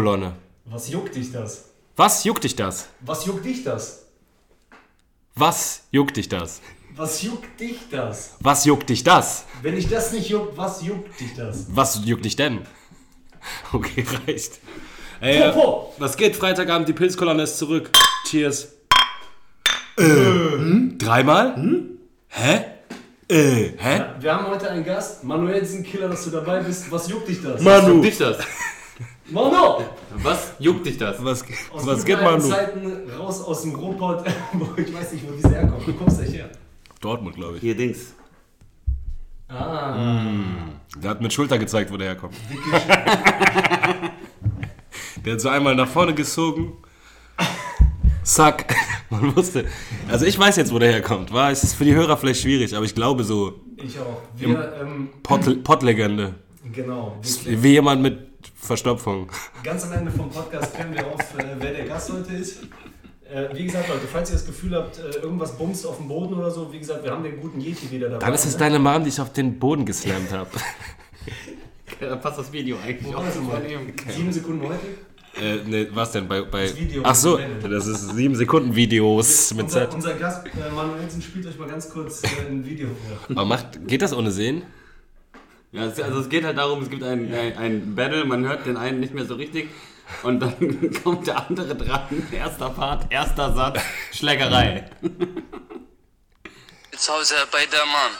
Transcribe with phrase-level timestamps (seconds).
[0.00, 0.32] Kolonne.
[0.64, 1.66] Was juckt dich das?
[1.94, 2.88] Was juckt dich das?
[3.00, 4.06] Was juckt dich das?
[5.34, 6.62] Was juckt dich das?
[6.96, 8.36] Was juckt dich das?
[8.40, 9.44] Was juckt dich das?
[9.60, 11.66] Wenn ich das nicht juckt, was juckt dich das?
[11.68, 12.62] Was juckt dich denn?
[13.74, 14.60] Okay, reicht.
[15.20, 15.92] Ey, äh, Popo.
[15.98, 16.34] was geht?
[16.34, 17.90] Freitagabend, die Pilzkolonne ist zurück.
[18.24, 18.68] Cheers.
[19.98, 20.96] Äh, hm?
[20.96, 21.56] Dreimal?
[22.28, 22.64] Hä?
[23.28, 24.04] Äh, hä?
[24.18, 26.90] Wir haben heute einen Gast, Manuelsen Killer, dass du dabei bist.
[26.90, 27.60] Was juckt dich das?
[27.60, 27.96] Manu.
[27.96, 28.38] Juckt dich das?
[29.30, 29.84] Manu!
[30.22, 31.22] Was juckt dich das?
[31.24, 31.42] Was,
[31.72, 32.48] Aus was geht, alten Manu?
[32.54, 35.86] Zeiten raus aus dem Ruhrpott, wo ich weiß nicht, wo diese herkommt.
[35.86, 36.50] Du kommst echt her.
[37.00, 37.60] Dortmund, glaube ich.
[37.62, 38.14] Hier Dings.
[39.48, 39.96] Ah.
[41.02, 42.34] Der hat mit Schulter gezeigt, wo der herkommt.
[45.24, 46.74] der hat so einmal nach vorne gezogen.
[48.22, 48.74] Zack.
[49.10, 49.64] Man wusste.
[50.08, 51.32] Also ich weiß jetzt, wo der herkommt.
[51.32, 54.20] War, es ist für die Hörer vielleicht schwierig, aber ich glaube so Ich auch.
[54.36, 56.34] Wir, ähm, Pott- Pottlegende.
[56.72, 57.16] genau.
[57.46, 58.29] Wie jemand mit
[58.60, 59.30] Verstopfung.
[59.62, 62.62] ganz am Ende vom Podcast klären wir auf, äh, wer der Gast heute ist.
[63.32, 66.34] Äh, wie gesagt, Leute, falls ihr das Gefühl habt, äh, irgendwas bumst auf dem Boden
[66.34, 68.26] oder so, wie gesagt, wir haben den guten Yeti wieder dabei.
[68.26, 68.58] Dann ist es ne?
[68.58, 70.50] deine Mom, die ich auf den Boden geslammt habe.
[72.00, 73.60] Da passt das Video eigentlich auch war das zu mal?
[73.60, 73.92] dem.
[74.08, 74.86] Sieben Sekunden heute?
[75.40, 76.26] äh, ne, was denn?
[76.28, 79.94] Bei, bei Das Video Ach so, das ist 7 Sekunden Videos mit unser, Zeit.
[79.94, 83.36] unser Gast äh, Manuelsen spielt euch mal ganz kurz äh, ein Video vor.
[83.36, 84.62] Aber macht, geht das ohne Sehen?
[85.72, 88.66] Ja, es, also es geht halt darum, es gibt ein, ein, ein Battle, man hört
[88.66, 89.70] den einen nicht mehr so richtig
[90.24, 92.26] und dann kommt der andere dran.
[92.32, 93.80] Erster Part, erster Satz,
[94.12, 94.90] Schlägerei.
[96.96, 98.12] Zu Hause bei der Mann.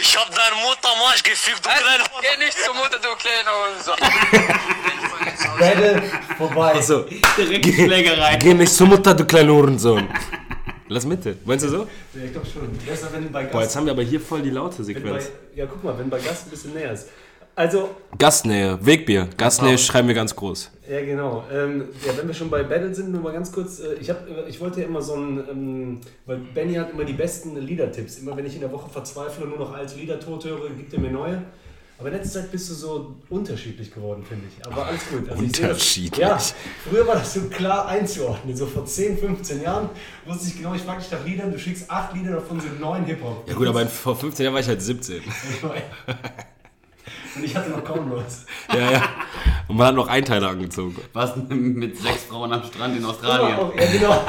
[0.00, 3.96] Ich hab deine Mutter Marsch gefickt, du kleiner Geh nicht zur Mutter, du kleiner Hurensohn.
[5.58, 6.02] Battle
[6.36, 6.74] vorbei.
[6.74, 8.36] Achso, Direkt Schlägerei.
[8.36, 10.08] geh nicht zur Mutter, du kleiner Hurensohn.
[10.88, 11.36] Lass Mitte.
[11.44, 11.78] Meinst du so?
[12.14, 12.68] Ja, ich glaube schon.
[12.86, 13.52] Besser, wenn bei Gast.
[13.52, 15.30] Boah, jetzt haben wir aber hier voll die laute wenn bei, Sequenz.
[15.54, 17.08] ja, guck mal, wenn bei Gast ein bisschen näher ist.
[17.54, 19.28] Also, Gastnähe, Wegbier.
[19.36, 20.70] Gastnähe schreiben wir ganz groß.
[20.88, 21.42] ja genau.
[21.52, 23.80] Ähm, ja, wenn wir schon bei Battle sind, nur mal ganz kurz.
[23.80, 27.04] Äh, ich, hab, äh, ich wollte ja immer so ein, ähm, weil Benny hat immer
[27.04, 28.18] die besten Liedertipps.
[28.18, 30.94] Immer wenn ich in der Woche verzweifle und nur noch alte Lieder tot höre, gibt
[30.94, 31.42] er mir neue.
[31.98, 34.64] Aber in letzter Zeit bist du so unterschiedlich geworden, finde ich.
[34.66, 35.28] Aber alles gut.
[35.28, 36.20] Also ich sehe das- Unterschiedlich.
[36.20, 36.38] Ja,
[36.88, 38.56] früher war das so klar einzuordnen.
[38.56, 39.88] So vor 10, 15 Jahren
[40.24, 43.04] wusste ich genau, ich frage dich nach Liedern, du schickst acht Lieder, davon sind neun
[43.04, 43.48] Hip-Hop.
[43.48, 45.22] Ja gut, aber in, vor 15 Jahren war ich halt 17.
[47.36, 48.44] Und ich hatte noch kaum was.
[48.72, 49.02] Ja, ja.
[49.68, 50.96] Und man hat noch Einteiler angezogen.
[51.12, 53.56] Was mit sechs Frauen am Strand in Australien.
[53.76, 54.24] Ja, genau.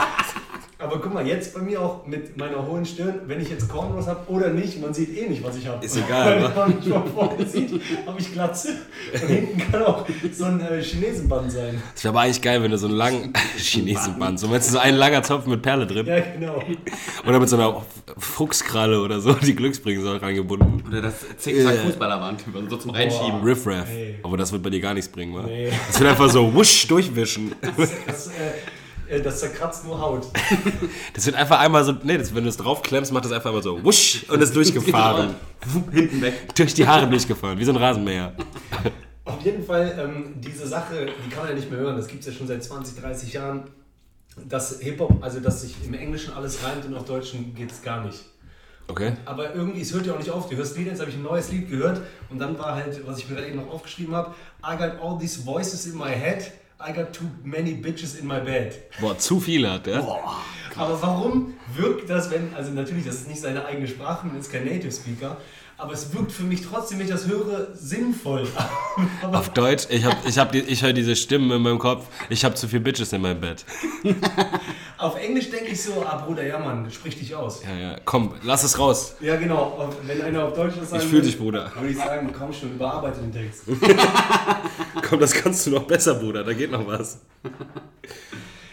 [0.81, 4.07] Aber guck mal, jetzt bei mir auch mit meiner hohen Stirn, wenn ich jetzt Cornrows
[4.07, 5.85] habe oder nicht, man sieht eh nicht, was ich habe.
[5.85, 6.67] Ist egal, Weil wa?
[6.67, 8.69] man mich von vorne sieht, habe ich Glatze.
[9.11, 11.83] Und hinten kann auch so ein äh, Chinesenband sein.
[11.93, 14.79] Das wäre aber eigentlich geil, wenn du so einen langen Chinesenband, so meinst du so
[14.79, 16.63] ein langer Zopf mit Perle drin Ja, genau.
[17.27, 17.85] oder mit so einer
[18.17, 20.81] Fuchskralle oder so, die Glücksbringer reingebunden.
[20.87, 23.41] Oder das Zickzack-Fußballerband, so zum Reinschieben.
[23.43, 23.87] Riffraff.
[24.23, 25.43] Aber das wird bei dir gar nichts bringen, wa?
[25.43, 25.73] Nee.
[25.87, 27.53] Das wird einfach so wusch durchwischen.
[27.75, 28.53] Das, äh, äh,
[29.23, 30.27] das zerkratzt nur Haut.
[31.13, 33.63] Das wird einfach einmal so, nee, das, wenn du es draufklemmst, macht das einfach mal
[33.63, 35.35] so wusch und ist durchgefahren.
[35.91, 36.55] Hinten weg.
[36.55, 38.33] Durch die Haare durchgefahren, wie so ein Rasenmäher.
[39.25, 41.97] Auf jeden Fall, ähm, diese Sache, die kann man ja nicht mehr hören.
[41.97, 43.63] Das gibt es ja schon seit 20, 30 Jahren.
[44.47, 48.05] Dass Hip-Hop, also dass sich im Englischen alles reimt und auf Deutschen geht es gar
[48.05, 48.23] nicht.
[48.89, 49.13] Okay.
[49.25, 50.49] Aber irgendwie, es hört ja auch nicht auf.
[50.49, 53.19] Du hörst Lieder, jetzt habe ich ein neues Lied gehört und dann war halt, was
[53.19, 54.33] ich mir gerade eben noch aufgeschrieben habe,
[54.63, 58.39] I got all these voices in my head, I got too many bitches in my
[58.39, 58.73] bed.
[59.01, 59.99] Boah, zu viel hat, ja?
[60.77, 64.49] Aber warum wirkt das, wenn, also natürlich, das ist nicht seine eigene Sprache, man ist
[64.49, 65.35] kein Native Speaker,
[65.77, 68.47] aber es wirkt für mich trotzdem, wenn ich das höre, sinnvoll.
[69.31, 72.45] Auf Deutsch, ich, hab, ich, hab die, ich höre diese Stimmen in meinem Kopf, ich
[72.45, 73.65] habe zu viel Bitches in meinem Bett.
[74.99, 77.63] auf Englisch denke ich so, ah Bruder, ja Mann, sprich dich aus.
[77.63, 79.15] Ja, ja, komm, lass es raus.
[79.21, 81.71] Ja genau, Und wenn einer auf Deutsch das sagen Ich fühl will, dich, Bruder.
[81.73, 83.63] Würde ich sagen, komm schon, überarbeite den Text.
[85.07, 87.19] Komm, das kannst du noch besser, Bruder, da geht noch was.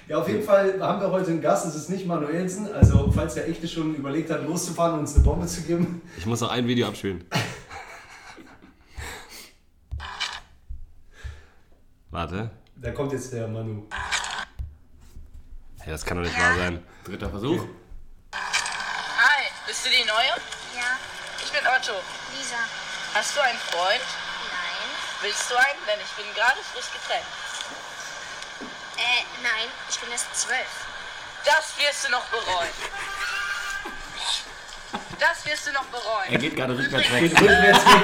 [0.09, 2.70] Ja, auf jeden Fall haben wir heute einen Gast, es ist nicht Manuelsen.
[2.72, 6.03] Also, falls der Echte schon überlegt hat, loszufahren und uns eine Bombe zu geben.
[6.19, 7.25] Ich muss noch ein Video abspielen.
[12.10, 12.50] Warte.
[12.76, 13.84] Da kommt jetzt der Manu.
[15.87, 16.85] Hey, das kann doch nicht wahr sein.
[17.05, 17.62] Dritter Versuch.
[18.35, 20.35] Hi, bist du die Neue?
[20.75, 20.99] Ja,
[21.44, 21.94] Ich bin Otto.
[22.37, 22.59] Lisa.
[23.15, 24.03] Hast du einen Freund?
[24.50, 24.88] Nein.
[25.23, 25.79] Willst du einen?
[25.87, 27.25] Denn ich bin gerade frisch getrennt.
[28.99, 30.67] Äh, nein, ich bin erst zwölf.
[31.44, 32.75] Das wirst du noch bereuen.
[35.21, 36.41] Das wirst du noch Er bereuen.
[36.41, 37.41] geht gerade rückwärts Geht weg.
[37.41, 38.03] rückwärts weg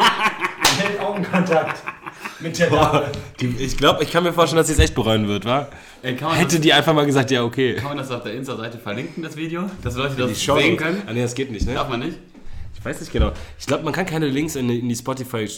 [0.70, 1.82] und hält Augenkontakt
[2.42, 3.04] mit der Dame.
[3.40, 5.68] Die, ich glaube, ich kann mir vorstellen, dass sie es echt bereuen wird, wa?
[6.02, 7.74] Ey, kann, man Hätte die einfach mal gesagt, ja, okay.
[7.74, 9.64] das, kann man das auf der Insta-Seite verlinken, das Video?
[9.82, 11.02] Dass Leute das Die Show sehen können?
[11.06, 11.74] Ah, nee, das geht nicht, ne?
[11.74, 12.18] Darf man nicht?
[12.76, 13.32] Ich weiß nicht genau.
[13.58, 15.48] Ich glaube, man kann keine Links in, die- in die Spotify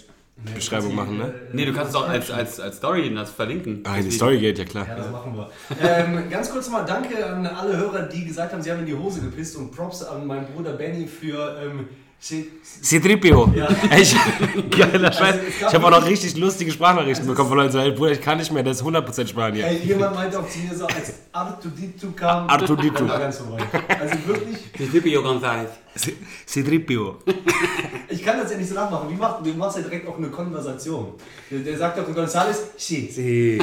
[0.54, 1.32] Beschreibung machen, ne?
[1.52, 3.82] Nee, du kannst es auch als, als, als Story das verlinken.
[3.84, 4.84] Ah, die Story geht, ja klar.
[4.86, 5.48] Ja, das machen wir.
[5.80, 8.94] Ähm, ganz kurz mal Danke an alle Hörer, die gesagt haben, sie haben in die
[8.94, 11.56] Hose gepisst und Props an meinen Bruder Benny für.
[11.64, 11.88] Ähm,
[12.28, 12.50] sie-
[12.82, 13.52] C-Tripio.
[13.54, 13.68] Ja.
[13.98, 14.14] Ich,
[14.70, 15.36] geiler Scheiß.
[15.60, 18.38] Ich habe auch noch richtig lustige Sprachnachrichten bekommen von Leuten, sagen, hey, Bruder, ich kann
[18.38, 19.66] nicht mehr, das ist 100% Spanier.
[19.66, 23.08] Ey, jemand meinte auch zu mir so, als Artuditu kam, Artuditu.
[23.08, 23.62] war ganz vorbei.
[24.00, 25.68] Also wirklich, Die Fipio González.
[26.46, 27.18] C-Tripio.
[28.08, 29.08] ich kann das ja nicht so nachmachen.
[29.10, 31.14] Wie machst, du machst ja direkt auch eine Konversation.
[31.50, 33.08] Der, der sagt doch González, sí.
[33.12, 33.58] Sí.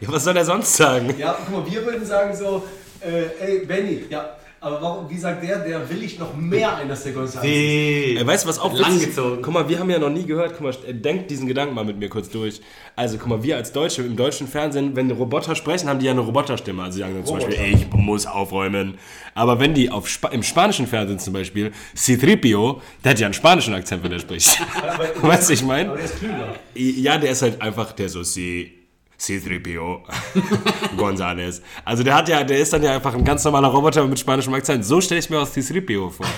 [0.00, 1.14] Ja, was soll er sonst sagen?
[1.18, 2.62] Ja, guck mal, wir würden sagen so,
[3.00, 6.86] äh, ey, Benny, ja, aber warum, wie sagt der, der will ich noch mehr ein,
[6.86, 7.44] dass der González ist.
[7.44, 9.40] Ey, weißt du, was auch Langgezogen.
[9.40, 11.98] Guck mal, wir haben ja noch nie gehört, guck mal, denkt diesen Gedanken mal mit
[11.98, 12.60] mir kurz durch.
[12.94, 16.12] Also, guck mal, wir als Deutsche im deutschen Fernsehen, wenn Roboter sprechen, haben die ja
[16.12, 16.82] eine Roboterstimme.
[16.82, 17.56] Also, sie sagen dann zum Roboter.
[17.56, 18.98] Beispiel, ich muss aufräumen.
[19.34, 23.34] Aber wenn die auf Spa im spanischen Fernsehen zum Beispiel, C-Tripio, der hat ja einen
[23.34, 24.60] spanischen Akzent, wenn der spricht.
[25.22, 25.88] Weißt du, ich meine?
[25.88, 26.54] Aber der ist klüger.
[26.74, 28.79] Ja, der ist halt einfach der so C.
[29.20, 30.00] C-3PO
[30.96, 31.60] González.
[31.84, 34.54] Also der hat ja, der ist dann ja einfach ein ganz normaler Roboter mit spanischem
[34.54, 34.84] Akzent.
[34.84, 36.26] So stelle ich mir auch C-3PO vor.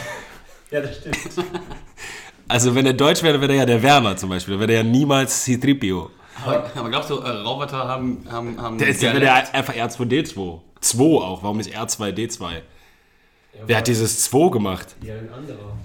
[0.70, 1.19] Ja, das stimmt.
[2.49, 4.55] Also wenn er Deutsch wäre, wäre er ja der Werner zum Beispiel.
[4.55, 6.08] Dann wäre er ja niemals C-3PO.
[6.44, 8.26] Aber, aber glaubst du, äh, Roboter haben.
[8.31, 10.61] haben, haben Der ist ja der einfach R2D2.
[10.81, 12.62] 2 auch, warum nicht R2D2?
[13.67, 14.96] Wer hat dieses 2 gemacht?
[15.02, 15.76] Ja, ein anderer.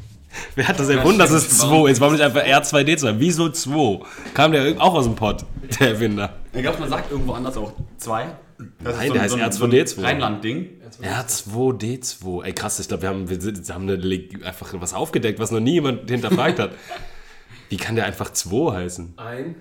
[0.55, 1.71] Wer hat das erfunden, dass es stimmt.
[1.71, 2.01] 2 ist?
[2.01, 3.15] Warum nicht einfach R2D2?
[3.17, 4.05] Wieso 2?
[4.33, 5.45] Kam der auch aus dem Pott,
[5.79, 6.33] der Erfinder?
[6.57, 8.35] Ich glaube, man sagt irgendwo anders auch zwei.
[8.83, 10.03] Das Nein, der heißt R2D2.
[10.03, 10.69] Rheinland-Ding.
[11.03, 12.43] R2D2.
[12.43, 15.73] Ey, krass, ich glaube, wir haben, wir haben eine, einfach was aufgedeckt, was noch nie
[15.73, 16.71] jemand hinterfragt hat.
[17.69, 19.13] Wie kann der einfach 2 heißen?
[19.17, 19.55] Ein,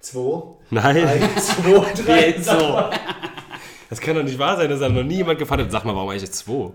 [0.00, 2.42] zwei, Nein, ein, zwei, drei.
[2.42, 2.90] So.
[3.88, 5.72] das kann doch nicht wahr sein, dass da noch nie jemand gefragt hat.
[5.72, 6.72] Sag mal, warum eigentlich 2?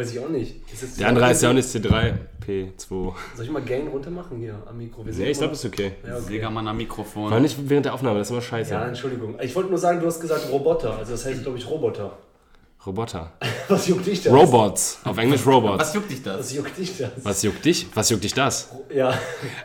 [0.00, 0.56] Weiß ich auch nicht.
[0.72, 2.14] Ist Der andere heißt ja auch nicht C3,
[2.46, 3.12] P2.
[3.36, 5.04] Soll ich mal Gain runter machen hier am Mikro?
[5.04, 5.92] Wir sind Nee, ich glaube, ist okay.
[6.02, 6.22] ja, okay.
[6.22, 7.30] Segermann am Mikrofon.
[7.30, 8.72] War nicht während der Aufnahme, das ist immer scheiße.
[8.72, 9.38] ja, Entschuldigung.
[9.42, 10.96] Ich wollte nur sagen, du hast gesagt Roboter.
[10.96, 12.16] Also das heißt, glaube ich, Roboter.
[12.86, 13.32] Roboter.
[13.68, 14.32] Was juckt dich das?
[14.32, 15.00] Robots.
[15.04, 15.80] Auf Englisch Robots.
[15.80, 16.38] Was juckt dich das?
[16.38, 17.10] Was juckt dich das?
[17.22, 17.86] Was juckt dich?
[17.94, 18.70] Was juckt dich das?
[18.94, 19.12] Ja,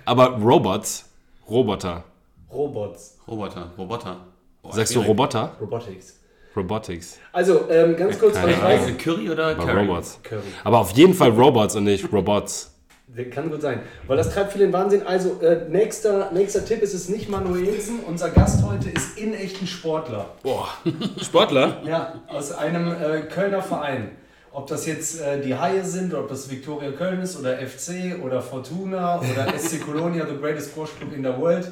[0.03, 1.05] Aber Robots,
[1.49, 2.03] Roboter.
[2.51, 3.17] Robots.
[3.25, 3.71] Roboter.
[3.77, 4.17] Roboter.
[4.61, 4.99] Boah, Sagst du.
[4.99, 5.55] Roboter?
[5.61, 6.19] Robotics.
[6.55, 7.17] Robotics.
[7.31, 8.89] Also, ähm, ganz kurz, weil ich keine weiß...
[8.89, 9.79] Äh, Curry oder Aber Curry?
[9.87, 10.19] Robots.
[10.23, 10.41] Curry.
[10.63, 12.71] Aber auf jeden Fall Robots und nicht Robots.
[13.31, 13.79] Kann gut sein.
[14.07, 15.03] Weil das treibt viel in Wahnsinn.
[15.05, 17.99] Also, äh, nächster, nächster Tipp ist es nicht Manuelsen.
[18.05, 20.31] Unser Gast heute ist in echten Sportler.
[20.43, 20.67] Boah.
[21.21, 21.81] Sportler?
[21.85, 24.11] Ja, aus einem äh, Kölner Verein.
[24.51, 28.21] Ob das jetzt äh, die Haie sind, oder ob das Viktoria Köln ist, oder FC,
[28.23, 31.71] oder Fortuna, oder SC Colonia, the greatest Squash Club in the world,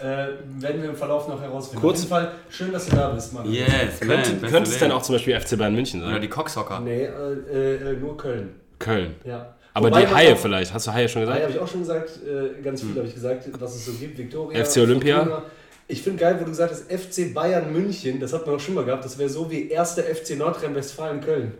[0.00, 1.80] äh, werden wir im Verlauf noch herausfinden.
[1.80, 3.50] Kurz- Auf jeden Fall, schön, dass du da bist, Mann.
[3.50, 3.68] Yes,
[4.00, 4.08] man.
[4.08, 6.20] Könnte, beste könnte es denn auch zum Beispiel FC Bayern München Oder sein?
[6.22, 6.80] die Cocksocker.
[6.80, 8.50] Nee, äh, äh, nur Köln.
[8.78, 9.14] Köln.
[9.24, 9.54] Ja.
[9.72, 10.72] Aber Wobei die man Haie auch- vielleicht.
[10.72, 11.42] Hast du Haie schon Haie gesagt?
[11.42, 14.16] habe ich auch schon gesagt, äh, ganz viel habe ich gesagt, was es so gibt.
[14.18, 15.16] Viktoria, FC Olympia.
[15.18, 15.42] Fortuna.
[15.88, 18.74] Ich finde geil, wo du gesagt hast, FC Bayern München, das hat man auch schon
[18.74, 21.52] mal gehabt, das wäre so wie erster FC Nordrhein-Westfalen Köln.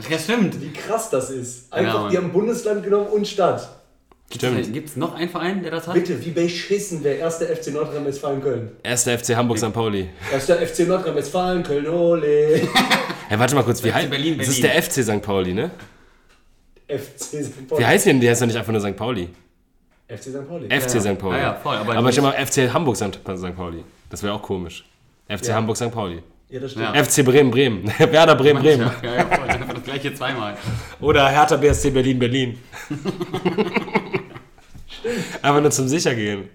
[0.00, 0.60] Ach ja, stimmt.
[0.60, 1.72] Wie krass das ist.
[1.72, 2.10] Einfach, Mann.
[2.10, 3.68] die haben Bundesland genommen und Stadt.
[4.34, 4.72] Stimmt.
[4.72, 5.94] Gibt es noch einen Verein, der das hat?
[5.94, 8.70] Bitte, wie beschissen wäre erster FC Nordrhein-Westfalen Köln?
[8.82, 9.72] Erster FC Hamburg St.
[9.72, 10.08] Pauli.
[10.32, 12.60] Erster FC Nordrhein-Westfalen Köln, ole.
[13.28, 14.72] Hey, warte mal kurz, wie FC heißt Berlin, Das ist Berlin.
[14.74, 15.22] der FC St.
[15.22, 15.70] Pauli, ne?
[16.88, 17.32] FC St.
[17.58, 17.84] Wie Pauli.
[17.84, 18.20] heißt denn?
[18.20, 18.96] Der heißt doch nicht einfach nur St.
[18.96, 19.28] Pauli.
[20.08, 20.48] FC St.
[20.48, 20.66] Pauli.
[20.68, 21.18] FC St.
[21.18, 21.36] Pauli.
[21.38, 23.24] Ja, ja, voll, aber aber ich mal FC Hamburg St.
[23.56, 23.84] Pauli.
[24.10, 24.84] Das wäre auch komisch.
[25.28, 25.54] FC Ja.
[25.54, 25.90] Hamburg St.
[25.90, 26.22] Pauli.
[26.50, 26.94] Ja, das stimmt.
[26.94, 27.02] Ja.
[27.04, 27.90] FC Bremen Bremen.
[27.98, 28.90] Werder Bremen Bremen.
[29.02, 29.48] Ja, ja, ja, voll.
[29.74, 30.56] Das gleiche zweimal.
[31.00, 32.58] Oder Hertha BSC Berlin Berlin.
[35.42, 36.48] Einfach nur zum Sichergehen.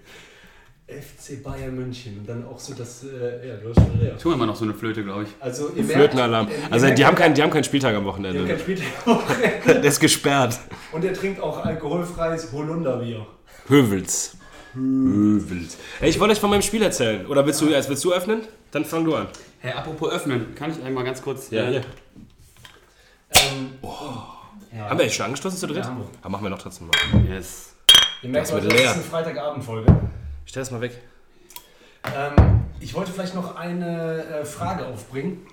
[0.88, 2.18] FC Bayern München.
[2.18, 4.20] Und dann auch so das, äh, ja, du hast schon recht.
[4.20, 5.28] Tun wir mal noch so eine Flöte, glaube ich.
[5.38, 6.48] Also, ihr merkt, Flötenalarm.
[6.48, 8.58] äh, Also die haben, keinen, die haben keinen Spieltag am die haben kein Wochenende.
[8.58, 9.64] Spiel am Wochenende.
[9.66, 10.58] Der ist gesperrt.
[10.90, 13.24] Und er trinkt auch alkoholfreies Holunderbier.
[13.68, 14.36] Hövels.
[14.74, 15.78] Hövels.
[16.00, 17.24] Ey, ich wollte euch von meinem Spiel erzählen.
[17.26, 18.42] Oder willst du, erst willst du öffnen?
[18.72, 19.28] Dann fang du an.
[19.60, 21.50] Hey, apropos öffnen, kann ich einmal ganz kurz.
[21.50, 21.80] Ja, äh, hier.
[23.32, 23.70] Ähm,
[24.80, 25.78] Haben wir echt schon angeschlossen zu dritt?
[25.78, 26.30] Ja, haben wir.
[26.30, 27.24] Machen wir noch trotzdem mal.
[27.28, 27.74] Yes.
[28.22, 29.96] Ihr merkt, Leute, das ist eine Freitagabendfolge.
[30.44, 30.92] Ich stell das mal weg.
[32.16, 35.46] Ähm, ich wollte vielleicht noch eine äh, Frage aufbringen.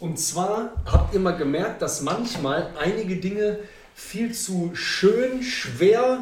[0.00, 3.58] Und zwar habt ihr mal gemerkt, dass manchmal einige Dinge
[3.94, 6.18] viel zu schön, schwer,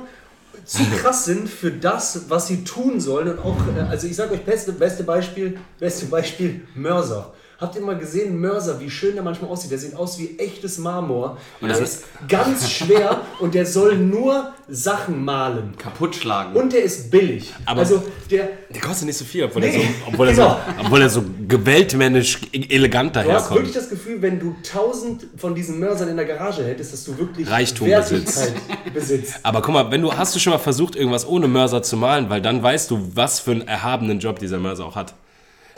[0.65, 3.29] zu krass sind für das, was sie tun sollen.
[3.29, 7.33] Und auch, äh, also ich sage euch, beste, beste Beispiel, beste Beispiel, Mörser.
[7.61, 9.71] Habt ihr mal gesehen, Mörser, wie schön der manchmal aussieht?
[9.71, 11.37] Der sieht aus wie echtes Marmor.
[11.61, 15.75] Und der ist ganz schwer und der soll nur Sachen malen.
[15.77, 16.57] Kaputt schlagen.
[16.57, 17.53] Und der ist billig.
[17.67, 20.49] Aber- also der, Der kostet nicht so viel, obwohl, er, Nee, so, obwohl, er, genau.
[20.79, 23.77] so, obwohl er so gewaltmännisch elegant du hast wirklich daherkommt.
[23.77, 27.51] das Gefühl, wenn du tausend von diesen Mörsern in der Garage hättest, dass du wirklich
[27.51, 28.55] Reichtum Wertigkeit
[28.95, 29.35] besitzt.
[29.43, 32.31] Aber guck mal, wenn du hast du schon mal versucht, irgendwas ohne Mörser zu malen,
[32.31, 35.15] weil dann weißt du, was für einen erhabenen Job dieser Mörser auch hat.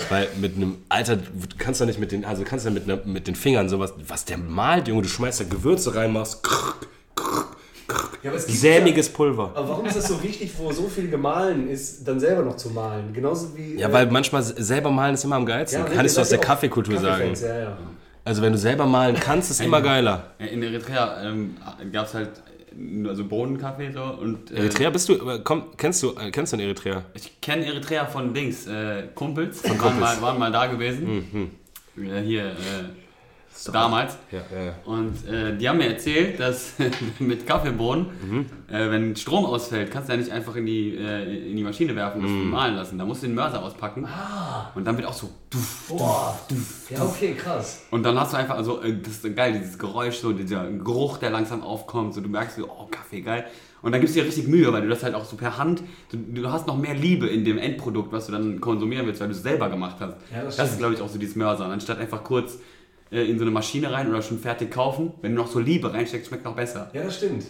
[0.08, 1.22] Weil mit einem Alter, du
[1.58, 4.24] kannst du nicht mit den, also kannst du mit, einer- mit den Fingern sowas, was
[4.24, 6.74] der malt, Junge, du schmeißt da Gewürze rein, machst krrr,
[8.22, 9.50] Ja, aber es gibt sämiges Pulver.
[9.54, 12.70] Aber warum ist das so wichtig, wo so viel gemahlen ist, dann selber noch zu
[12.70, 13.12] malen?
[13.12, 13.76] Genauso wie.
[13.78, 15.80] Ja, äh, weil manchmal selber malen ist immer am geilsten.
[15.80, 17.34] ja, Kann ich ihr aus der ja Kaffeekultur sagen.
[17.40, 17.78] Ja, ja.
[18.24, 20.28] Also wenn du selber malen kannst, ist immer geiler.
[20.38, 21.56] Ja, In Eritrea ähm,
[21.92, 22.30] gab es halt
[23.08, 26.56] also Bohnenkaffee so und äh, Eritrea bist du, äh, komm, kennst du, äh, kennst du
[26.56, 27.04] in Eritrea?
[27.14, 31.50] Ich kenne Eritrea von Dings, äh, Kumpels, von waren, mal, waren mal da gewesen.
[31.96, 32.52] Ja, hier, äh,
[33.72, 34.16] damals.
[34.30, 34.74] Ja, ja, ja.
[34.84, 36.74] Und äh, die haben mir erzählt, dass
[37.18, 38.06] mit Kaffeebohnen,
[38.68, 41.94] äh, wenn Strom ausfällt, kannst du ja nicht einfach in die, äh, in die Maschine
[41.94, 42.98] werfen und das malen lassen.
[42.98, 44.06] Da musst du den Mörser auspacken.
[44.74, 45.30] Und dann wird auch so.
[45.50, 46.38] duff, Boah.
[46.90, 47.86] Ja, okay, krass.
[47.90, 50.64] Und dann hast du einfach, also äh, das ist so geil, dieses Geräusch, so dieser
[50.70, 52.14] Geruch, der langsam aufkommt.
[52.14, 53.46] So, du merkst so, oh, Kaffee, geil.
[53.82, 55.82] Und dann gibst du dir richtig Mühe, weil du das halt auch so per Hand,
[56.10, 59.28] du, du hast noch mehr Liebe in dem Endprodukt, was du dann konsumieren willst, weil
[59.28, 60.16] du es selber gemacht hast.
[60.32, 61.66] Ja, das das ist, glaube ich, auch so dieses Mörser.
[61.66, 62.58] Anstatt einfach kurz
[63.20, 66.28] in so eine Maschine rein oder schon fertig kaufen, wenn du noch so Liebe reinsteckst,
[66.28, 66.90] schmeckt noch besser.
[66.92, 67.44] Ja, das stimmt.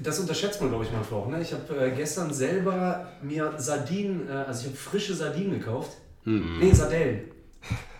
[0.00, 1.28] Das unterschätzt man, glaube ich, manchmal auch.
[1.28, 1.42] Ne?
[1.42, 5.90] Ich habe äh, gestern selber mir Sardinen, äh, also ich habe frische Sardinen gekauft.
[6.24, 7.22] Nee, Sardellen.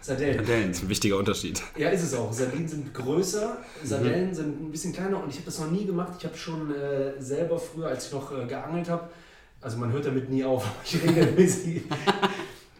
[0.00, 0.38] Sardellen.
[0.38, 0.68] Sardellen.
[0.68, 1.62] Das ist ein wichtiger Unterschied.
[1.76, 2.32] Ja, ist es auch.
[2.32, 6.14] Sardinen sind größer, Sardellen sind ein bisschen kleiner und ich habe das noch nie gemacht.
[6.18, 9.10] Ich habe schon äh, selber früher, als ich noch äh, geangelt habe,
[9.60, 11.82] also man hört damit nie auf, ich regelmäßig.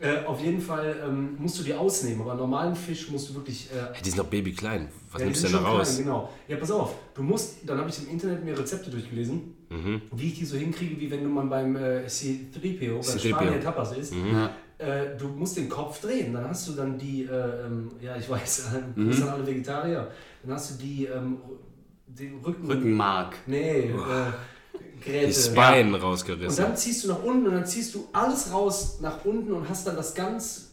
[0.02, 3.71] Äh, auf jeden Fall ähm, musst du die ausnehmen, aber normalen Fisch musst du wirklich
[3.71, 4.88] äh, Hey, die sind noch babyklein.
[5.12, 5.94] Was ja, die nimmst du denn da schon raus?
[5.94, 6.28] Klein, genau.
[6.49, 6.94] Ja, pass auf.
[7.14, 10.02] Du musst, dann habe ich im Internet mir Rezepte durchgelesen, Mhm.
[10.14, 13.28] wie ich die so hinkriege, wie wenn du mal beim äh, C3PO, bei C3PO.
[13.28, 14.12] Spanier Tapas isst.
[14.14, 14.50] Ja.
[14.78, 18.28] Äh, du musst den Kopf drehen, dann hast du dann die, äh, ähm, ja, ich
[18.28, 19.09] weiß, äh, Mhm.
[19.09, 20.11] das sind alle Vegetarier.
[20.42, 21.38] Dann hast du die, ähm,
[22.06, 22.66] den Rücken.
[22.66, 23.37] Rückenmark.
[23.47, 23.92] Nee, äh,
[25.04, 25.26] Gräte.
[25.28, 26.64] Die Spine Und rausgerissen.
[26.64, 29.87] dann ziehst du nach unten und dann ziehst du alles raus nach unten und hast
[29.87, 30.68] dann das ganz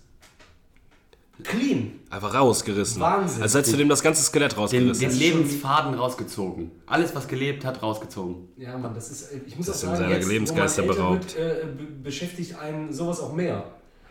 [1.44, 2.00] clean.
[2.10, 3.02] Einfach rausgerissen.
[3.02, 3.42] Wahnsinn.
[3.42, 5.00] Als hättest du dem das ganze Skelett Den, rausgerissen.
[5.00, 6.72] den ist Lebensfaden rausgezogen.
[6.86, 8.48] Alles, was gelebt hat, rausgezogen.
[8.58, 11.36] Ja, Mann, das ist, ich muss Das auch sagen, jetzt, wo man Lebensgeister älter beraubt.
[11.38, 13.64] Wird, äh, be beschäftigt einen sowas auch mehr.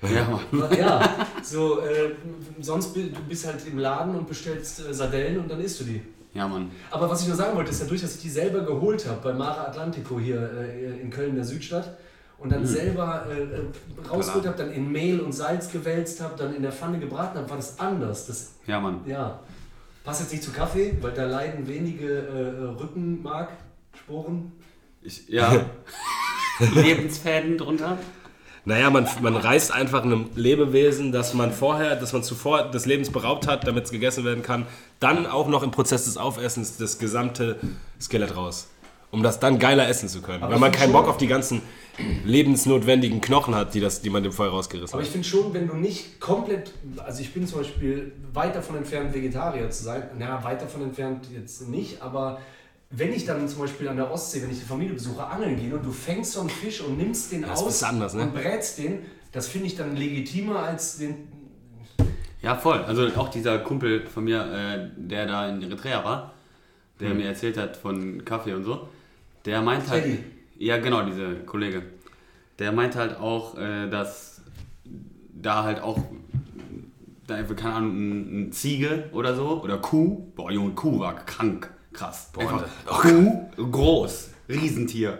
[0.03, 0.79] Ja, Mann.
[0.79, 2.13] Ja, so, äh,
[2.61, 6.01] sonst du bist halt im Laden und bestellst äh, Sardellen und dann isst du die.
[6.35, 6.71] Ja, Mann.
[6.91, 9.33] Aber was ich nur sagen wollte, ist dadurch, dass ich die selber geholt habe bei
[9.33, 11.97] Mare Atlantico hier äh, in Köln, der Südstadt,
[12.39, 16.55] und dann selber äh, äh, rausgeholt habe, dann in Mehl und Salz gewälzt habe, dann
[16.55, 18.27] in der Pfanne gebraten habe, war das anders.
[18.27, 19.01] Das, Ja, Mann.
[19.07, 19.41] ja,
[20.05, 24.53] passt jetzt nicht zu Kaffee, weil da leiden wenige äh, Rückenmarksporen.
[25.03, 25.67] Ich, ja.
[26.75, 27.99] Lebensfäden drunter.
[28.65, 33.11] Naja, man, man reißt einfach einem Lebewesen, das man vorher, das man zuvor des Lebens
[33.11, 34.67] beraubt hat, damit es gegessen werden kann,
[35.01, 37.59] dann auch noch im Prozess des Aufessens das gesamte
[38.01, 38.69] Skelett raus.
[39.11, 40.43] Um das dann geiler essen zu können.
[40.43, 41.63] Aber Weil man keinen Bock auf die ganzen
[42.25, 45.07] lebensnotwendigen Knochen hat, die, das, die man dem vorher rausgerissen Aber hat.
[45.07, 49.15] ich finde schon, wenn du nicht komplett, also ich bin zum Beispiel weit davon entfernt,
[49.15, 50.03] Vegetarier zu sein.
[50.19, 52.39] Na, weit davon entfernt jetzt nicht, aber
[52.91, 55.75] wenn ich dann zum Beispiel an der Ostsee, wenn ich die Familie besuche, angeln gehe
[55.75, 58.23] und du fängst so einen Fisch und nimmst den Das aus anders, ne?
[58.23, 59.01] und brätst den,
[59.33, 61.29] das finde ich dann legitimer als den.
[62.41, 62.79] Ja, voll.
[62.85, 66.35] Also auch dieser Kumpel von mir, äh, der da in Eritrea war,
[67.01, 68.89] der mir erzählt hat von Kaffee und so,
[69.45, 70.05] der meint halt.
[70.05, 70.25] Teddy.
[70.59, 71.83] Ja, genau, dieser Kollege.
[72.59, 74.41] Der meint halt auch, äh, dass
[75.41, 75.99] da halt auch,
[77.27, 81.15] da einfach, keine Ahnung, ein, ein Ziege oder so, oder Kuh, boah, Junge, Kuh war
[81.15, 82.31] krank, krass.
[82.33, 85.19] Boah, einfach, Kuh, groß, Riesentier.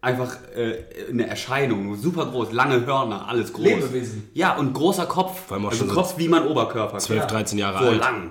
[0.00, 3.64] Einfach äh, eine Erscheinung, super groß, lange Hörner, alles groß.
[3.64, 4.28] Lebewesen.
[4.34, 5.46] Ja, und großer Kopf.
[5.46, 6.98] Vor allem auch also schon so Kopf wie mein Oberkörper.
[6.98, 7.98] 12, 13 Jahre so alt.
[7.98, 8.30] lang,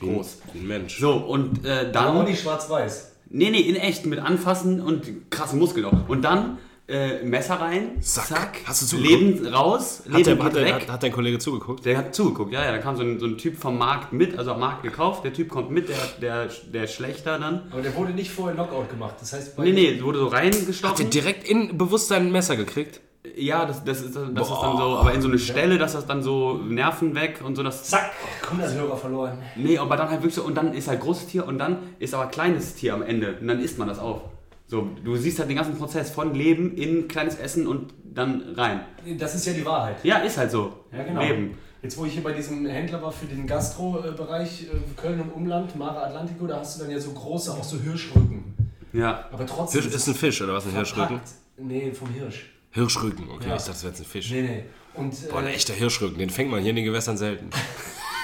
[0.00, 0.38] groß.
[0.54, 1.00] Ein Mensch.
[1.00, 2.16] So, und äh, Aber dann.
[2.16, 3.10] auch nicht schwarz-weiß.
[3.30, 6.08] Nee, nee, in echt, mit Anfassen und krassen Muskeln auch.
[6.08, 6.58] Und dann
[6.90, 8.26] äh, Messer rein, Zack.
[8.26, 9.10] zack, Hast du zugeguckt?
[9.20, 10.72] Leben raus, Hat, Leben der, geht hat, der, weg.
[10.74, 11.84] hat, hat dein Kollege zugeguckt?
[11.86, 14.38] Der hat zugeguckt, ja, ja, da kam so ein, so ein Typ vom Markt mit,
[14.38, 17.62] also am Markt gekauft, der Typ kommt mit, der, der, der Schlechter dann.
[17.70, 19.14] Aber der wurde nicht vorher Knockout gemacht.
[19.20, 21.10] Das heißt, bei Nee, nee, wurde so Hat der reingestochen.
[21.10, 23.00] direkt in Bewusstsein ein Messer gekriegt?
[23.36, 26.06] Ja, das, das, ist, das ist dann so, aber in so eine Stelle, dass das
[26.06, 29.38] dann so Nerven weg und so, das Zack, kommt das Hörer verloren.
[29.56, 32.14] Nee, aber dann halt wirklich so, und dann ist halt großes Tier und dann ist
[32.14, 34.22] aber kleines Tier am Ende und dann isst man das auf.
[34.70, 38.82] So, du siehst halt den ganzen Prozess von Leben in kleines Essen und dann rein.
[39.18, 39.96] Das ist ja die Wahrheit.
[40.04, 40.84] Ja, ist halt so.
[40.92, 41.20] Ja, genau.
[41.20, 41.58] Leben.
[41.82, 45.74] Jetzt, wo ich hier bei diesem Händler war für den Gastro-Bereich äh, Köln und Umland,
[45.74, 48.54] Mare Atlantico, da hast du dann ja so große, auch so Hirschrücken.
[48.92, 49.28] Ja.
[49.32, 49.80] Aber trotzdem.
[49.80, 50.66] Hirsch ist ein Fisch, oder was?
[50.66, 51.20] Ein Hirschrücken?
[51.56, 52.50] Nee, vom Hirsch.
[52.70, 53.48] Hirschrücken, okay.
[53.48, 53.56] Ja.
[53.56, 54.30] Ich dachte, das wäre jetzt ein Fisch.
[54.30, 54.64] Nee, nee.
[54.94, 57.50] Und, Boah, ein äh, echter Hirschrücken, den fängt man hier in den Gewässern selten.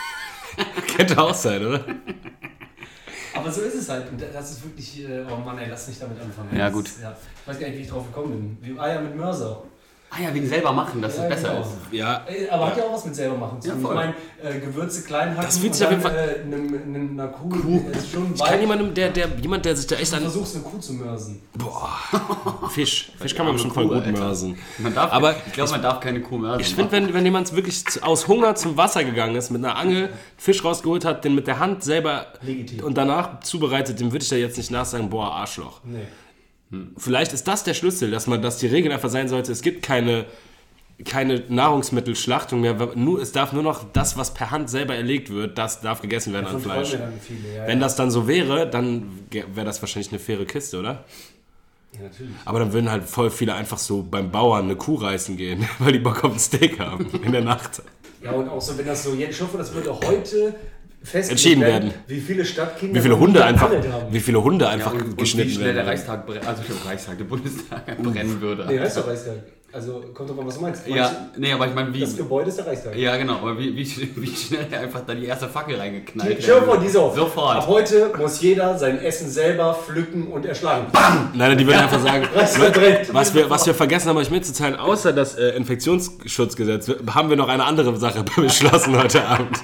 [0.97, 1.85] Könnte auch sein, oder?
[3.37, 4.11] aber so ist es halt.
[4.11, 5.05] Und das ist wirklich.
[5.09, 6.49] Äh, oh Mann, ey, lass nicht damit anfangen.
[6.57, 6.87] Ja, Das gut.
[6.87, 7.17] Ist, ja.
[7.43, 8.75] Ich weiß gar nicht, wie ich drauf gekommen bin.
[8.75, 9.63] Wie Eier mit Mörser.
[10.09, 11.61] Ah ja, wegen selber machen, dass Ja, es besser genau.
[11.63, 11.71] ist.
[11.91, 12.25] Ja.
[12.51, 13.83] Aber hat ja auch was mit selber machen zu Ja, tun.
[13.83, 13.91] voll.
[13.93, 13.97] ich
[14.41, 18.13] meine, äh, Gewürze klein hacken Das fühlt sich auf jeden Fall- Äh, einer Kuh, ist
[18.13, 20.23] schon Ich kann jemandem, der, der, jemand, der sich da echt Du an.
[20.23, 21.43] versuchst eine Kuh zu mörsen.
[21.55, 21.91] Boah,
[22.71, 23.13] Fisch.
[23.19, 24.19] Fisch kann man schon voll Kuh, gut Alter.
[24.19, 24.57] mörsen.
[24.79, 27.53] Man darf, Aber ich glaube, man darf keine Kuh mehr Ich finde, wenn, wenn jemand
[27.55, 31.47] wirklich aus Hunger zum Wasser gegangen ist, mit einer Angel Fisch rausgeholt hat, den mit
[31.47, 32.85] der Hand selber Legitim.
[32.85, 35.81] und danach zubereitet, dem würde ich da jetzt nicht nachsagen, boah, Arschloch.
[35.85, 35.99] Nee.
[36.97, 39.83] Vielleicht ist das der Schlüssel, dass man, dass die Regel einfach sein sollte, es gibt
[39.83, 40.27] keine,
[41.05, 42.75] keine Nahrungsmittelschlachtung mehr.
[42.95, 46.33] Nur, es darf nur noch das, was per Hand selber erlegt wird, das darf gegessen
[46.33, 46.97] werden an Von Fleisch.
[47.21, 47.67] viele, ja.
[47.67, 51.05] Wenn das dann so wäre, dann wäre das wahrscheinlich eine faire Kiste, oder?
[51.97, 52.35] ja, natürlich.
[52.45, 55.93] Aber dann würden halt voll viele einfach so beim Bauern eine Kuh reißen gehen, weil
[55.93, 57.83] die Bock auf ein Steak haben in der Nacht.
[58.23, 60.55] Ja, und auch so, wenn das so, ich hoffe, das würde heute
[61.13, 61.95] Entschieden werden.
[62.09, 63.71] wie viele Stadtkinder Wie viele Hunde einfach,
[64.11, 65.89] wie viele Hunde ja, einfach und, und wie geschnitten schnell der werden.
[65.89, 68.65] Reichstag, bre- also der Reichstag, der Bundestag brennen würde.
[68.67, 69.35] Nee, Reichstag, Reichstag.
[69.73, 70.87] Also, kommt drauf an, was du meinst.
[70.89, 72.01] ja, nee, aber ich meine, wie.
[72.01, 72.97] Das Gebäude ist der Reichstag.
[72.97, 73.85] Ja, genau, aber wie, wie,
[74.17, 76.85] wie schnell einfach da die erste Fackel reingeknallt dir vor, wird.
[76.85, 77.13] die so.
[77.15, 77.57] Sofort.
[77.59, 80.87] Ab heute muss jeder sein Essen selber pflücken und erschlagen.
[80.93, 81.31] Bam!
[81.35, 82.27] Nein, die würden einfach sagen,
[83.13, 87.49] was wir, was wir vergessen haben, euch mitzuteilen, außer das äh, Infektionsschutzgesetz, haben wir noch
[87.49, 89.59] eine andere Sache beschlossen heute Abend.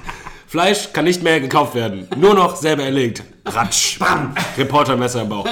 [0.52, 3.22] Fleisch kann nicht mehr gekauft werden, nur noch selber erlegt.
[3.46, 5.48] Ratsch, bam, Reportermesser im Bauch.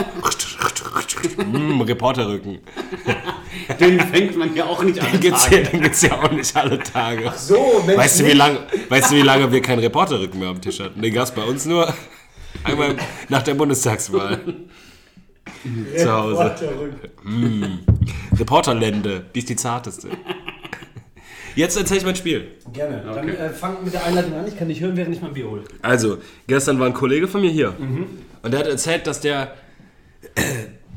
[1.39, 2.59] Mm, Reporterrücken.
[3.81, 5.11] Den fängt man ja auch nicht an.
[5.11, 7.33] Den gibt's, ja, den gibt's ja auch nicht alle Tage.
[7.35, 7.99] So, Mensch.
[7.99, 8.59] Weißt du, wie lange,
[8.91, 11.01] weißt du, wie lange wir keinen Reporterrücken mehr am Tisch hatten?
[11.01, 11.91] Den gab's bei uns nur
[12.63, 12.95] einmal
[13.31, 14.39] nach der Bundestagswahl.
[15.97, 16.55] zu Hause.
[18.39, 20.09] Reporterlände, die ist die zarteste.
[21.61, 22.49] Jetzt erzähl ich mein Spiel.
[22.73, 23.03] Gerne.
[23.05, 23.37] Dann Okay.
[23.37, 24.49] äh, fang mit der Einleitung an.
[24.49, 25.63] Ich kann nicht hören, während ich mein Bier hole.
[25.83, 27.75] Also, gestern war ein Kollege von mir hier.
[28.43, 29.55] Und der hat erzählt, dass der.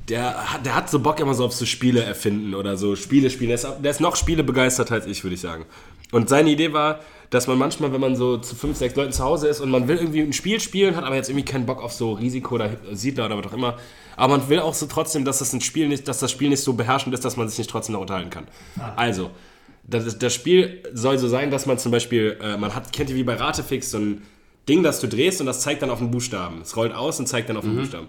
[0.10, 3.29] Der hat, der hat so Bock immer so auf so Spiele erfinden oder so Spiele
[3.29, 3.48] spielen.
[3.48, 5.63] Der ist, der ist noch Spiele begeistert als ich, würde ich sagen.
[6.12, 9.23] Und seine Idee war, dass man manchmal, wenn man so zu fünf, sechs Leuten zu
[9.23, 11.82] Hause ist und man will irgendwie ein Spiel spielen, hat aber jetzt irgendwie keinen Bock
[11.82, 13.78] auf so Risiko oder Siedler oder was auch immer.
[14.17, 16.62] Aber man will auch so trotzdem, dass das ein Spiel nicht, dass das Spiel nicht
[16.63, 18.47] so beherrschend ist, dass man sich nicht trotzdem noch unterhalten kann.
[18.97, 19.32] Also,
[19.84, 23.15] das, das Spiel soll so sein, dass man zum Beispiel, äh, man hat, kennt ihr
[23.15, 24.22] wie bei Ratefix so ein
[24.67, 26.62] Ding, das du drehst und das zeigt dann auf den Buchstaben.
[26.62, 28.08] Es rollt aus und zeigt dann auf den Buchstaben.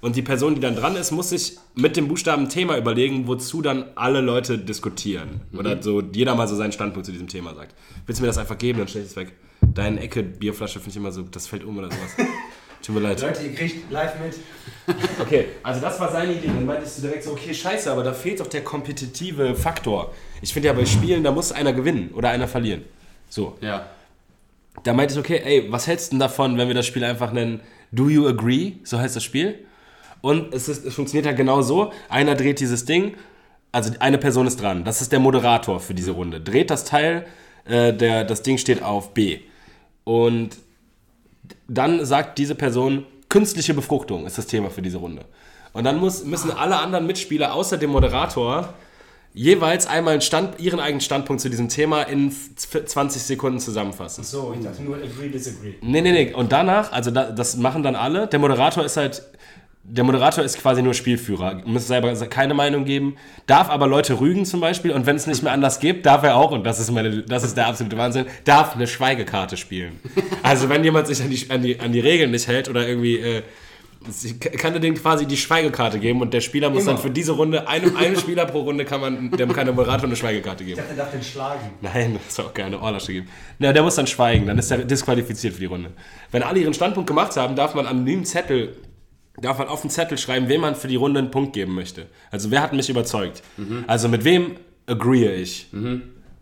[0.00, 3.26] Und die Person, die dann dran ist, muss sich mit dem Buchstaben ein Thema überlegen,
[3.26, 5.40] wozu dann alle Leute diskutieren.
[5.56, 7.74] Oder so jeder mal so seinen Standpunkt zu diesem Thema sagt.
[8.06, 9.32] Willst du mir das einfach geben, dann stell ich es weg.
[9.62, 12.14] Deine Ecke Bierflasche finde ich immer so, das fällt um oder sowas.
[12.82, 13.20] Tut mir leid.
[13.20, 14.96] Leute, ihr kriegt live mit.
[15.20, 16.48] Okay, also das war seine Idee.
[16.48, 20.14] Dann meinte ich so direkt so, okay, scheiße, aber da fehlt doch der kompetitive Faktor.
[20.42, 22.84] Ich finde ja bei Spielen, da muss einer gewinnen oder einer verlieren.
[23.28, 23.56] So.
[23.60, 23.86] Ja.
[24.82, 27.32] Da meinte ich, okay, ey, was hältst du denn davon, wenn wir das Spiel einfach
[27.32, 27.60] nennen
[27.92, 28.74] Do You Agree?
[28.84, 29.66] So heißt das Spiel.
[30.20, 31.92] Und es, ist, es funktioniert halt genau so.
[32.08, 33.14] Einer dreht dieses Ding,
[33.72, 34.84] also eine Person ist dran.
[34.84, 36.40] Das ist der Moderator für diese Runde.
[36.40, 37.26] Dreht das Teil,
[37.64, 39.40] äh, der, das Ding steht auf B.
[40.04, 40.56] Und
[41.68, 45.24] dann sagt diese Person, künstliche Befruchtung ist das Thema für diese Runde.
[45.72, 48.74] Und dann muss, müssen alle anderen Mitspieler außer dem Moderator
[49.36, 54.24] jeweils einmal Stand, ihren eigenen Standpunkt zu diesem Thema in f- 20 Sekunden zusammenfassen.
[54.24, 55.74] So, ich dachte nur agree, disagree.
[55.82, 56.32] Nee, nee, nee.
[56.32, 58.26] Und danach, also da, das machen dann alle.
[58.26, 59.22] Der Moderator ist halt,
[59.84, 61.60] der Moderator ist quasi nur Spielführer.
[61.66, 64.90] Muss selber keine Meinung geben, darf aber Leute rügen zum Beispiel.
[64.90, 67.44] Und wenn es nicht mehr anders gibt, darf er auch, und das ist, meine, das
[67.44, 70.00] ist der absolute Wahnsinn, darf eine Schweigekarte spielen.
[70.42, 73.18] Also wenn jemand sich an die, an die, an die Regeln nicht hält oder irgendwie...
[73.18, 73.42] Äh,
[74.10, 76.92] sie- kann er denen quasi die Schweigekarte geben und der Spieler muss Immer.
[76.94, 80.04] dann für diese Runde, einem, einem Spieler pro Runde kann man dem kann der Moderator
[80.06, 80.78] eine Schweigekarte geben.
[80.80, 81.70] Ich dachte, er darf den schlagen.
[81.80, 83.28] Nein, das soll auch keine Ohrlasche geben.
[83.58, 85.90] Na, der muss dann schweigen, dann ist er disqualifiziert für die Runde.
[86.30, 88.76] Wenn alle ihren Standpunkt gemacht haben, darf man anonym Zettel,
[89.40, 92.06] darf man auf den Zettel schreiben, wem man für die Runde einen Punkt geben möchte.
[92.30, 93.42] Also wer hat mich überzeugt?
[93.86, 94.52] Also mit wem
[94.86, 95.68] agree ich?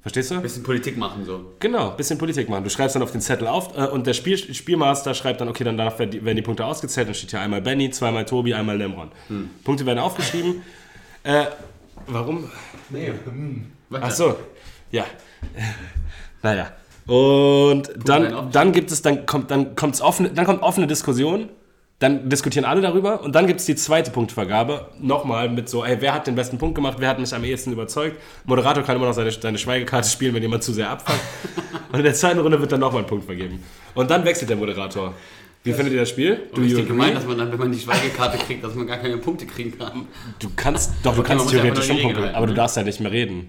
[0.05, 0.41] Verstehst du?
[0.43, 1.55] Bisschen Politik machen so.
[1.61, 2.63] Genau, bisschen Politik machen.
[2.63, 5.65] Du schreibst dann auf den Zettel auf äh, und der Spiel, Spielmaster schreibt dann, okay,
[5.65, 7.09] dann darf, werden die- Punkte ausgezählt.
[7.09, 9.11] Dann steht hier einmal Benny, zweimal Tobi, einmal Lemron.
[9.65, 10.63] Punkte werden aufgeschrieben.
[11.27, 11.47] Äh,
[12.07, 12.51] warum?
[12.91, 13.73] Nee, hm.
[13.99, 14.37] Ach so,
[14.91, 15.07] ja.
[16.43, 16.71] Naja.
[17.07, 21.49] Und dann, dann gibt es, dann kommt, dann kommt's offene, dann kommt offene Diskussion.
[22.01, 24.89] Dann diskutieren alle darüber und dann gibt es die zweite Punktvergabe.
[25.01, 27.73] Nochmal mit so, ey, wer hat den besten Punkt gemacht, wer hat mich am ehesten
[27.73, 28.21] überzeugt.
[28.45, 31.21] Moderator kann immer noch seine, seine Schweigekarte spielen, wenn jemand zu sehr abfuckt.
[31.93, 33.63] und in der zweiten Runde wird dann nochmal ein Punkt vergeben.
[33.95, 35.15] Und dann wechselt der Moderator.
[35.63, 36.49] Wie findet ihr das Spiel?
[36.53, 36.89] Do you Richtig agree?
[36.89, 39.79] gemein, dass man dann, wenn man die Schweigekarte kriegt, dass man gar keine Punkte kriegen
[39.79, 40.07] kann.
[40.39, 43.01] Du kannst, doch, du Okay, kannst theoretisch schon Punkte, aber du halten, darfst ja nicht
[43.01, 43.49] mehr reden.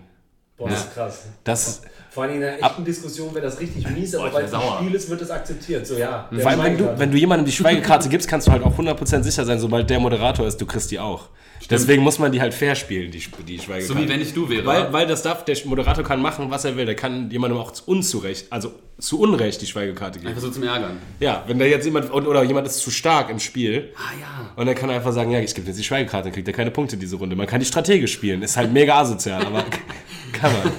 [0.56, 1.26] Boah, das ist krass.
[1.44, 1.82] Das,
[2.16, 4.62] Vor allem in einer echten Diskussion wäre das richtig mies, aber weil es ein.
[4.80, 5.86] Spiel ist, wird es akzeptiert.
[5.86, 6.30] So, ja.
[6.40, 9.22] vor allem, wenn du, wenn du jemandem die Schweigekarte gibst, kannst du halt auch 100%
[9.22, 11.28] sicher sein, sobald der Moderator ist, du kriegst die auch.
[11.70, 13.86] Deswegen muss man die halt fair spielen, die, die Schweigekarte.
[13.86, 14.66] So wie wenn ich du wäre.
[14.66, 16.86] Weil, weil das darf, der Moderator kann machen, was er will.
[16.86, 20.30] Der kann jemandem auch zu unzurecht, also zu Unrecht die Schweigekarte geben.
[20.30, 20.98] Einfach so zum Ärgern.
[21.20, 24.52] Ja, wenn da jetzt jemand, oder jemand ist zu stark im Spiel Ah ja.
[24.56, 26.54] und dann kann er einfach sagen, ja, ich gebe jetzt die Schweigekarte, dann kriegt er
[26.54, 27.36] keine Punkte diese Runde.
[27.36, 29.66] Man kann die strategisch spielen, ist halt mega asozial, aber
[30.32, 30.72] kann man.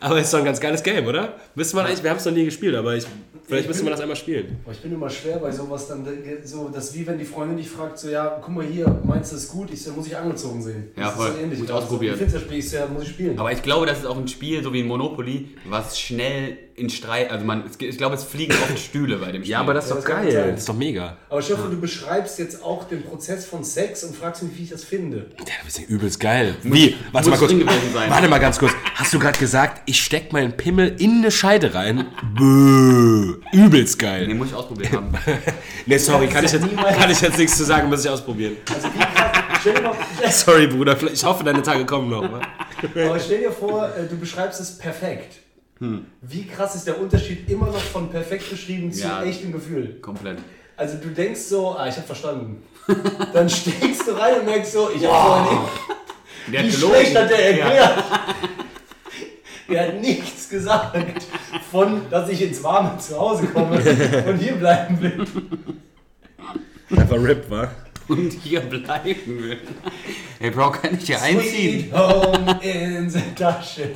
[0.00, 1.34] Aber ist doch ein ganz geiles Game, oder?
[1.54, 3.06] Müsste man eigentlich, wir haben es noch nie gespielt, aber ich,
[3.50, 4.56] vielleicht müsste man das einmal spielen.
[4.70, 6.06] Ich bin immer schwer bei sowas dann,
[6.44, 9.30] so, das ist wie wenn die Freundin dich fragt, so, ja, guck mal hier, meinst
[9.32, 9.70] du das ist gut?
[9.72, 10.88] Ich so, muss ich angezogen sehen.
[10.96, 11.32] Ja, Das ist voll.
[11.32, 11.58] so ähnlich.
[11.58, 12.14] Muss Also, ausprobieren.
[12.14, 13.38] Ich finde das Spiel, ich so, ja, muss ich spielen.
[13.38, 16.88] Aber ich glaube, das ist auch ein Spiel, so wie ein Monopoly, was schnell in
[16.88, 17.30] Streit.
[17.30, 19.52] Also man, ich glaube, es fliegen oft Stühle bei dem Spiel.
[19.52, 20.32] Ja, aber das ist Ja, doch das geil.
[20.32, 20.50] sein.
[20.52, 21.18] Das ist doch mega.
[21.28, 24.70] Aber Stefan, du beschreibst jetzt auch den Prozess von Sex und fragst mich, wie ich
[24.70, 25.26] das finde.
[25.40, 26.54] Ja, du bist ja übelst geil.
[26.62, 26.94] Wie?
[27.12, 27.52] Warte muss mal kurz.
[28.08, 28.72] Warte mal ganz kurz.
[28.94, 32.06] Hast du gerade gesagt, ich steck meinen Pimmel in eine Scheide rein?
[32.34, 33.34] Böö.
[33.52, 34.26] Übelst geil.
[34.26, 35.12] Den muss ich ausprobiert haben.
[35.86, 38.56] Nee, sorry, kann ich, jetzt, kann ich jetzt nichts zu sagen, muss ich ausprobieren.
[39.82, 42.22] Mal, Sorry, Bruder, ich hoffe, deine Tage kommen noch.
[42.22, 42.40] ne?
[43.06, 45.36] aber stell dir vor, äh, du beschreibst es perfekt.
[45.78, 46.06] Hm.
[46.20, 49.22] Wie krass ist der Unterschied immer noch von perfekt beschrieben zu Ja.
[49.24, 49.98] echtem Gefühl?
[50.00, 50.38] Komplett.
[50.76, 52.62] Also du denkst so, ah, ich habe verstanden.
[53.32, 56.76] Dann steigst du rein und merkst so, ich habe vorher nicht.
[56.76, 58.04] Wie schlecht hat der erklärt?
[59.70, 61.22] Der hat nichts gesagt
[61.70, 63.76] von, dass ich ins warme Zuhause komme
[64.26, 65.24] und hier bleiben will.
[66.90, 67.70] Einfach RIP, wa?
[68.08, 69.58] Und hier bleiben will.
[70.40, 71.90] Hey Bro, kann ich hier einziehen?
[71.90, 73.90] Sweet home in the Tasche.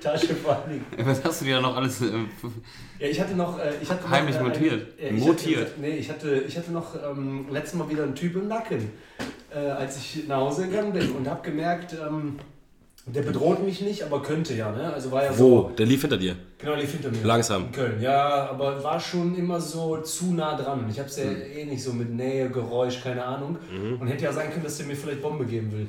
[0.00, 1.08] Tasche vor allen Dingen.
[1.08, 2.00] Was hast du dir da noch alles...
[2.00, 2.10] Äh,
[3.00, 3.58] Ja, ich hatte noch.
[3.58, 4.98] Äh, ich hatte Heimlich noch, montiert.
[5.00, 5.70] Äh, ich Motiert.
[5.70, 8.90] Hatte, nee, ich hatte, ich hatte noch ähm, letztes Mal wieder einen Typ im Nacken,
[9.52, 12.36] äh, als ich nach Hause gegangen bin und habe gemerkt, ähm,
[13.06, 14.70] der bedroht mich nicht, aber könnte ja.
[14.72, 14.92] Ne?
[14.92, 15.34] Also war ja Wo?
[15.34, 15.72] so.
[15.76, 16.36] Der lief hinter dir.
[16.58, 17.22] Genau, lief hinter mir.
[17.22, 17.66] Langsam.
[17.66, 20.86] In Köln, ja, aber war schon immer so zu nah dran.
[20.90, 21.36] Ich habe es ja Hm.
[21.54, 23.58] eh nicht so mit Nähe, Geräusch, keine Ahnung.
[23.70, 24.00] Mhm.
[24.00, 25.88] Und hätte ja sein können, dass der mir vielleicht Bombe geben will.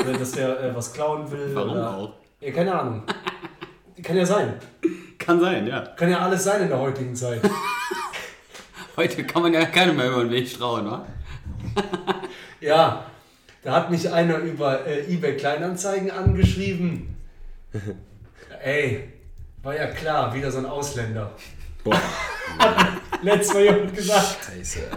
[0.00, 1.50] Oder dass der äh, was klauen will.
[1.54, 2.12] Warum oder, auch?
[2.40, 3.02] Ja, keine Ahnung.
[4.02, 4.54] Kann ja sein.
[5.18, 5.80] kann sein, ja.
[5.96, 7.40] Kann ja alles sein in der heutigen Zeit.
[8.96, 11.06] Heute kann man ja keinem mehr über den Weg trauen, wa?
[12.60, 13.04] Ja,
[13.62, 17.16] da hat mich einer über äh, eBay Kleinanzeigen angeschrieben.
[18.62, 19.12] Ey,
[19.62, 21.30] war ja klar, wieder so ein Ausländer.
[21.84, 21.98] Boah.
[23.22, 24.38] Letztes Mal jemand gesagt.
[24.46, 24.80] Scheiße.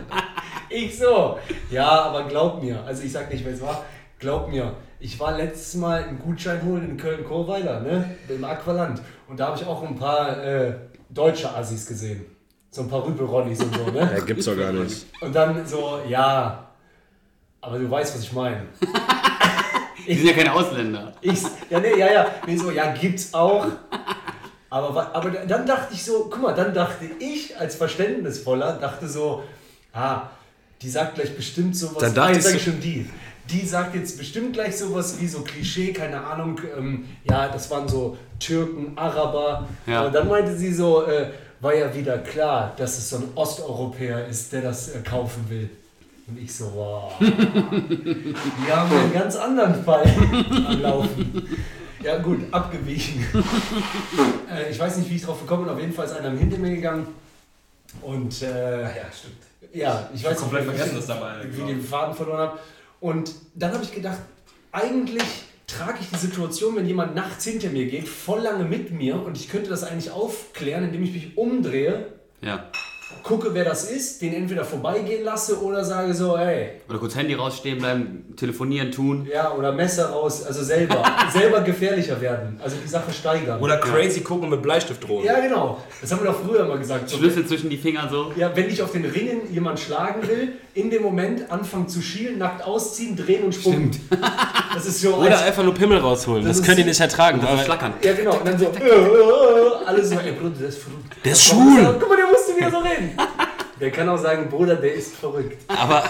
[0.67, 1.38] Ich so.
[1.69, 3.86] Ja, aber glaub mir, also ich sag nicht, wer es war,
[4.19, 8.99] glaub mir, ich war letztes Mal einen Gutschein holen in Köln-Chorweiler, ne, im Aqualand.
[9.30, 10.73] Und da habe ich auch ein paar äh,
[11.10, 12.25] deutsche Assis gesehen.
[12.71, 14.12] So ein paar Rüpelronnis und so, ne?
[14.17, 15.06] Ja, gibt's doch gar nicht.
[15.21, 16.67] Und dann so, ja,
[17.65, 18.62] aber du weißt, was ich meine.
[20.08, 21.13] Die sind ja keine Ausländer.
[21.21, 22.28] Ich, ja, nee, ja, ja.
[22.45, 23.65] Nee, so, ja, gibt's auch.
[24.69, 29.43] Aber, aber dann dachte ich so, guck mal, dann dachte ich als Verständnisvoller, dachte so,
[29.93, 30.30] ah,
[30.82, 31.97] die sagt gleich bestimmt sowas.
[31.99, 33.10] Dann dachte Nein, ich so- ich schon die.
[33.49, 37.88] Die sagt jetzt bestimmt gleich sowas wie so Klischee, keine Ahnung, ähm, ja, das waren
[37.88, 39.67] so Türken, Araber.
[39.86, 40.06] Ja.
[40.06, 41.30] Und dann meinte sie so, äh,
[41.62, 45.69] war ja wieder klar, dass es so ein Osteuropäer ist, der das äh, kaufen will.
[46.27, 47.13] Und ich so, wow.
[47.19, 50.03] Wir haben einen ganz anderen Fall
[50.67, 51.47] am Laufen.
[52.03, 53.23] Ja gut, abgewichen.
[54.51, 55.73] äh, ich weiß nicht, wie ich drauf gekommen bin.
[55.73, 57.07] Auf jeden Fall ist einer hinter mir gegangen.
[58.01, 59.35] Und äh, ja, stimmt.
[59.73, 62.59] Ja, ich weiß komplett nicht, wie- vergessen, dass dabei wie ich den Faden verloren habe.
[63.01, 64.19] Und dann habe ich gedacht,
[64.71, 65.23] eigentlich
[65.67, 69.35] trage ich die Situation, wenn jemand nachts hinter mir geht, voll lange mit mir und
[69.38, 72.07] ich könnte das eigentlich aufklären, indem ich mich umdrehe,
[72.41, 72.65] Ja.
[73.25, 77.33] Gucke, wer das ist, den entweder vorbeigehen lasse oder sage so, hey, Oder kurz Handy
[77.33, 79.27] rausstehen bleiben, telefonieren, tun.
[79.33, 83.59] Ja, oder Messer raus, also selber, selber gefährlicher werden, also die Sache steigern.
[83.59, 85.25] Oder crazy gucken mit Bleistift drohen.
[85.25, 85.79] ja, genau.
[86.01, 87.09] Das haben wir doch früher mal gesagt.
[87.09, 88.31] So, Schlüssel zwischen die Finger so.
[88.35, 92.38] ja, wenn dich auf den Ringen jemand schlagen will, in dem Moment anfangen zu schielen,
[92.38, 93.89] nackt ausziehen, drehen und spucken.
[94.75, 95.15] Das ist so.
[95.15, 96.43] Oder als- einfach nur Pimmel rausholen.
[96.43, 97.39] Das, Das ist- können die nicht ertragen.
[97.41, 97.93] So aber- schlackern.
[98.03, 98.35] ja, genau.
[98.38, 101.15] Und dann so, äh, äh, alle so, ey Bruder, der ist verrückt.
[101.23, 101.95] Der ist schwul.
[101.99, 102.25] Guck mal, der
[102.57, 103.11] wieder so reden.
[103.79, 105.63] Der kann auch sagen, Bruder, der ist verrückt.
[105.67, 106.03] Aber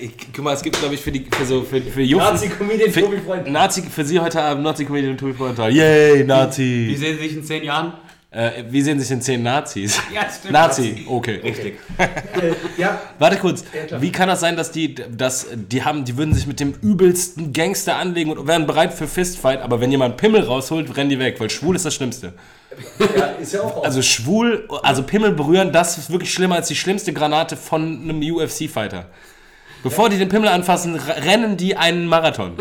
[0.00, 2.24] ich, guck mal, es gibt, glaube ich, für die für so für, für Jungs.
[2.24, 3.50] Nazi-Comedian für, Tobi Freund.
[3.50, 5.58] Nazi für Sie heute Abend Nazi-Comedian Tobi Freund.
[5.58, 6.86] Yay, Nazi.
[6.88, 7.92] Wie sehen Sie sich in zehn Jahren?
[8.32, 10.00] Äh, wie sehen sich in zehn Nazis?
[10.12, 10.54] Ja, stimmt.
[10.54, 11.40] Nazi, okay.
[11.44, 11.78] Richtig.
[11.98, 12.08] Äh,
[12.80, 13.62] ja, Warte kurz.
[13.90, 16.72] Ja, wie kann das sein, dass die, dass die haben, die würden sich mit dem
[16.80, 21.18] übelsten Gangster anlegen und wären bereit für Fistfight, aber wenn jemand Pimmel rausholt, rennen die
[21.18, 22.32] weg, weil schwul ist das Schlimmste.
[22.98, 23.84] ja, ist ja auch oft.
[23.86, 28.22] Also schwul, also Pimmel berühren, das ist wirklich schlimmer als die schlimmste Granate von einem
[28.22, 29.10] UFC-Fighter.
[29.82, 32.54] Bevor die den Pimmel anfassen, rennen die einen Marathon.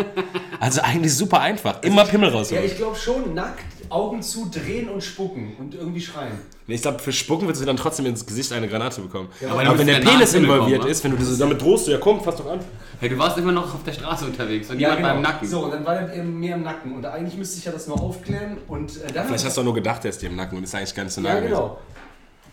[0.59, 1.81] Also eigentlich super einfach.
[1.83, 2.65] Immer Pimmel ja, rausholen.
[2.65, 6.33] ich glaube schon, nackt, Augen zu, drehen und spucken und irgendwie schreien.
[6.67, 9.27] Ich glaube, für Spucken würdest du dann trotzdem ins Gesicht eine Granate bekommen.
[9.41, 11.87] aber aber du wenn der ja Penis involviert kommen, ist, wenn du diese, damit drohst,
[11.87, 12.59] du ja komm, fass doch an.
[12.99, 15.47] Hey, du warst immer noch auf der Straße unterwegs und jemand beim Nacken.
[15.47, 16.95] So, und dann war der eben mehr im Nacken.
[16.95, 18.57] Und eigentlich müsste ich ja das nur aufklären.
[18.67, 20.63] Und äh, dann Vielleicht hast du auch nur gedacht, der ist dir im Nacken und
[20.63, 21.51] ist eigentlich gar nicht so nah Ja, gewesen.
[21.51, 21.79] genau.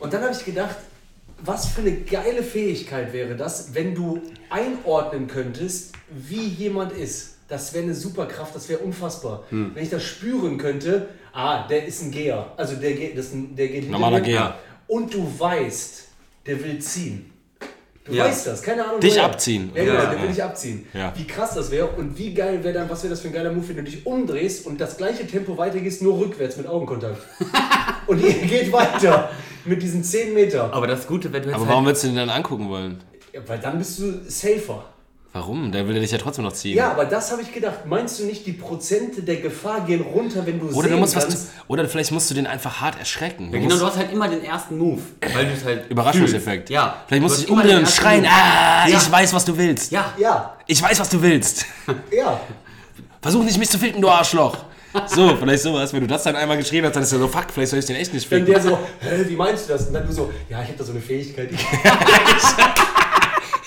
[0.00, 0.76] Und dann habe ich gedacht,
[1.40, 4.20] was für eine geile Fähigkeit wäre das, wenn du
[4.50, 7.37] einordnen könntest, wie jemand ist.
[7.48, 9.44] Das wäre eine Superkraft, das wäre unfassbar.
[9.48, 9.70] Hm.
[9.74, 12.52] Wenn ich das spüren könnte, ah, der ist ein Geher.
[12.58, 14.20] Also der, geht- das ist ein, der geht Normaler.
[14.20, 14.54] Geher.
[14.86, 16.04] Und du weißt,
[16.46, 17.30] der will ziehen.
[18.04, 18.24] Du Ja.
[18.24, 19.00] weißt das, keine Ahnung.
[19.00, 19.24] Dich woher.
[19.26, 19.70] abziehen.
[19.74, 20.32] Ja, genau, Ja, der will ja.
[20.32, 20.86] dich abziehen.
[20.94, 21.12] Ja.
[21.16, 23.52] Wie krass das wäre und wie geil wäre dann, was wäre das für ein geiler
[23.52, 27.18] Move, wenn du dich umdrehst und das gleiche Tempo weitergehst, nur rückwärts mit Augenkontakt.
[28.06, 29.30] und ihr geht weiter
[29.64, 30.72] mit diesen 10 Meter.
[30.72, 32.98] Aber das Gute, wenn du jetzt Aber halt warum würdest du den dann angucken wollen?
[33.32, 34.84] Ja, weil dann bist du safer.
[35.34, 35.70] Warum?
[35.72, 36.74] Der will dich ja trotzdem noch ziehen.
[36.76, 37.84] Ja, aber das habe ich gedacht.
[37.84, 41.16] Meinst du nicht, die Prozente der Gefahr gehen runter, wenn du Oder, sehen du musst
[41.16, 41.48] was, kannst?
[41.68, 43.52] oder vielleicht musst du den einfach hart erschrecken.
[43.52, 45.02] Du Ja, genau, du hast halt immer den ersten Move.
[45.20, 45.90] Weil du es halt.
[45.90, 46.70] Überraschungseffekt.
[46.70, 46.96] Ja.
[47.06, 48.30] Vielleicht musst du dich umdrehen und schreien, Move.
[48.32, 48.96] ah, Ja.
[48.96, 49.92] ich weiß, was du willst.
[49.92, 50.12] Ja.
[50.16, 51.66] Ja, Ich weiß, was du willst.
[52.10, 52.40] ja.
[53.20, 54.56] Versuch nicht, mich zu ficken, du Arschloch.
[55.08, 55.92] So, vielleicht sowas.
[55.92, 57.84] Wenn du das dann einmal geschrieben hast, dann ist er so, fuck, vielleicht soll ich
[57.84, 58.54] den echt nicht Wenn ficken.
[58.62, 59.88] der so, hä, wie meinst du das?
[59.88, 61.50] Und dann du so, ja, ich habe da so eine Fähigkeit.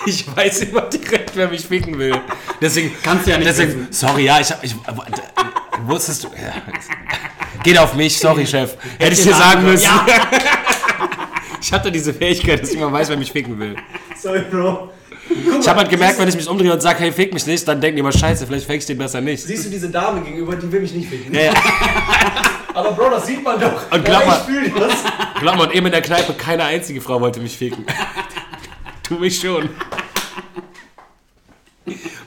[0.05, 2.19] Ich, weiß immer direkt, wer mich ficken will.
[2.59, 3.87] Deswegen, Kannst du ja nicht deswegen, wissen.
[3.91, 4.75] sorry, ja, ich hab, ich,
[5.85, 6.53] wusstest du, ja,
[7.63, 8.75] geht auf mich, sorry, Chef.
[8.97, 9.83] Hätte ich dir sagen müssen.
[9.83, 10.05] Ja.
[11.63, 13.75] Ich hatte diese Fähigkeit, dass ich immer weiß, wer mich ficken will.
[14.19, 14.89] sorry, Bro.
[15.59, 17.79] Ich habe halt gemerkt, wenn ich mich umdrehe und sage, hey, fick mich nicht, dann
[17.79, 19.43] denken die immer, scheiße, vielleicht fick ich den besser nicht.
[19.43, 21.33] Siehst du diese Dame gegenüber, die will mich nicht ficken.
[21.35, 21.53] Ja, ja.
[22.73, 23.91] Aber Bro, das sieht man doch.
[23.91, 24.93] Und Ja, glaub mal- ich fühle das.
[25.39, 27.85] Glaub mal, und eben in der Kneipe, keine einzige Frau wollte mich ficken.
[29.11, 29.69] Tu mich schon.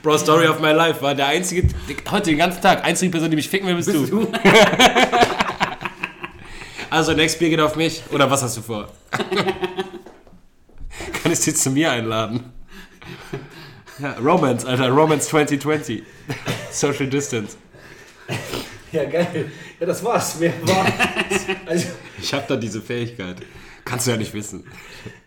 [0.03, 1.67] Bro, Story of my life war der einzige,
[2.11, 4.05] heute den ganzen Tag, einzige Person, die mich ficken will, bist, du.
[4.05, 4.27] Du?
[6.91, 8.03] Also, next Bier geht auf mich.
[8.11, 8.87] Oder was hast du vor?
[9.11, 12.53] Kann ich dich zu mir einladen?
[13.97, 16.03] Ja, Romance, Alter, Romance 2020.
[16.71, 17.57] Social Distance.
[18.91, 19.51] Ja, geil.
[19.79, 20.39] Ja, das war's.
[20.39, 20.85] Mehr war.
[21.65, 21.87] Also,
[22.21, 23.37] Ich hab da diese Fähigkeit.
[23.85, 24.63] Kannst du ja nicht wissen.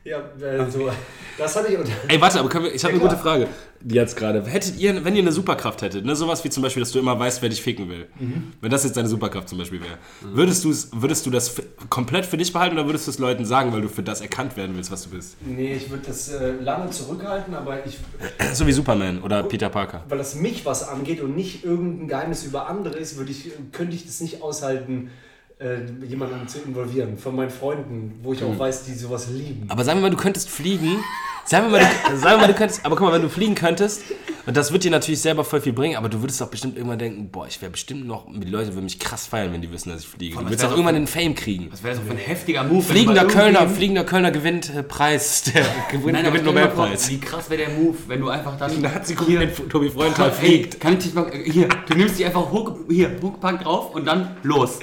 [0.04, 0.90] ja, also,
[1.38, 1.78] das hatte ich.
[1.78, 3.10] Und Ey, warte, aber wir, ich habe Ja, eine klar.
[3.10, 3.48] gute Frage.
[3.80, 4.44] Die jetzt gerade.
[4.44, 7.16] Hättet ihr, wenn ihr eine Superkraft hättet, ne, sowas wie zum Beispiel, dass du immer
[7.16, 8.08] weißt, wer dich ficken will.
[8.18, 8.54] Mhm.
[8.60, 11.54] Wenn das jetzt deine Superkraft zum Beispiel wäre, würdest, du's, würdest du das
[11.88, 14.56] komplett für dich behalten oder würdest du es Leuten sagen, weil du für das erkannt
[14.56, 15.36] werden willst, was du bist?
[15.46, 17.98] nee, ich würde das äh, lange zurückhalten, aber ich.
[18.54, 20.02] So wie Superman oder Peter Parker.
[20.08, 23.94] Weil das mich was angeht und nicht irgendein Geheimnis über andere ist, würde ich, könnte
[23.94, 25.10] ich das nicht aushalten,
[25.58, 27.18] äh, jemanden zu involvieren.
[27.18, 29.66] Von meinen Freunden, wo ich auch weiß, die sowas lieben.
[29.68, 31.02] Aber sagen wir mal, du könntest fliegen.
[31.44, 32.84] Sagen wir mal, du, sagen wir mal, du könntest.
[32.84, 34.02] Aber guck mal, wenn du fliegen könntest,
[34.46, 36.98] und das wird dir natürlich selber voll viel bringen, aber du würdest doch bestimmt irgendwann
[36.98, 38.26] denken, boah, ich wäre bestimmt noch.
[38.32, 40.36] Die Leute würden mich krass feiern, wenn die wissen, dass ich fliege.
[40.36, 41.68] Du würdest auch irgendwann den Fame kriegen.
[41.70, 42.82] Das wäre so ein heftiger Move.
[42.82, 45.42] Fliegender Kölner, fliegender Kölner gewinnt äh, Preis.
[45.54, 47.10] Der gewinnt, Nein, gewinnt Nobelpreis.
[47.10, 48.80] Wie krass wäre der Move, wenn du einfach dann.
[48.80, 50.78] Da hat sie Comedian Tobi Freundtal fliegt.
[50.78, 51.30] Kann ich dich mal.
[51.44, 54.78] Hier, du nimmst die einfach hoch, hier, Hookbank drauf und dann los.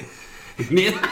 [0.70, 0.92] Nee.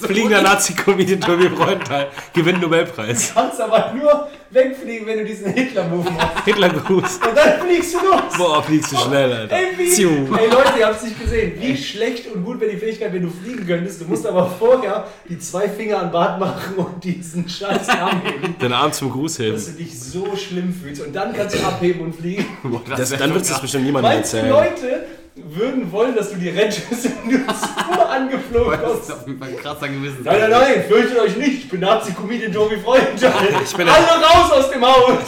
[0.00, 3.28] Fliegender Nazi-Comedian Tobi Freundtal gewinnt Nobelpreis.
[3.28, 6.44] Du kannst aber nur wegfliegen, wenn du diesen Hitler-Move machst.
[6.44, 7.14] Hitlergruß.
[7.28, 8.36] Und dann fliegst du los.
[8.36, 9.54] Boah, fliegst du schnell, Alter.
[9.56, 11.52] Ey, wie, ey Leute, ihr habt es nicht gesehen.
[11.60, 14.00] Wie schlecht und gut wäre die Fähigkeit, wenn du fliegen könntest.
[14.00, 18.58] Du musst aber vorher die zwei Finger an Bart machen und diesen scheiß Arm heben,
[18.58, 19.64] Den Arm zum Gruß dass heben.
[19.64, 21.06] du dich so schlimm fühlst.
[21.06, 22.46] Und dann kannst du abheben und fliegen.
[22.64, 24.48] Boah, Das, wär dann wird es bestimmt niemandem erzählen.
[24.48, 25.06] Leute
[25.48, 29.08] würden wollen, dass du die rettest, wenn du so angeflogen Das kommst?
[29.08, 30.18] ist auf jeden Fall ein krasser Gewissen.
[30.24, 31.64] Nein, nein, nein, fürchtet euch nicht.
[31.64, 32.52] Ich bin Nazi-Comedian.
[33.64, 35.18] Ich bin Alle raus aus dem Haus.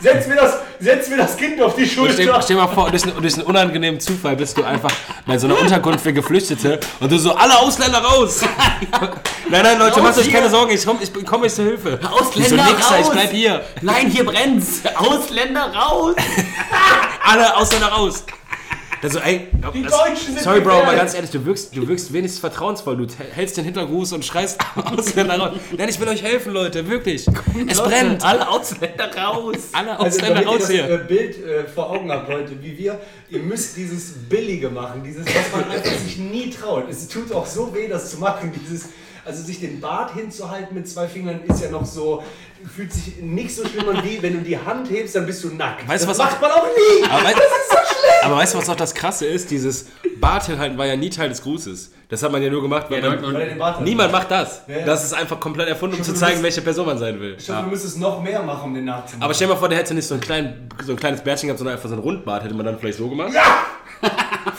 [0.00, 2.42] Setz mir, das, setz mir das Kind auf die Stell, Schulter.
[2.42, 4.90] stell mal vor, durch einen, durch einen unangenehmen Zufall bist du einfach
[5.26, 8.42] bei so einer Unterkunft für Geflüchtete und du so, alle Ausländer raus!
[9.48, 11.98] nein, nein, Leute, Raus macht euch keine Sorgen, ich komme ich komm euch zur Hilfe.
[12.12, 13.12] Ausländer ich so, Nixer, ich raus!
[13.12, 13.64] bleib hier.
[13.80, 14.82] Nein, hier brennt's!
[14.94, 16.16] Ausländer raus!
[17.24, 18.24] Alle Ausländer raus!
[19.04, 21.00] Also, ey, Die das- Deutschen sind Sorry, Bro, mal gefährlich.
[21.00, 22.96] ganz ehrlich, du wirkst, du wirkst wenigstens vertrauensvoll.
[22.96, 25.58] Du hältst den Hintergruß und schreist Ausländer raus.
[25.76, 27.26] Nein, ich will euch helfen, Leute, wirklich.
[27.68, 28.24] Es brennt.
[28.24, 29.56] Alle Ausländer raus.
[29.72, 30.90] Alle Also, Ausländer ihr raus das hier.
[30.90, 35.26] äh, Bild äh, vor Augen habt, Leute, wie wir, ihr müsst dieses Billige machen, dieses,
[35.26, 36.88] was man einfach sich nie traut.
[36.90, 38.86] Es tut auch so weh, das zu machen, dieses,
[39.26, 42.22] also sich den Bart hinzuhalten mit zwei Fingern ist ja noch so,
[42.74, 45.48] fühlt sich nicht so schlimm an wie, wenn du die Hand hebst, dann bist du
[45.48, 45.86] nackt.
[45.86, 47.04] Weißt du, das was macht man auch nie.
[47.04, 47.74] Aber, das ist so.
[48.24, 49.50] Aber weißt du, was auch das Krasse ist?
[49.50, 49.86] Dieses
[50.20, 51.92] Bart hinhalten war ja nie Teil des Grußes.
[52.08, 54.62] Das hat man ja nur gemacht, weil Ja, man, niemand macht das.
[54.68, 54.84] Ja, ja.
[54.86, 57.36] Das ist einfach komplett erfunden, um zu zeigen, welche Person man sein will.
[57.38, 59.22] Ich hoffe, du müsstest noch mehr machen, um den nachzumachen.
[59.22, 61.48] Aber stell dir mal vor, der hätte nicht so ein, klein, so ein kleines Bärtchen
[61.48, 62.44] gehabt, sondern einfach so ein Rundbart.
[62.44, 63.32] Hätte man dann vielleicht so gemacht?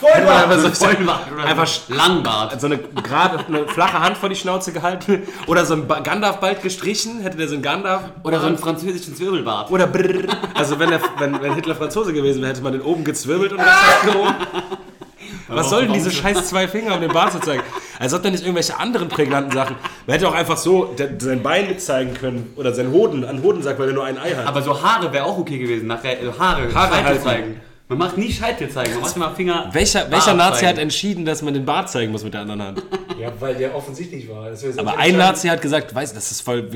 [0.00, 0.50] Vollbart.
[0.50, 1.94] Einfach so, Vollbart oder einfach so.
[1.94, 2.60] Langbart.
[2.60, 6.62] so eine gerade eine flache Hand vor die Schnauze gehalten oder so ein Gandalf bald
[6.62, 9.70] gestrichen, hätte der so ein Gandalf Oder so einen französischen Zwirbelbart.
[9.70, 10.26] oder brrr.
[10.54, 13.60] Also wenn, der, wenn, wenn Hitler Franzose gewesen wäre, hätte man den oben gezwirbelt und
[13.60, 14.34] abgehoben.
[15.48, 17.62] Was soll denn diese scheiß zwei Finger, um den Bart zu zeigen?
[17.98, 19.76] Als ob da nicht irgendwelche anderen prägnanten Sachen.
[20.06, 23.88] Man hätte auch einfach so sein Bein zeigen können oder sein Hoden, an Hodensack, weil
[23.88, 24.46] er nur ein Ei hat.
[24.46, 25.86] Aber so Haare wäre auch okay gewesen.
[25.86, 27.22] Nachher, also Haare, Haare halten.
[27.22, 27.60] zeigen.
[27.88, 29.68] Man macht nie Scheitel zeigen, man macht immer Finger.
[29.72, 30.68] welcher welcher Nazi zeigen.
[30.70, 32.82] hat entschieden, dass man den Bart zeigen muss mit der anderen Hand?
[33.18, 34.50] Ja, weil der offensichtlich war.
[34.50, 36.68] Das wäre so Aber ein Nazi hat gesagt, weiß, das ist voll.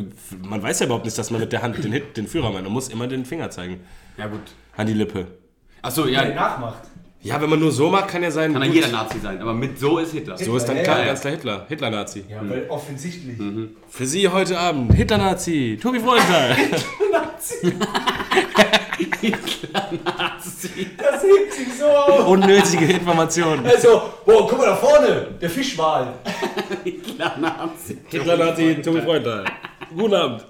[0.47, 2.65] Man weiß ja überhaupt nicht, dass man mit der Hand den, Hit, den Führer meint.
[2.65, 3.81] Man muss immer den Finger zeigen.
[4.17, 4.41] Ja, gut.
[4.77, 5.27] An die Lippe.
[5.83, 6.83] Achso, ja, nachmacht.
[7.23, 8.53] Ja, wenn man nur so macht, kann ja sein.
[8.53, 10.39] kann ja jeder Nazi sein, aber mit so ist Hitler.
[10.39, 11.05] So ist dann Ja, klar, ja.
[11.07, 11.67] ganz klar Hitler.
[11.69, 12.25] Hitler-Nazi.
[12.31, 13.37] Ja, weil offensichtlich.
[13.91, 15.79] Für Sie heute Abend Hitler-Nazi.
[15.83, 16.57] Tobi Freundal.
[20.97, 22.29] Das hebt sich so auf.
[22.29, 23.67] Unnötige Informationen.
[23.67, 26.15] Also, boah, guck mal da vorne, der Fischwal.
[27.17, 27.99] Nazi.
[28.09, 29.45] Hitler-Nazi, Tobi Freundal.
[29.97, 30.45] Guten Abend.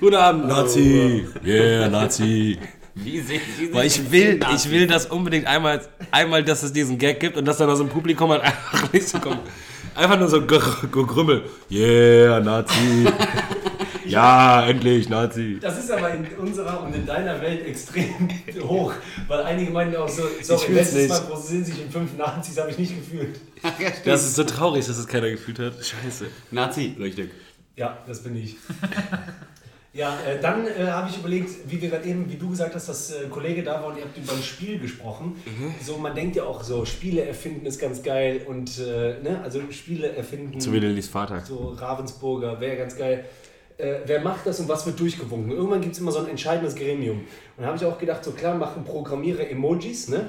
[0.00, 1.26] Guten Abend, Nazi.
[1.44, 2.58] Yeah, Nazi.
[2.94, 6.98] Wie sehen Sie Weil ich will, ich will das unbedingt einmal, einmal, dass es diesen
[6.98, 9.40] Gag gibt und dass dann aus dem Publikum halt einfach nicht so kommt.
[9.94, 11.44] Einfach nur so gegrümmel.
[11.70, 13.06] Yeah, Nazi.
[14.08, 15.58] Ja, endlich, Nazi.
[15.60, 18.28] Das ist aber in unserer und in deiner Welt extrem
[18.62, 18.92] hoch,
[19.26, 21.28] weil einige meinen auch so, Ich sorry, letztes Mal nicht.
[21.28, 23.40] prozessieren sich in fünf Nazis, habe ich nicht gefühlt.
[24.04, 25.74] Das ist so traurig, dass es keiner gefühlt hat.
[25.84, 26.26] Scheiße.
[26.50, 27.30] Nazi, richtig.
[27.76, 28.56] Ja, das bin ich.
[29.94, 32.88] Ja, äh, dann äh, habe ich überlegt, wie wir gerade eben, wie du gesagt hast,
[32.88, 35.36] dass äh, ein Kollege da war und ihr habt über ein Spiel gesprochen.
[35.46, 35.74] Mhm.
[35.82, 39.60] So, man denkt ja auch so, Spiele erfinden ist ganz geil und, äh, ne, also
[39.70, 40.60] Spiele erfinden.
[40.60, 41.40] So wie Lillys Vater.
[41.40, 43.24] So Ravensburger, wäre ganz geil.
[43.78, 45.52] Äh, wer macht das und was wird durchgewunken?
[45.52, 47.18] Irgendwann gibt es immer so ein entscheidendes Gremium.
[47.18, 47.26] Und
[47.62, 50.28] da habe ich auch gedacht, so klar machen Programmierer Emojis, ne?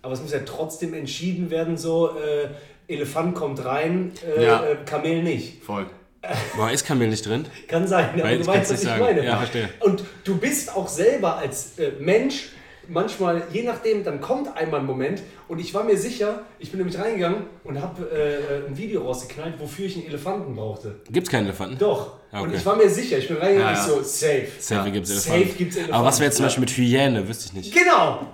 [0.00, 2.48] Aber es muss ja trotzdem entschieden werden, so äh,
[2.92, 4.64] Elefant kommt rein, äh, Ja.
[4.64, 5.62] äh, Kamel nicht.
[5.64, 5.86] Voll.
[6.56, 7.46] Boah, ist Kamel nicht drin?
[7.68, 9.02] Kann sein, aber Weil, du weißt, was ich sagen.
[9.02, 9.24] meine.
[9.24, 9.68] Ja, verstehe.
[9.80, 12.50] Und du bist auch selber als äh, Mensch
[12.88, 16.78] manchmal, je nachdem, dann kommt einmal ein Moment und ich war mir sicher, ich bin
[16.78, 20.96] nämlich reingegangen und habe äh, ein Video rausgeknallt, wofür ich einen Elefanten brauchte.
[21.10, 21.78] Gibt's keinen Elefanten?
[21.78, 22.12] Doch.
[22.32, 22.58] Ah, Und okay.
[22.58, 24.00] ich war mir sicher, ich bin reingegangen Ja, und ja.
[24.00, 24.46] ich so, safe.
[24.58, 25.58] Safe gibt's Safe Elefanten.
[25.58, 25.94] gibt's Elefanten.
[25.96, 26.46] Aber was wäre jetzt zum Ja.
[26.48, 27.28] Beispiel mit Hyäne?
[27.28, 27.74] Wüsste ich nicht.
[27.74, 28.26] Genau.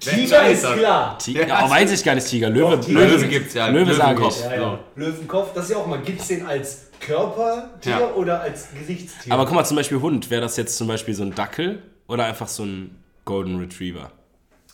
[0.00, 1.18] Tiger ist klar.
[1.18, 1.46] Tiger?
[1.46, 2.50] Ja, weiß ich gar nicht, Tiger.
[2.50, 3.68] Löwe, Doch, Löwe, Löwe gibt's ja.
[3.68, 4.42] Löwe Löwenkopf.
[4.44, 4.78] Ja, ja.
[4.96, 8.12] Löwenkopf, das ist ja auch mal, gibt es den als Körpertier Ja.
[8.14, 9.32] oder als Gesichtstier?
[9.32, 10.30] Aber guck mal, zum Beispiel Hund.
[10.30, 14.10] Wäre das jetzt zum Beispiel so ein Dackel oder einfach so ein Golden Retriever?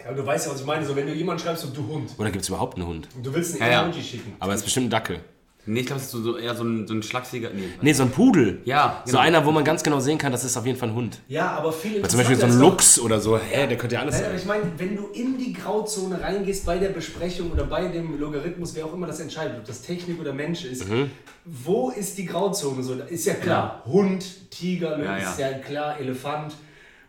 [0.04, 2.10] ja, du weißt ja, was ich meine, so wenn du jemanden schreibst, so du Hund,
[2.18, 3.08] Oder gibt es überhaupt einen Hund?
[3.16, 3.82] und du willst einen Ja, ja.
[3.82, 4.34] Emoji schicken.
[4.38, 5.20] Aber es ist bestimmt ein Dackel.
[5.64, 7.50] Nee, ich glaube, es ist so, so eher so ein, so ein schlachsiger.
[7.54, 7.62] Nee.
[7.80, 8.60] Nee, so ein Pudel.
[8.64, 9.22] Ja, So genau.
[9.22, 11.20] einer, wo man ganz genau sehen kann, das ist auf jeden Fall ein Hund.
[11.28, 13.38] Ja, aber viel Weil zum Beispiel so ein Luchs oder so.
[13.38, 14.40] Hä, der könnte ja alles Nein, aber sein.
[14.40, 18.74] ich meine, wenn du in die Grauzone reingehst bei der Besprechung oder bei dem Logarithmus,
[18.74, 21.12] wer auch immer das entscheidet, ob das Technik oder Mensch ist, Mhm.
[21.44, 22.82] wo ist die Grauzone?
[22.82, 25.50] So, ist ja klar, Hund, Tiger, Ja, ist ja.
[25.50, 26.54] ja klar, Elefant.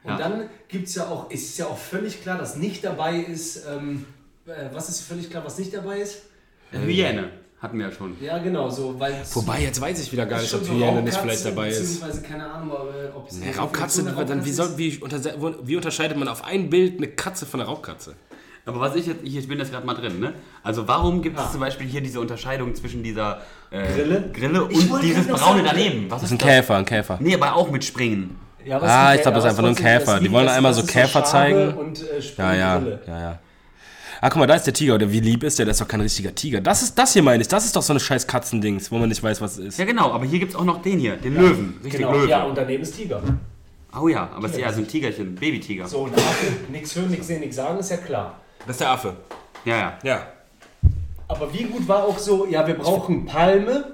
[0.04, 0.18] Und Ja.
[0.18, 4.06] dann gibt's ja auch, ist es ja auch völlig klar, dass nicht dabei ist, ähm,
[4.46, 6.24] äh, was ist völlig klar, was nicht dabei ist?
[6.72, 7.30] Hyäne
[7.62, 8.18] hatten wir ja schon.
[8.20, 11.46] Ja, genau, so, weil Wobei, jetzt weiß ich wieder gar nicht, ob Hyäne nicht vielleicht
[11.46, 11.80] dabei ist.
[11.80, 15.20] Beziehungsweise keine Ahnung, aber, ob es Nee, Raubkatze, dann, wie, soll, wie, unter,
[15.66, 18.16] wie unterscheidet man auf ein Bild eine Katze von einer Raubkatze?
[18.66, 20.34] Aber was ich jetzt, ich bin jetzt gerade mal drin, ne?
[20.64, 24.30] Also warum gibt es zum Beispiel hier diese Unterscheidung zwischen dieser äh, Grille?
[24.32, 26.06] Grille und dieses braune sagen, daneben?
[26.10, 26.48] Was Das ist ein das?
[26.48, 27.18] Käfer, ein Käfer.
[27.22, 28.38] Nee, aber auch mit Springen.
[28.66, 30.20] Ja, was Ah, ich glaube, das ist einfach nur ein Käfer.
[30.20, 31.74] Die wollen einmal so Käfer zeigen.
[31.74, 33.40] Und, äh, Ja, ja, ja, ja.
[34.22, 34.96] Ah, guck mal, da ist der Tiger.
[34.96, 35.66] Oder wie lieb ist der?
[35.66, 36.62] Das ist doch kein richtiger Tiger.
[36.62, 37.50] Das ist das hier, meine ich.
[37.50, 39.80] Das ist doch so eine scheiß Katzendings, wo man nicht weiß, was es ist.
[39.80, 41.78] Ja genau, aber hier gibt es auch noch den hier, den Löwen.
[41.84, 42.30] Richtig Genau, Löwen.
[42.30, 43.22] ja, und daneben ist Tiger.
[44.02, 45.88] oh ja, aber es ist ja so ein Tigerchen, Babytiger.
[45.88, 48.40] So, und Affe, nichts hören, nichts sehen, nichts sagen, ist ja klar.
[48.66, 49.14] Das ist der Affe.
[49.66, 49.94] Ja, ja.
[50.04, 50.28] Ja.
[51.28, 53.94] Aber wie gut war auch so, ja, wir brauchen Palme,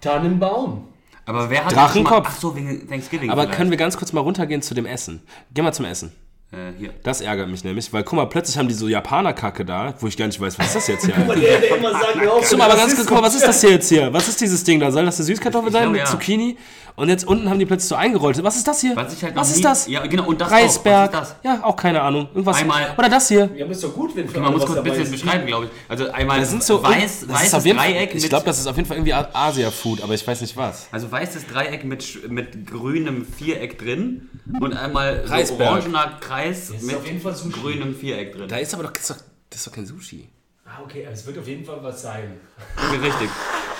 [0.00, 0.86] Tannenbaum.
[1.26, 2.28] Aber wer hat Drachenkopf.
[2.30, 3.56] Ach so, wegen Thanksgiving Aber vielleicht.
[3.56, 5.22] können wir ganz kurz mal runtergehen zu dem Essen?
[5.52, 6.12] Geh mal zum Essen.
[6.54, 6.90] Äh, hier.
[7.02, 10.16] Das ärgert mich nämlich, weil guck mal, plötzlich haben die so Japaner-Kacke da, wo ich
[10.16, 11.14] gar nicht weiß, was ist das jetzt hier?
[11.18, 13.70] Guck mal, der, der immer sagt, Guck mal, aber ganz kurz, was ist das hier
[13.70, 14.12] jetzt hier?
[14.12, 14.90] Was ist dieses Ding da?
[14.90, 16.06] Soll das eine Süßkartoffel Ich sein mit ja.
[16.06, 16.56] Zucchini?
[16.96, 18.40] Und jetzt unten haben die plötzlich so eingerollt.
[18.44, 18.94] Was ist das hier?
[18.94, 19.88] Was ich halt was ist nie- das?
[19.88, 21.12] Ja, genau, und das Reisberg.
[21.12, 21.20] auch.
[21.22, 22.28] Was ist Ja, auch keine Ahnung.
[22.32, 22.56] Irgendwas.
[22.60, 23.50] Einmal- Oder das hier.
[23.56, 25.70] Ja, aber ist doch gut, wenn für Man muss kurz ein bisschen beschreiben, glaube ich.
[25.88, 28.86] Also einmal Das sind so weiß, das weißes Dreieck Ich glaube, das ist auf jeden
[28.86, 30.86] Fall irgendwie Asia-Food, aber ich weiß nicht was.
[30.92, 34.28] Also weißes Dreieck mit, mit grünem Viereck drin
[34.60, 37.60] und einmal so orangener Kreis ist mit auf jeden Fall Sushi.
[37.60, 38.48] grünem Viereck drin.
[38.48, 40.28] Da ist aber doch, das ist doch, das ist doch kein Sushi.
[40.64, 42.40] Ah, okay, aber es wird auf jeden Fall was sein.
[42.76, 43.28] Okay, richtig.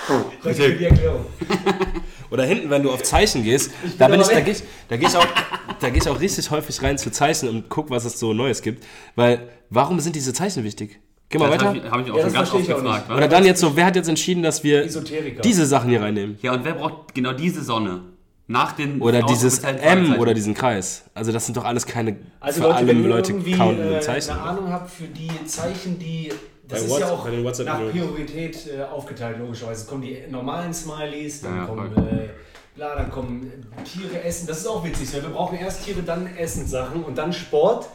[0.43, 1.25] Danke für die Erklärung.
[2.29, 5.07] Oder hinten, wenn du auf Zeichen gehst, da bin ich, da gehe ich, da gehe
[5.07, 5.25] ich auch,
[5.79, 8.61] da gehe ich auch richtig häufig rein zu Zeichen und guck, was es so Neues
[8.61, 8.83] gibt.
[9.15, 10.99] Weil, warum sind diese Zeichen wichtig?
[11.29, 11.65] Geh mal Das weiter.
[11.69, 13.09] habe ich, hab ich auch Ja, schon ganz oft ich gefragt.
[13.09, 14.87] Oder dann jetzt so, wer hat jetzt entschieden, dass wir
[15.43, 16.37] diese Sachen hier reinnehmen?
[16.41, 18.01] Ja, und wer braucht genau diese Sonne?
[18.47, 21.03] Nach den Oder dieses M oder diesen Kreis.
[21.15, 23.95] Also das sind doch alles keine Also für Leute, alle wenn ihr Leute irgendwie countenden
[23.95, 24.31] äh, Zeichen.
[24.31, 24.41] eine?
[24.41, 26.31] Ahnung habt für die Zeichen, die
[26.67, 29.81] das Bei ist ja Whatsapp- auch nach Priorität äh, aufgeteilt, logischerweise.
[29.81, 32.29] Es kommen die normalen Smileys, dann Ja, ja, kommen äh,
[32.75, 33.51] bla, dann kommen
[33.83, 34.47] Tiere essen.
[34.47, 35.11] Das ist auch witzig.
[35.13, 37.87] weil Wir brauchen erst Tiere, dann Essenssachen und dann Sport.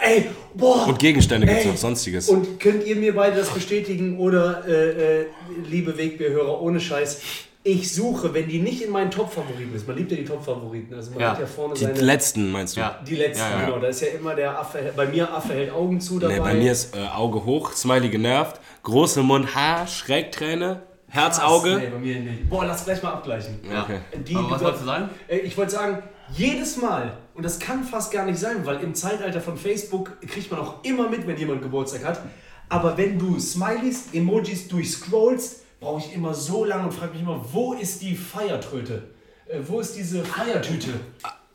[0.00, 0.86] Ey, boah!
[0.88, 2.28] Und Gegenstände gibt es noch sonstiges.
[2.28, 5.26] Und könnt ihr mir beide das bestätigen oder, äh, äh,
[5.68, 7.20] liebe Wegbehörer, ohne Scheiß,
[7.64, 11.10] ich suche, wenn die nicht in meinen Top-Favoriten ist, man liebt ja die Top-Favoriten, also
[11.12, 12.00] man Ja, hat ja vorne die seine...
[12.00, 12.80] letzten meinst du?
[12.80, 12.98] Ja.
[13.06, 13.64] die letzten, Ja, ja.
[13.66, 13.78] genau.
[13.78, 16.34] Da ist ja immer der Affe, bei mir Affe hält Augen zu dabei.
[16.34, 21.76] Nee, bei mir ist äh, Auge hoch, Smiley genervt, große Mund, Haar, Schrägträne, Herzauge.
[21.78, 22.48] Nee, bei mir nicht.
[22.50, 23.60] Boah, lass gleich mal abgleichen.
[23.70, 23.82] Ja.
[23.82, 23.98] Okay.
[24.26, 25.10] Die, Aber was wolltest du sagen?
[25.28, 26.02] Äh, Ich wollte sagen,
[26.34, 30.50] jedes Mal, und das kann fast gar nicht sein, weil im Zeitalter von Facebook kriegt
[30.50, 32.20] man auch immer mit, wenn jemand Geburtstag hat.
[32.68, 37.44] Aber wenn du Smileys, Emojis durchscrollst, brauche ich immer so lange und frage mich immer,
[37.52, 39.02] wo ist die Feiertröte?
[39.48, 40.88] Äh, wo ist diese Feiertüte?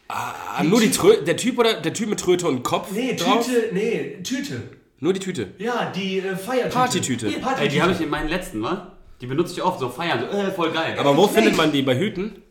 [0.10, 3.46] Ah, nur die Trö der Typ oder der Typ mit Tröte und Kopf Nee, drauf?
[3.46, 4.62] Tüte, nee, Tüte.
[5.00, 5.50] Nur die Tüte.
[5.58, 6.74] Ja, die äh, Feiertüte.
[6.76, 7.26] Partytüte.
[7.28, 7.74] Nee, Ey, Partytüte.
[7.74, 8.94] die habe ich in meinen letzten, wa?
[9.22, 10.96] Die benutze ich oft, so feiern, so, äh, voll geil.
[11.00, 11.58] Aber wo Ich findet nicht.
[11.58, 11.82] man die?
[11.82, 12.42] Bei Hüten?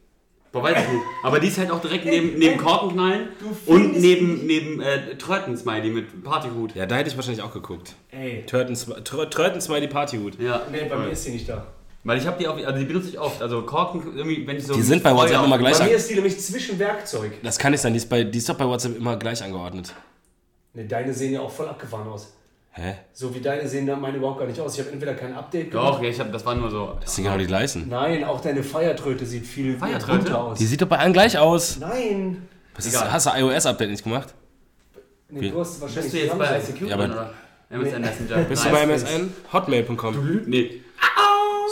[0.52, 1.04] Boah, weiß ich nicht.
[1.22, 3.28] Aber die ist halt auch direkt neben, neben Korkenknallen
[3.66, 6.74] und neben, neben äh, Tröten-Smiley mit Partyhut.
[6.74, 7.94] Ja, da hätte ich wahrscheinlich auch geguckt.
[8.10, 10.40] Ey, Tröten Smiley Partyhut.
[10.40, 10.62] Ja.
[10.70, 11.66] nee, bei mir ist sie nicht da.
[12.06, 13.42] Weil ich habe die auch, also die benutze ich oft.
[13.42, 14.74] Also Korken, irgendwie, wenn ich so.
[14.74, 15.90] Die sind bei WhatsApp immer gleich Bei an.
[15.90, 17.32] mir ist die nämlich zwischen Werkzeug.
[17.42, 19.92] Das kann nicht sein, die ist, bei, die ist doch bei WhatsApp immer gleich angeordnet.
[20.72, 22.32] Ne, deine sehen ja auch voll abgefahren aus.
[22.78, 22.94] Hä?
[23.14, 24.74] So wie deine sehen da meine überhaupt gar nicht aus.
[24.74, 26.98] Ich habe entweder kein Update Doch, ja, ich hab, das war nur so.
[27.00, 27.88] Das sind genau die gleichen.
[27.88, 30.18] Nein, auch deine Feiertröte sieht viel Feiertröte?
[30.18, 30.58] bunter aus.
[30.58, 31.78] Die sieht doch bei allen gleich aus.
[31.78, 32.46] Nein.
[32.74, 33.10] Was ist, Egal.
[33.12, 34.34] hast du iOS-Update nicht gemacht?
[35.30, 36.58] Nee, du hast wahrscheinlich Bist du jetzt bei.
[36.58, 37.32] ICQ Ja, oder?
[37.70, 38.36] MSN Messenger.
[38.44, 39.32] Bist du bei MSN?
[39.52, 40.42] Hotmail.com.
[40.46, 40.82] Nee.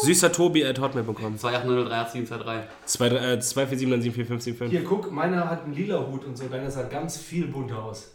[0.02, 1.36] Süßer Tobi at hotmail.com.
[1.36, 3.40] 28038723.
[3.40, 6.48] 247 Hier, guck, meiner hat einen lila Hut und so.
[6.48, 8.10] Deiner sah ganz viel bunter aus.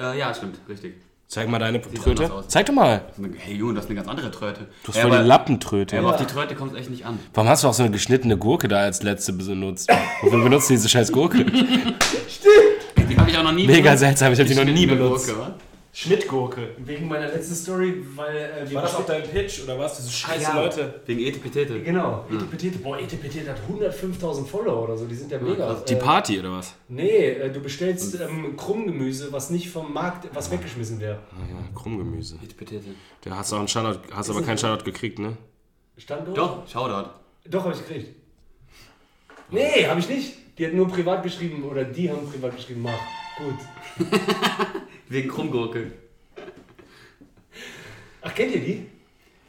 [0.00, 0.94] Äh, ja, stimmt, richtig.
[1.28, 2.30] Zeig mal deine anders Tröte.
[2.46, 3.02] Zeig doch mal.
[3.38, 4.68] Hey Junge, das ist eine ganz andere Tröte.
[4.84, 5.96] Du hast voll die Lappentröte.
[5.96, 7.18] Ja, aber auf die Tröte kommt es echt nicht an.
[7.34, 9.90] Warum hast du auch so eine geschnittene Gurke da als letzte benutzt?
[10.22, 11.44] Wofür benutzt du diese scheiß Gurke?
[13.08, 14.00] Die habe ich auch noch nie Mega benutzt.
[14.00, 15.28] seltsam, ich habe die noch nie benutzt.
[15.28, 15.54] Gurke?
[15.98, 16.72] Schnittgurke.
[16.76, 19.96] Wegen meiner letzten Story, weil äh, wir bestellen- dein Pitch oder was?
[19.96, 20.60] Diese scheiße Ja.
[20.60, 21.00] Leute.
[21.06, 21.80] Wegen Etepetete.
[21.80, 22.76] Genau, Etepetete.
[22.80, 25.06] Boah, Etepetete hat 105.000 Follower oder so.
[25.06, 25.68] Die sind ja mega.
[25.68, 25.84] krass.
[25.86, 26.74] Die Äh, Party oder was?
[26.88, 31.14] Nee, äh, du bestellst ähm, Krummgemüse, was nicht vom Markt, was weggeschmissen wäre.
[31.14, 32.38] Ja, Krummgemüse.
[32.44, 32.90] Etepetete.
[33.24, 35.38] Der hast auch einen Shoutout, hast aber keinen Shoutout gekriegt, ne?
[35.96, 36.36] Standort?
[36.36, 37.08] Doch, Shoutout.
[37.48, 38.14] Doch, habe ich gekriegt.
[39.50, 40.34] Nee, habe ich nicht.
[40.58, 42.92] Die hat nur privat geschrieben oder die haben privat geschrieben, mach.
[43.38, 44.08] Gut.
[45.08, 45.92] Wegen Krummgurke.
[48.22, 48.86] Ach, kennt ihr die?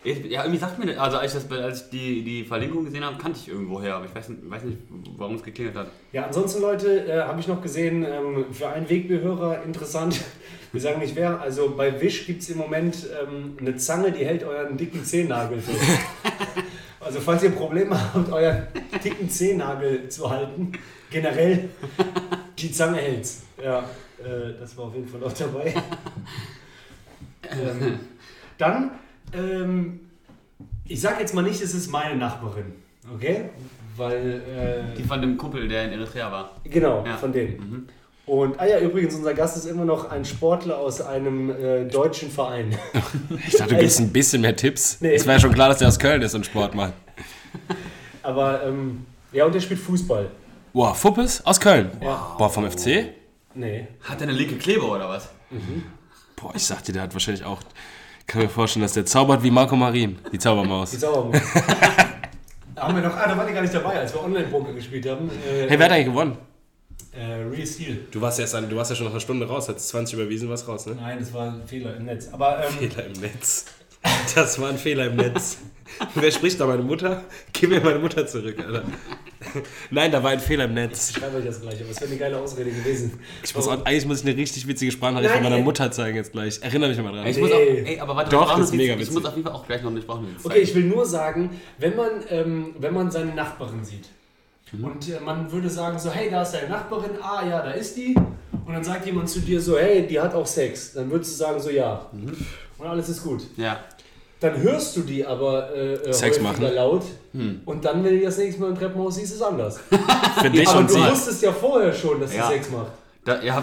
[0.03, 3.03] Ja, irgendwie sagt mir das, also als ich, das, als ich die, die Verlinkung gesehen
[3.03, 4.77] habe, kannte ich irgendwo her, aber ich weiß nicht, weiß nicht
[5.17, 5.87] warum es geklingelt hat.
[6.13, 10.21] Ja, ansonsten, Leute, äh, habe ich noch gesehen, ähm, für einen Wegbehörer interessant.
[10.71, 11.41] Wir sagen nicht wer.
[11.41, 15.59] Also bei Wish gibt es im Moment ähm, eine Zange, die hält euren dicken Zehennagel
[15.59, 15.79] fest.
[16.99, 18.67] Also falls ihr Probleme habt, euren
[19.01, 20.73] dicken Zehennagel zu halten,
[21.09, 21.69] generell,
[22.59, 23.43] die Zange hält's.
[23.63, 23.85] Ja,
[24.19, 25.73] äh, das war auf jeden Fall auch dabei.
[27.51, 27.99] ähm,
[28.57, 28.91] dann,
[29.33, 29.99] ähm,
[30.85, 32.73] ich sag jetzt mal nicht, es ist meine Nachbarin,
[33.13, 33.49] okay?
[33.95, 34.41] Weil,
[34.93, 36.51] äh, Die von dem Kumpel, der in Eritrea war.
[36.63, 37.17] Genau, Ja.
[37.17, 37.87] von denen.
[38.25, 42.29] Und, ah ja, übrigens, unser Gast ist immer noch ein Sportler aus einem äh, deutschen
[42.29, 42.77] Verein.
[43.47, 44.97] Ich dachte, du gibst ein bisschen mehr Tipps.
[44.99, 45.15] Nee.
[45.15, 46.93] Es war ja schon klar, dass der aus Köln ist und Sport macht.
[48.23, 50.29] Aber, ähm, ja, und der spielt Fußball.
[50.73, 51.89] Boah, Fuppes aus Köln.
[52.01, 52.35] Ja.
[52.37, 53.05] Boah, vom FC?
[53.57, 53.87] Nee.
[54.03, 55.29] Hat der eine linke Kleber oder was?
[56.35, 57.59] Boah, ich sagte, der hat wahrscheinlich auch.
[58.19, 60.91] Ich kann mir vorstellen, dass der zaubert wie Marco Marin, die Die Zaubermaus.
[60.91, 61.41] Sauermut.
[62.75, 65.29] haben wir noch, ah, da war die gar nicht dabei, als wir Online-Poker gespielt haben.
[65.29, 66.37] Äh, Hey, wer hat eigentlich gewonnen?
[67.13, 68.05] Äh, Real Steel.
[68.11, 70.49] Du warst, erst an, du warst ja schon nach einer Stunde raus, hast 20 überwiesen,
[70.49, 70.95] was raus, ne?
[70.95, 72.29] Nein, das war ein Fehler im Netz.
[72.31, 73.65] Aber ähm, Fehler im Netz.
[74.35, 75.57] Das war ein Fehler im Netz.
[76.15, 76.67] Wer spricht da?
[76.67, 77.23] Meine Mutter?
[77.53, 78.83] Gib mir meine Mutter zurück, Alter.
[79.89, 81.11] Nein, da war ein Fehler im Netz.
[81.11, 83.19] ich schreibe euch das gleich, aber es wäre eine geile Ausrede gewesen.
[83.43, 85.57] Ich muss, auch- eigentlich muss ich eine richtig witzige Sprachnachricht von meiner.
[85.59, 86.59] Mutter zeigen jetzt gleich.
[86.61, 87.25] Erinnere mich mal dran.
[87.25, 89.13] Ich muss auch, ey, aber warte, Doch, das ist mega Ich witzig.
[89.15, 90.61] muss auf jeden Fall auch gleich noch eine Okay, zeigen.
[90.61, 91.49] ich will nur sagen,
[91.79, 94.09] wenn man, ähm, wenn man seine Nachbarin sieht
[94.73, 97.95] und äh, man würde sagen so, hey, da ist deine Nachbarin, ah ja, da ist
[97.95, 98.13] die.
[98.65, 100.91] Und dann sagt jemand zu dir so, hey, die hat auch Sex.
[100.93, 102.09] Dann würdest du sagen so, ja.
[102.77, 103.43] Und alles ist gut.
[103.55, 103.79] Ja.
[104.39, 106.61] Dann hörst du die aber äh, äh, Sex machen.
[106.73, 107.03] laut.
[107.65, 109.79] Und dann, wenn du das nächste Mal im Treppenhaus siehst, ist es anders.
[110.41, 111.01] Für dich aber und du sie.
[111.11, 112.47] wusstest ja vorher schon, dass sie Ja.
[112.49, 112.91] Sex macht.
[113.25, 113.61] Da, ja,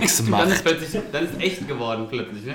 [0.00, 0.48] Sex dann macht.
[0.48, 2.54] ist plötzlich, dann ist echt geworden plötzlich, ne?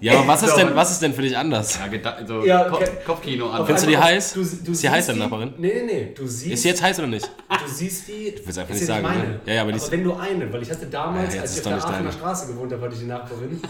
[0.00, 0.56] Ja, aber was ist, So.
[0.58, 1.78] denn, was ist denn für dich anders?
[1.78, 2.88] Ja, geda- so Ja, Ko okay.
[3.06, 3.64] Kopfkino an.
[3.64, 4.32] Findest du die heiß?
[4.34, 5.54] Du, du Ist die heiß, deine Nachbarin?
[5.56, 6.14] Nee, nee, nee.
[6.14, 7.24] Du siehst, Ist sie jetzt heiß oder nicht?
[7.48, 8.34] du siehst die.
[8.36, 9.22] Du willst einfach ist nicht ja sagen, meine.
[9.28, 9.40] ne?
[9.46, 11.42] Ja, ja, aber die aber ist- wenn du eine, weil ich hatte damals, Ja, jetzt
[11.42, 12.12] als ich auf der doch nicht Aachener deine.
[12.12, 13.50] Straße gewohnt habe, hatte ich die Nachbarin.
[13.52, 13.60] Mhm.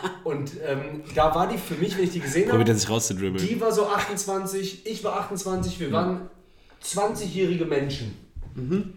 [0.24, 2.90] Und ähm, da war die für mich, wenn ich die gesehen Probiert er habe, sich
[2.90, 3.46] rauszudribbeln.
[3.46, 6.28] die war so 28, ich war 28, wir waren
[6.84, 8.16] 20-jährige Menschen.
[8.54, 8.92] Mhm.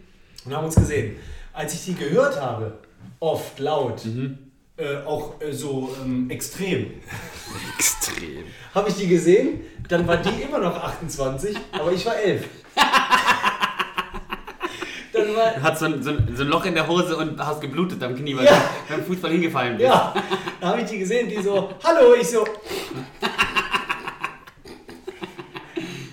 [0.45, 1.15] Und haben uns gesehen.
[1.53, 2.77] Als ich die gehört habe,
[3.19, 4.37] oft, laut, Mhm.
[4.77, 6.91] Äh, auch äh, so ähm, extrem,
[7.77, 8.43] Extrem.
[8.73, 12.45] habe ich die gesehen, dann war die immer noch 28, aber ich war 11.
[15.13, 17.61] Dann war, Hat so ein, so, ein, so ein Loch in der Hose und hast
[17.61, 18.63] geblutet am Knie, weil Ja.
[18.87, 19.87] du beim Fußball hingefallen bist.
[19.87, 20.11] ja,
[20.59, 22.43] da habe ich die gesehen, die so, hallo, ich so.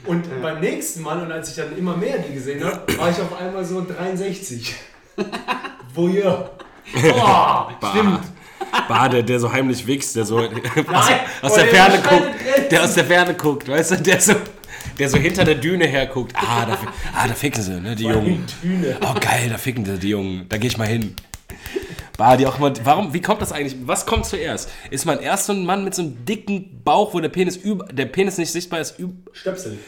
[0.05, 3.19] Und beim nächsten Mal, und als ich dann immer mehr die gesehen habe, war ich
[3.21, 4.75] auf einmal so 63.
[5.95, 6.51] Voyeur.
[6.93, 8.21] Boah, stimmt.
[8.89, 11.07] Bah, der, der so heimlich wichst, der so aus,
[11.43, 12.29] aus der Ferne guckt.
[12.71, 13.97] Der aus der Ferne guckt, weißt du?
[13.97, 14.35] Der so,
[14.99, 16.33] der so hinter der Düne herguckt.
[16.37, 16.79] Ah, da,
[17.15, 18.45] ah, da ficken sie, ne, die Jungen.
[18.63, 18.97] Düne.
[19.03, 20.47] Oh, geil, da ficken sie, die Jungen.
[20.49, 21.17] Da gehe ich mal hin.
[22.17, 23.77] Bah, die auch immer, warum, wie kommt das eigentlich?
[23.87, 24.71] Was kommt zuerst?
[24.91, 27.87] Ist man erst so ein Mann mit so einem dicken Bauch, wo der Penis über,
[27.87, 29.79] der Penis nicht sichtbar ist, üb, Stöpsel.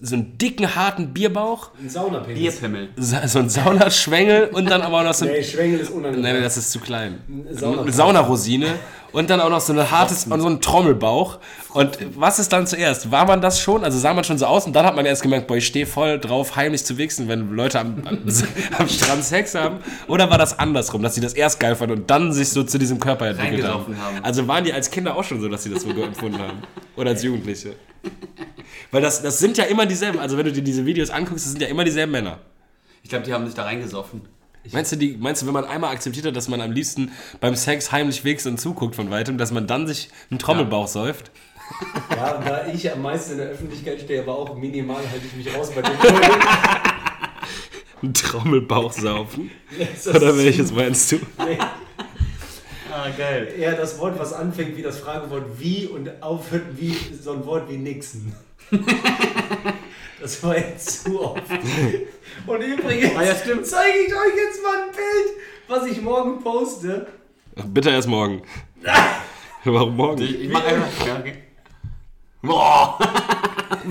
[0.00, 2.38] So einen dicken, harten Bierbauch, Ein Saunapenis.
[2.38, 2.88] Bierpimmel.
[2.96, 6.22] so ein Saunaschwengel und dann aber auch noch so ein Nee, Schwengel ist unangenehm.
[6.22, 7.20] Nein, nein, das ist zu klein.
[7.88, 8.66] Saunarosine
[9.12, 11.38] und dann auch noch so ein hartes und so ein Trommelbauch.
[11.72, 13.10] Und was ist dann zuerst?
[13.10, 13.84] War man das schon?
[13.84, 15.86] Also sah man schon so aus und dann hat man erst gemerkt, boah, ich stehe
[15.86, 18.18] voll drauf, heimlich zu wichsen, wenn Leute am, am,
[18.78, 19.78] am Strand Sex haben.
[20.08, 22.78] Oder war das andersrum, dass sie das erst geil fanden und dann sich so zu
[22.78, 23.96] diesem Körper entwickelt haben?
[23.98, 24.24] Haben.
[24.24, 26.62] Also waren die als Kinder auch schon so, dass sie das so empfunden haben?
[26.96, 27.74] Oder als Jugendliche?
[28.90, 31.52] Weil das, das sind ja immer dieselben, also wenn du dir diese Videos anguckst, das
[31.52, 32.38] sind ja immer dieselben Männer.
[33.02, 34.22] Ich glaube, die haben sich da reingesoffen.
[34.72, 37.56] Meinst du, die, meinst du, wenn man einmal akzeptiert hat, dass man am liebsten beim
[37.56, 41.30] Sex heimlich wächst und zuguckt von weitem, dass man dann sich einen Trommelbauch säuft?
[42.10, 45.54] Ja, da ich am meisten in der Öffentlichkeit stehe, aber auch minimal halte ich mich
[45.56, 46.24] raus bei den Leuten.
[48.02, 49.52] Einen Trommelbauch saufen?
[50.12, 51.16] Oder welches meinst du?
[51.38, 51.58] Nee,
[52.92, 53.54] Ah, geil.
[53.56, 57.70] eher das Wort, was anfängt wie das Fragewort wie und aufhört wie so ein Wort
[57.70, 58.32] wie Nixon.
[60.20, 61.42] Das war jetzt zu oft.
[62.46, 63.66] Und übrigens Ah, ja, stimmt.
[63.66, 65.36] zeige ich euch jetzt mal ein Bild,
[65.68, 67.06] was ich morgen poste.
[67.58, 68.42] Ach, bitte erst morgen.
[69.64, 70.22] Warum morgen?
[70.22, 71.06] Ich, ich mach einfach.
[71.06, 71.34] Ja, okay.
[72.42, 72.98] Boah!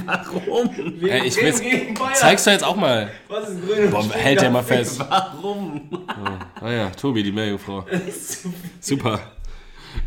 [0.06, 0.70] Warum?
[1.00, 2.14] Wir Ey, ich will's, gegen Bayern.
[2.16, 3.12] zeig's doch jetzt auch mal.
[3.28, 3.86] Was ist grün?
[3.86, 5.00] und Boah, hält der mal fest.
[5.00, 5.90] Warum?
[6.60, 7.86] Ah ja, Tobi, die Meerjungfrau.
[8.80, 9.20] Super.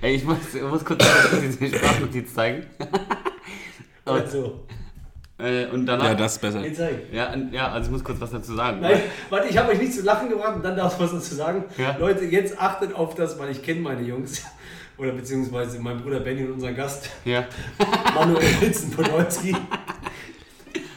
[0.00, 1.04] Ey, ich muss, ich muss kurz
[1.40, 2.66] diese Sprachnotiz zeigen.
[4.04, 4.60] Also,
[5.38, 6.04] Äh, und danach.
[6.06, 6.62] Ja, das ist besser.
[7.12, 8.80] Ja, ja, also ich muss kurz was dazu sagen.
[8.80, 11.34] Nein, warte, ich habe euch nicht zu lachen gebracht und dann darfst du was dazu
[11.34, 11.64] sagen.
[11.78, 11.96] Ja.
[11.98, 14.42] Leute, jetzt achtet auf das, weil ich kenne meine Jungs.
[14.98, 17.46] Oder beziehungsweise mein Bruder Benny und unseren Gast Ja.
[18.14, 19.56] Manuel Hitzen-Podolski.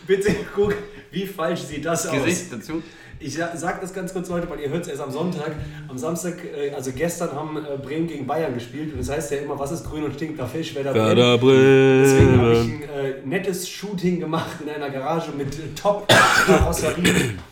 [0.05, 0.75] Bitte guck,
[1.11, 2.13] wie falsch sieht das aus.
[2.23, 2.83] Gesicht dazu.
[3.25, 5.51] Ich sa- sag das ganz kurz, Leute, weil ihr hört es erst am Sonntag.
[5.87, 9.37] Am Samstag, äh, also gestern haben äh, Bremen gegen Bayern gespielt und das heißt ja
[9.39, 10.93] immer, was ist grün und stinkt nach Fisch, wer da.
[10.93, 12.83] Werder Deswegen habe ich Bremen.
[12.83, 17.33] ein äh, nettes Shooting gemacht in einer Garage mit äh, Top-Karosserie.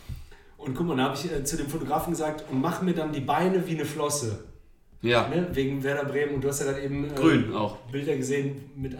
[0.58, 3.12] Und guck mal, da habe ich äh, zu dem Fotografen gesagt, und mach mir dann
[3.12, 4.46] die Beine wie eine Flosse.
[5.02, 5.28] Ja.
[5.28, 5.48] Ne?
[5.54, 6.36] Wegen Werder Bremen.
[6.36, 7.78] Und du hast ja dann eben äh, Grün auch.
[7.92, 8.96] Bilder gesehen mit.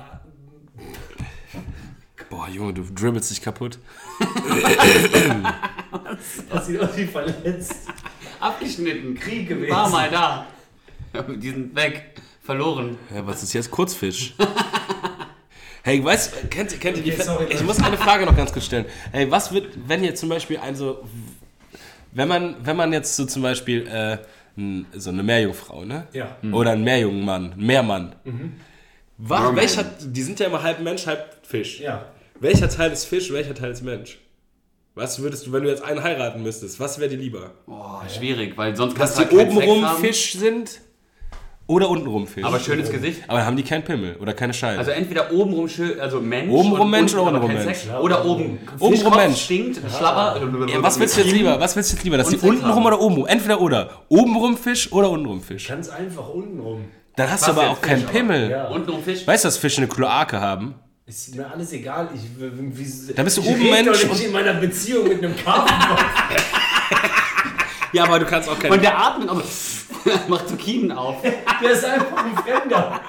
[2.30, 3.78] Boah, Junge, du dribbelst dich kaputt.
[6.50, 7.76] Das sieht aus wie verletzt.
[8.40, 9.16] Abgeschnitten.
[9.16, 9.72] Krieg gewesen.
[9.72, 10.48] War mal da.
[11.36, 12.14] Die sind weg.
[12.42, 12.98] Verloren.
[13.14, 14.34] Ja, was ist jetzt Kurzfisch?
[15.86, 18.68] Hey, weißt kennt, kennt ihr die Okay, sorry, Ich muss eine Frage noch ganz kurz
[18.68, 18.86] stellen.
[19.12, 21.04] Hey, was wird, wenn jetzt zum Beispiel ein so.
[22.14, 24.18] Wenn man, wenn man jetzt so zum Beispiel äh,
[24.94, 26.08] so eine Meerjungfrau, ne?
[26.14, 26.38] Ja.
[26.54, 28.16] Oder ein Meerjungmann, ein Meermann.
[29.18, 29.56] Was, Merman.
[29.58, 31.82] welcher, die sind ja immer halb Mensch, halb Fisch.
[31.82, 32.06] Ja.
[32.40, 34.20] Welcher Teil ist Fisch, welcher Teil ist Mensch?
[34.96, 37.52] Was würdest du, wenn du jetzt einen heiraten müsstest, was wäre dir lieber?
[37.66, 40.02] Boah, schwierig, weil sonst kannst die du halt obenrum Sex haben.
[40.02, 40.82] Fisch sind
[41.66, 42.44] oder untenrum Fisch?
[42.44, 43.22] Aber schönes Gesicht.
[43.28, 44.78] Aber haben die keinen Pimmel oder keine Scheide?
[44.78, 46.52] Also entweder obenrum schön, also Mensch.
[46.52, 47.64] Obenrum Mensch oder untenrum Mensch?
[47.64, 47.88] Sex.
[48.00, 48.60] Oder oben.
[48.78, 49.42] Obenrum Mensch.
[49.46, 50.40] Stinkt, Schlabber.
[50.68, 51.60] ja, was willst du jetzt lieber?
[51.60, 52.18] Was willst du jetzt lieber?
[52.18, 53.26] Dass die untenrum oder obenrum?
[53.26, 54.04] Entweder oder.
[54.10, 55.68] Obenrum Fisch oder untenrum Fisch.
[55.68, 56.86] Ganz einfach untenrum.
[57.16, 58.52] Dann hast Was du aber auch keinen Pimmel.
[58.52, 58.68] Ja.
[58.68, 59.26] Untenrum Fisch.
[59.26, 60.76] Weißt du, dass Fische eine Kloake haben?
[61.06, 62.10] Ist mir alles egal.
[62.16, 65.24] Ich, wie, Da bist du ich oben Mensch doch und- nicht in meiner Beziehung mit
[65.24, 65.76] einem Karpfen.
[67.92, 68.82] Ja, aber du kannst auch Und keinen.
[68.82, 69.44] der atmet aber
[70.28, 71.18] macht Zuckinen auf.
[71.22, 73.00] Der ist einfach ein Fremder.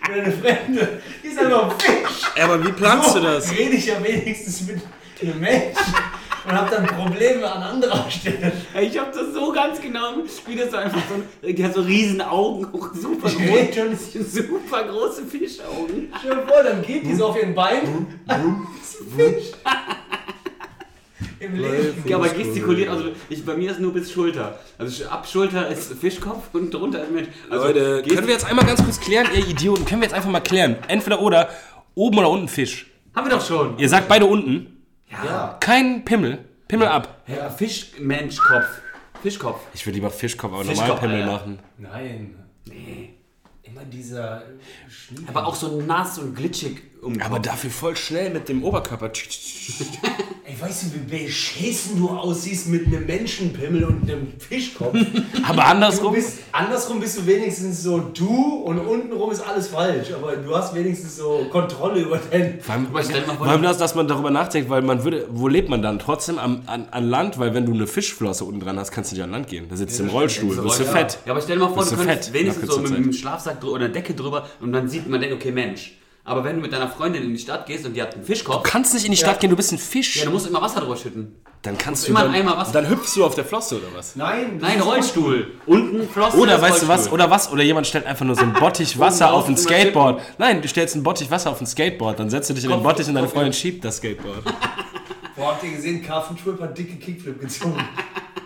[0.00, 1.02] Eine Fremde.
[1.22, 2.42] Die ist einfach ein Fisch.
[2.42, 3.50] Aber wie planst du das?
[3.50, 4.80] Rede ich ja wenigstens mit
[5.20, 5.76] einem Menschen
[6.44, 8.52] und hab dann Probleme an anderer Stelle.
[8.80, 10.14] Ich hab das so ganz genau,
[10.46, 13.96] wie das so einfach so, die hat so riesen Augen, auch super groß, schon.
[14.24, 16.12] super große Fischaugen.
[16.18, 18.20] Stell dir vor, dann geht die so auf ihren Beinen.
[18.26, 19.52] Das ist ein Fisch.
[21.38, 22.04] Im Leben.
[22.06, 24.60] Ja, aber gestikuliert, also ich, bei mir ist nur bis Schulter.
[24.78, 27.28] Also ab Schulter ist Fischkopf und drunter ist Mensch.
[27.50, 30.30] Also Leute, können wir jetzt einmal ganz kurz klären, ihr Idioten, können wir jetzt einfach
[30.30, 30.76] mal klären.
[30.86, 31.48] Entweder oder,
[31.96, 32.86] oben oder unten Fisch.
[33.14, 33.76] haben wir doch schon.
[33.78, 34.71] Ihr sagt beide unten.
[35.12, 35.56] Ja.
[35.60, 36.44] Kein Pimmel.
[36.68, 37.22] Pimmel ab.
[37.26, 38.80] Ja, Fisch, Mensch, Kopf.
[39.22, 39.60] Fischkopf.
[39.74, 41.32] Ich würde lieber Fischkopf, aber normal Pimmel Alter.
[41.32, 41.58] machen.
[41.78, 42.34] Nein.
[42.66, 43.14] Nee.
[43.62, 44.42] Immer dieser
[44.88, 45.28] Schnief.
[45.28, 49.10] Aber auch so nass und glitschig um den Aber dafür voll schnell mit dem Oberkörper.
[50.44, 54.94] Ey, weißt du, wie beschissen du aussiehst mit einem Menschenpimmel und einem Fischkopf?
[55.42, 56.12] Aber Du andersrum.
[56.14, 60.12] bist, andersrum bist du wenigstens so du und untenrum ist alles falsch.
[60.12, 62.60] Aber du hast wenigstens so Kontrolle über dein.
[62.60, 65.82] Vor allem, vor, allem das, dass man darüber nachdenkt, weil man würde, wo lebt man
[65.82, 65.98] dann?
[65.98, 69.16] Trotzdem am, an, an Land, weil wenn du eine Fischflosse unten dran hast, kannst du
[69.16, 69.66] nicht an Land gehen.
[69.68, 70.90] Da sitzt du im Rollstuhl, So bist du ja.
[70.90, 71.18] fett.
[71.26, 73.12] Ja, aber stell dir mal vor, Bist du du könntest fett wenigstens so mit einem
[73.12, 75.96] Schlafsack oder Decke drüber und dann sieht man denkt, okay, Mensch.
[76.24, 78.26] Aber wenn du mit deiner Freundin in die Stadt gehst und die hat einen Du
[78.26, 80.16] Fischkopf, kannst nicht in die Stadt gehen, du bist ein Fisch.
[80.16, 81.34] ja, du musst immer Wasser drüber schütten.
[81.62, 82.72] dann kannst du immer dann, Eimer Wasser.
[82.74, 84.14] dann hüpfst du auf der Flosse oder was?
[84.14, 85.52] Nein, Nein, Rollstuhl.
[85.66, 86.36] Unten Flosse.
[86.36, 87.10] Oder weißt du was?
[87.10, 87.50] Oder was?
[87.50, 90.22] Oder jemand stellt einfach nur so ein Bottich Wasser auf ein Skateboard.
[90.38, 92.82] Nein, du stellst ein Bottich Wasser auf ein Skateboard, dann setzt du dich in den
[92.84, 94.44] Bottich und deine Freundin schiebt das Skateboard.
[95.36, 97.82] Boah, habt ihr gesehen, Carfen Trip hat dicke Kickflip gezogen.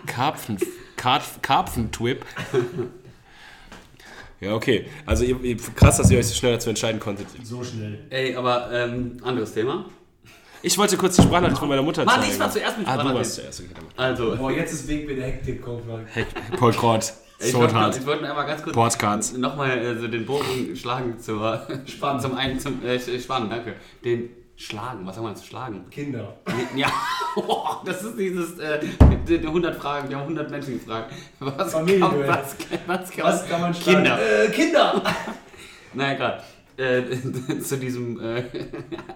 [0.07, 0.57] Karpfen,
[0.95, 2.25] Karpf, Karpfentwip.
[4.39, 4.85] Ja, okay.
[5.05, 7.27] Also ihr, ihr, krass, dass ihr euch so schnell dazu entscheiden konntet.
[7.43, 7.99] So schnell.
[8.09, 9.85] Ey, aber ähm, anderes Thema.
[10.61, 12.33] Ich wollte kurz die Sprachnachricht von meiner Mutter Mann, zeigen.
[12.33, 13.61] ich war zuerst mit Ah, du warst zuerst.
[13.61, 13.69] Okay.
[13.95, 15.83] Also, Boah, jetzt ist Weg mit der Hektik kommt.
[16.13, 16.27] Heck,
[16.57, 17.13] Paul Kort.
[17.39, 17.97] ich So wollte, hart.
[17.97, 18.75] ich wollte einmal ganz kurz
[19.37, 22.21] nochmal äh, so den Bogen schlagen zur Spannung.
[22.21, 23.75] Zum einen, zum äh, Spannung, danke.
[24.03, 24.29] Den
[24.59, 25.87] Schlagen, was haben wir zu schlagen?
[25.91, 26.35] Kinder.
[26.75, 26.91] Ja,
[27.35, 31.13] oh, das ist dieses äh, mit den 100 Fragen, wir haben 100 Menschen gefragt.
[31.39, 32.27] Was kann, Familienduell.
[32.27, 32.55] was,
[32.87, 34.03] was kann, Was kann man schlagen?
[34.03, 34.43] Kinder.
[34.43, 35.03] Äh, Kinder!
[35.93, 36.43] Naja, egal.
[36.75, 38.43] Äh, zu diesem äh,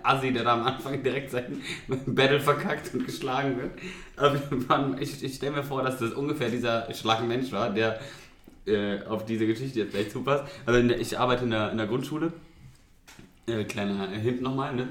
[0.02, 1.62] Assi, der da am Anfang direkt sein
[2.08, 3.72] Battle verkackt und geschlagen wird.
[4.18, 8.00] Aber ich ich stelle mir vor, dass das ungefähr dieser Schlagenmensch war, der
[8.66, 10.46] äh, auf diese Geschichte jetzt gleich zupasst.
[10.66, 12.32] Also der, ich arbeite in der, in der Grundschule.
[13.48, 14.88] Äh, kleiner Hint nochmal, ne?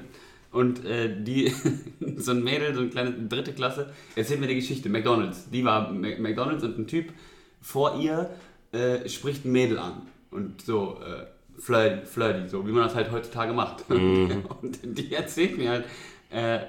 [0.53, 1.53] Und äh, die,
[2.17, 4.89] so ein Mädel, so eine kleine dritte Klasse, erzählt mir die Geschichte.
[4.89, 5.49] McDonalds.
[5.51, 7.13] Die war McDonalds und ein Typ
[7.61, 8.31] vor ihr
[8.73, 10.03] äh, spricht ein Mädel an.
[10.31, 11.27] Und so, äh,
[11.61, 13.85] flirty, flirty, so wie man das halt heutzutage macht.
[13.91, 15.85] Und die erzählt mir halt,
[16.31, 16.61] äh,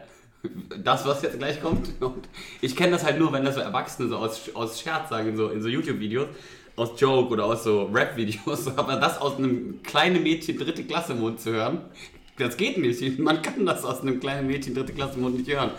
[0.84, 1.90] das, was jetzt gleich kommt.
[2.02, 2.28] Und
[2.62, 5.38] ich kenne das halt nur, wenn das so Erwachsene so aus, aus Scherz sagen, in
[5.38, 6.28] so, in so YouTube-Videos,
[6.76, 8.68] aus Joke oder aus so Rap-Videos.
[8.78, 11.82] Aber das aus einem kleinen Mädchen dritte Klasse Mund zu hören,
[12.42, 13.20] das geht nicht.
[13.20, 15.72] Man kann das aus einem kleinen Mädchen dritte Klasse Mund nicht hören.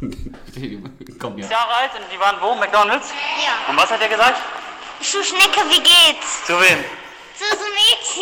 [0.00, 0.16] Und
[1.18, 1.50] komm jetzt.
[1.50, 2.54] Jahre alt und die waren wo?
[2.58, 3.10] McDonalds?
[3.44, 3.70] Ja.
[3.70, 4.38] Und was hat er gesagt?
[5.00, 6.46] Schuhschnecke, wie geht's?
[6.46, 6.78] Zu wem?
[7.36, 7.64] Zu so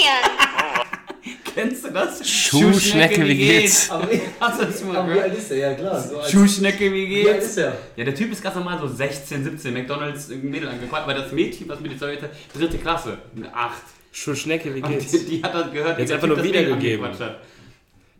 [0.05, 1.41] Mädchen.
[1.55, 2.27] Kennst du das?
[2.29, 3.91] Schuhschnecke, wie geht's?
[3.91, 5.31] Aber, wie- Hast du das mal aber wie gehört?
[5.31, 5.57] alt ist er?
[5.59, 6.01] Ja, klar.
[6.01, 7.47] So Schuhschnecke, wie wie alt geht's?
[7.51, 7.77] ist er?
[7.97, 11.69] Ja, der Typ ist ganz normal so 16, 17, McDonalds, Mädel angequatscht, aber das Mädchen,
[11.69, 13.73] was mir die Story erzählt, dritte Klasse, eine 8.
[14.13, 15.11] Schuhschnecke, wie Die, geht's?
[15.27, 17.07] die hat das gehört, Jetzt einfach nur wiedergegeben.
[17.07, 17.41] hat.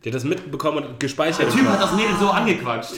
[0.03, 1.41] Der hat das mitbekommen und gespeichert.
[1.41, 2.93] Der Typ hat das Mädel so angequatscht.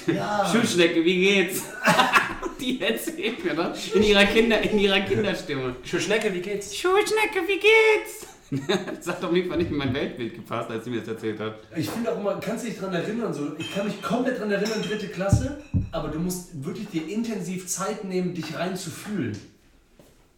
[0.51, 1.64] Schuhschnecke, wie geht's?
[2.62, 5.76] die erzählt mir das in ihrer, Kinder, in ihrer Kinderstimme.
[5.84, 6.74] Schuhschnecke, wie geht's?
[6.76, 8.28] Schuhschnecke, wie geht's?
[8.97, 11.39] das hat auf jeden Fall nicht in mein Weltbild gepasst, als sie mir das erzählt
[11.39, 11.56] hat.
[11.76, 14.51] Ich finde auch immer, kannst du dich daran erinnern, so, ich kann mich komplett daran
[14.51, 19.38] erinnern, dritte Klasse, aber du musst wirklich dir intensiv Zeit nehmen, dich reinzufühlen.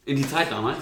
[0.06, 0.80] In die Zeit damals?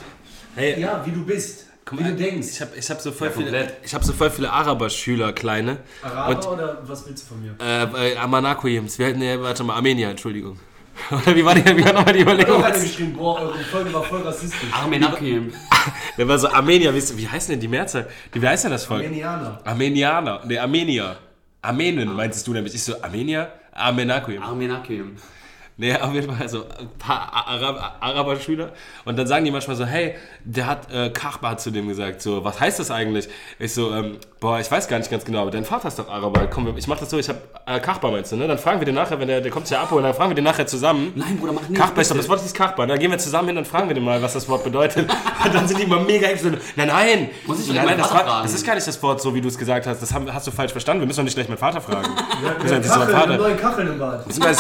[0.56, 2.48] Hey, Ja, wie du bist, wie du denkst.
[2.52, 5.78] Ich habe ich hab so, voll Ja, viele- ich hab so voll viele Araber-Schüler, kleine.
[6.02, 7.52] Araber oder was willst du von mir?
[7.60, 8.98] Äh, bei Amanakoyims.
[9.00, 10.60] Wir hatten, nee, warte mal, Armenier, Entschuldigung.
[11.10, 12.60] Oder wie war, die, wie war nochmal die Überlegung?
[12.62, 14.70] Doch, hat er geschrieben, boah, eure Folge war voll rassistisch.
[14.72, 15.52] Armenakim.
[16.20, 18.08] Der war so Armenier, wie, heißt denn die Mehrzahl?
[18.32, 19.04] Wie heißt denn das Volk?
[19.04, 19.60] Armenianer.
[19.66, 20.42] Armenianer.
[20.46, 21.18] Nee, Armenier.
[21.64, 22.76] Armenien meintest du nämlich.
[22.76, 23.52] Ich so, Armenier?
[23.72, 24.44] Armenakuim.
[24.44, 25.16] Armenakium.
[25.76, 28.70] Nee, auf jeden Fall so ein paar Arab Araber-Schüler.
[29.06, 30.14] Und dann sagen die manchmal so, hey,
[30.44, 32.22] der hat äh, Kachba zu dem gesagt.
[32.22, 33.28] So, was heißt das eigentlich?
[33.58, 36.10] Ich so, ähm, boah, ich weiß gar nicht ganz genau, aber dein Vater ist doch
[36.10, 36.46] Araber.
[36.46, 38.48] Komm, ich mach das so, ich hab äh, Kachba meinst du, ne?
[38.48, 40.44] Dann fragen wir den nachher, wenn der, der kommt ja abholen, dann fragen wir den
[40.44, 41.12] nachher zusammen.
[41.16, 41.80] Nein, Bruder, mach nicht.
[41.80, 42.18] Kachba, ich glaub, bitte.
[42.18, 42.86] das Wort ist Kachba.
[42.86, 45.10] Dann gehen wir zusammen hin und fragen wir den mal, was das Wort bedeutet.
[45.46, 47.30] Und dann sind die immer mega so, Nein, nein.
[47.46, 48.44] Muss ich nein, nein, das, war, fragen.
[48.44, 50.02] das ist gar nicht das Wort, so wie du es gesagt hast.
[50.02, 51.02] Das haben, hast du falsch verstanden.
[51.02, 52.08] Wir müssen doch nicht gleich meinen Vater fragen.
[52.42, 53.38] Wir Ja, nicht so meinen Kacheln, Vater.
[53.38, 54.26] neue Kacheln im Bad.
[54.28, 54.56] Ist mein-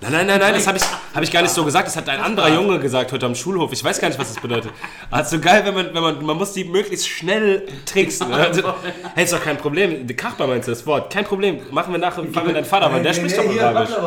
[0.00, 0.84] Nein, nein, nein, nein, das habe ich,
[1.14, 1.86] hab ich gar nicht so gesagt.
[1.88, 3.72] Das hat ein anderer Junge gesagt heute am Schulhof.
[3.72, 4.72] Ich weiß gar nicht, was das bedeutet.
[5.10, 8.28] Aber es ist so geil, wenn man, wenn man, man muss die möglichst schnell tricksen.
[8.28, 8.36] ne?
[8.36, 8.74] Also,
[9.14, 10.06] hey, ist doch kein Problem.
[10.06, 11.12] Die Kachbar meinst du das Wort.
[11.12, 11.60] Kein Problem.
[11.70, 13.94] Machen wir nachher, fangen wir deinen Vater, weil der Nee, spricht nee, doch Arabisch.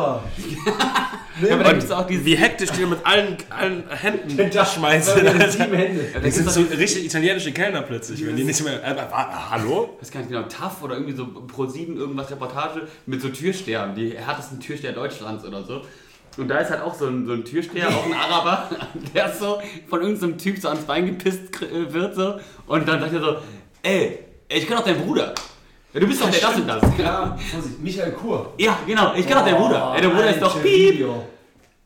[1.40, 5.20] Ja, aber Und auch diese wie hektisch die mit allen, allen Händen Das schmeißen.
[5.50, 6.04] sieben Hände.
[6.20, 8.82] Das sind so richtig italienische Kellner plötzlich, wenn die nicht mehr.
[8.82, 9.02] Äh, äh,
[9.50, 9.90] hallo?
[9.96, 13.94] ich weiß gar nicht genau, TAF oder irgendwie so Pro7 irgendwas Reportage mit so Türstern,
[13.94, 15.82] die härtesten Türsteher Deutschlands oder so.
[16.38, 18.68] Und da ist halt auch so ein, so ein Türsteher, auch ein Araber,
[19.14, 22.34] der so von irgendeinem Typ so ans Bein gepisst kr- äh, wird so.
[22.66, 23.36] Und dann sagt er so,
[23.82, 25.34] ey, ich kann doch dein Bruder.
[25.92, 26.82] Ja, du bist doch der das und das.
[26.98, 28.52] Ja, Vorsicht, Michael Kur.
[28.58, 29.92] Ja, genau, ich kann doch dein Bruder.
[29.96, 31.00] Ey, der Bruder ist doch piep.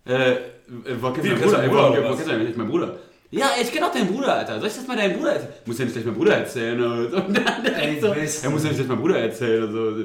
[0.05, 0.39] Äh, äh,
[1.01, 2.17] woher kennst Wie, du Bruder, meinen Bruder, was?
[2.25, 2.97] kennst du mein Bruder?
[3.33, 4.59] Ja, ich kenne auch deinen Bruder, Alter.
[4.61, 5.55] Soll ich das mal deinem Bruder erzählen?
[5.65, 6.79] Muss ja nicht gleich mein Bruder erzählen.
[6.81, 7.17] oder so.
[7.17, 9.67] Und dann Ey, direkt so, er muss ja nicht gleich mein Bruder erzählen.
[9.67, 10.05] Also,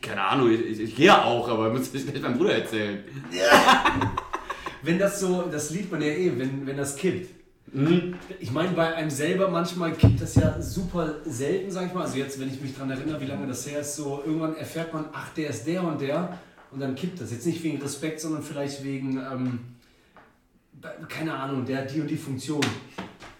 [0.00, 2.98] keine Ahnung, ich, ich, ich gehe ja auch, aber muss nicht gleich mein Bruder erzählen.
[4.82, 7.30] Wenn das so, das liebt man ja eh, wenn, wenn das kippt.
[8.40, 12.02] Ich meine, bei einem selber manchmal kippt das ja super selten, sag ich mal.
[12.02, 14.92] Also jetzt, wenn ich mich daran erinnere, wie lange das her ist, so irgendwann erfährt
[14.92, 16.36] man, ach, der ist der und der
[16.72, 17.30] und dann kippt das.
[17.30, 19.60] Jetzt nicht wegen Respekt, sondern vielleicht wegen, ähm,
[21.08, 22.60] keine Ahnung, der hat die und die Funktion.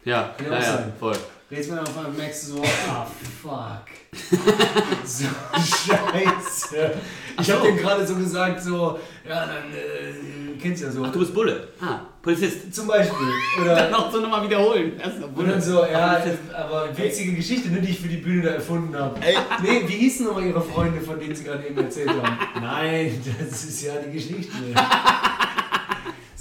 [0.04, 0.92] Ja, Kann ja ja, auch ja, sein.
[0.98, 1.16] voll.
[1.50, 3.06] Redest mir auf einmal merkst du so, ah
[3.42, 3.84] fuck.
[5.04, 6.94] so scheiße.
[7.38, 11.04] Ich habe dem gerade so gesagt, so, ja, dann äh, kennst du ja so.
[11.04, 11.68] Ach, du bist Bulle.
[11.78, 12.74] Ah, Polizist.
[12.74, 13.26] Zum Beispiel.
[13.56, 14.92] Dann Oder noch so nochmal wiederholen.
[15.34, 16.22] Und dann so, ja,
[16.56, 19.20] aber witzige Geschichte, ne, die ich für die Bühne da erfunden habe.
[19.62, 22.38] Nee, wie hießen nochmal ihre Freunde, von denen sie gerade eben erzählt haben?
[22.62, 24.52] Nein, das ist ja die Geschichte.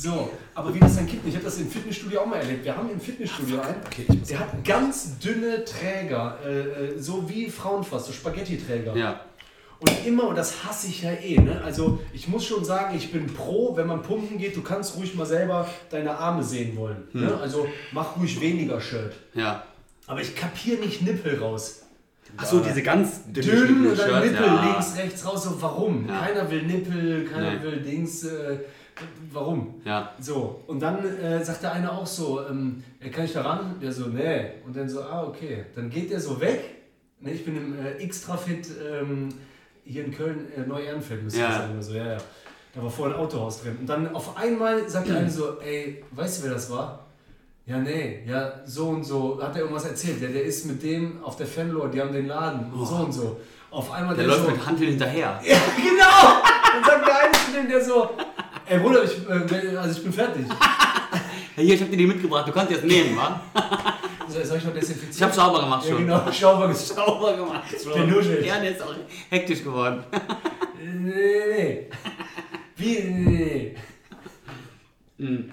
[0.01, 2.65] So, aber wie das dann kippt, ich habe das im Fitnessstudio auch mal erlebt.
[2.65, 3.81] Wir haben im Fitnessstudio einen,
[4.27, 8.95] der hat ganz dünne Träger, äh, äh, so wie Frauenfass, so Spaghetti-Träger.
[8.95, 9.19] Ja.
[9.79, 11.61] Und immer, und das hasse ich ja eh, ne?
[11.63, 15.13] also ich muss schon sagen, ich bin pro, wenn man pumpen geht, du kannst ruhig
[15.13, 17.07] mal selber deine Arme sehen wollen.
[17.13, 17.37] Ne?
[17.39, 19.13] Also mach ruhig weniger Shirt.
[19.35, 19.63] Ja.
[20.07, 21.83] Aber ich kapier nicht Nippel raus.
[22.37, 24.63] Achso, diese ganz dünnen Dünn dann Shirts, Nippel ja.
[24.63, 25.43] links, rechts raus.
[25.43, 26.07] So, warum?
[26.07, 26.21] Ja.
[26.21, 27.63] Keiner will Nippel, keiner Nee.
[27.63, 28.23] will Dings.
[28.23, 28.59] Äh,
[29.31, 29.81] warum?
[29.85, 30.13] Ja.
[30.19, 33.75] So, und dann äh, sagt der eine auch so, ähm, ja, kann ich da ran?
[33.81, 34.51] Der so, nee.
[34.65, 35.65] Und dann so, ah, okay.
[35.75, 36.61] Dann geht der so weg.
[37.19, 39.29] Ne, ich bin im äh, Extrafit ähm,
[39.85, 41.69] hier in Köln, äh, Neu-Ehrenfeld, müsste Ja.
[41.71, 42.17] oder So, ja, ja.
[42.73, 43.77] Da war vorher ein Autohaus drin.
[43.81, 47.05] Und dann auf einmal sagt der eine so, ey, weißt du, wer das war?
[47.65, 49.39] Ja, nee, ja, so und so.
[49.41, 50.21] Hat er irgendwas erzählt?
[50.21, 53.11] Ja, der ist mit dem auf der Fenlor, die haben den Laden und so und
[53.11, 53.39] so.
[53.69, 55.39] Auf einmal Der der, läuft so, mit Hanteln hinterher.
[55.45, 56.41] ja, genau!
[56.73, 58.09] Dann sagt der eine zu dem, der so,
[58.71, 60.45] ey Bruder, ich, äh, also ich bin fertig.
[61.53, 63.41] Hey, hier, ich hab dir die mitgebracht, du kannst jetzt nehmen, wa?
[64.25, 65.11] So, Soll ich noch desinfizieren?
[65.13, 66.05] Ich hab sauber gemacht Ja, schon.
[66.05, 66.73] genau, sauber.
[66.73, 67.93] Sauber gemacht schon.
[68.07, 68.45] Genuschelt.
[68.45, 68.95] Ja, der ist auch
[69.29, 70.01] hektisch geworden.
[70.81, 71.87] Nee, nee, nee.
[72.77, 72.99] Wie?
[73.03, 73.75] Nee,
[75.17, 75.43] nee.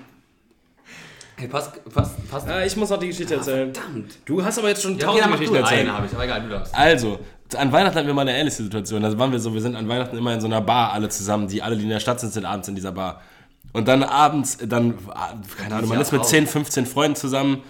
[1.36, 2.48] Hey, passt, passt, passt.
[2.48, 3.74] Ah, ich muss noch die Geschichte erzählen.
[3.74, 4.18] Verdammt.
[4.24, 5.80] Du hast aber jetzt schon Ja, okay, tausend mach du Geschichten erzählt.
[5.80, 6.74] eine, habe ich, aber egal, du darfst.
[6.74, 7.18] Also,
[7.56, 9.02] an Weihnachten hatten wir mal eine ähnliche Situation.
[9.02, 11.48] Da waren wir so, wir sind an Weihnachten immer in so einer Bar alle zusammen,
[11.48, 13.22] die alle, die in der Stadt sind, sind abends in dieser Bar.
[13.72, 14.94] Und dann abends, dann,
[15.56, 16.26] keine Ahnung, man ist mit auch.
[16.26, 17.62] 10, 15 Freunden zusammen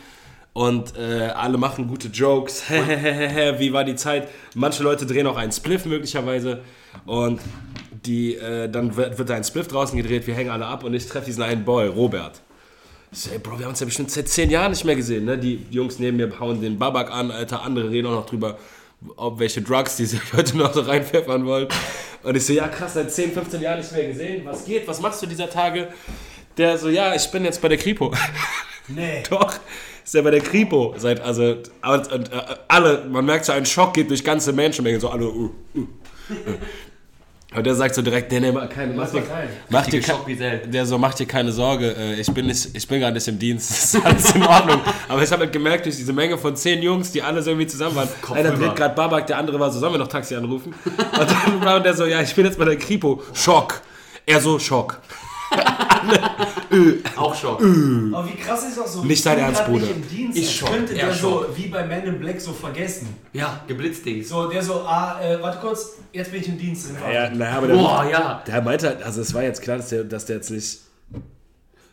[0.53, 2.64] und äh, alle machen gute Jokes.
[2.70, 4.29] Wie war die Zeit?
[4.55, 6.61] Manche Leute drehen auch einen Spliff möglicherweise.
[7.05, 7.41] Und
[8.05, 10.95] die, äh, dann wird, wird da ein Spliff draußen gedreht, wir hängen alle ab und
[10.95, 12.41] ich treffe diesen einen Boy, Robert.
[13.11, 15.24] Ich so, ey, Bro, wir haben uns ja bestimmt seit zehn Jahren nicht mehr gesehen.
[15.24, 15.39] Ne?
[15.39, 17.62] Die Jungs neben mir hauen den Babak an, Alter.
[17.62, 18.59] Andere reden auch noch drüber,
[19.16, 21.68] ob welche Drugs die sich heute noch so reinpfeffern wollen.
[22.22, 24.44] Und ich so, ja krass, seit 10, 15 Jahren nicht mehr gesehen.
[24.44, 24.86] Was geht?
[24.88, 25.88] Was machst du dieser Tage?
[26.57, 28.12] Der so, ja, ich bin jetzt bei der Kripo.
[28.88, 29.22] Nee.
[29.30, 29.55] Doch,
[30.05, 30.94] ist ja bei der Kripo.
[30.96, 35.01] Seit, also, und, und, äh, alle, man merkt so, ein Schock geht durch ganze Menschenmengen.
[35.01, 35.86] So alle, uh, uh.
[37.55, 39.22] Und der sagt so direkt, nee, nee, mach keine, mach dir,
[39.70, 43.11] mach dir, der so, mach dir keine Sorge, äh, ich bin, nicht, ich bin gar
[43.11, 44.80] nicht im Dienst, das ist alles in Ordnung.
[45.09, 47.66] Aber ich habe halt gemerkt, durch diese Menge von zehn Jungs, die alle so irgendwie
[47.66, 50.34] zusammen waren, Kopf einer dreht gerade Babak, der andere war so, sollen wir noch Taxi
[50.36, 50.74] anrufen?
[50.84, 53.80] Und dann war der so, ja, ich bin jetzt bei der Kripo, Schock.
[54.26, 55.01] Er so, Schock.
[55.99, 56.20] alle,
[57.16, 57.61] Auch Schock.
[57.61, 59.03] Aber wie krass ist auch so?
[59.03, 59.91] Nicht ich dein Ernst, nicht Bruder.
[59.91, 61.57] Im Dienst, Ich Schock, könnte er der so Schock.
[61.57, 63.09] wie bei Man in Black so vergessen.
[63.33, 64.29] Ja, Geblitzdings.
[64.29, 66.91] So, der so, ah, äh, warte kurz, jetzt bin ich im Dienst.
[67.12, 68.43] Ja, naja, aber der, Boah, ja.
[68.47, 70.81] der meinte halt, also es war jetzt klar, dass der, dass der jetzt nicht.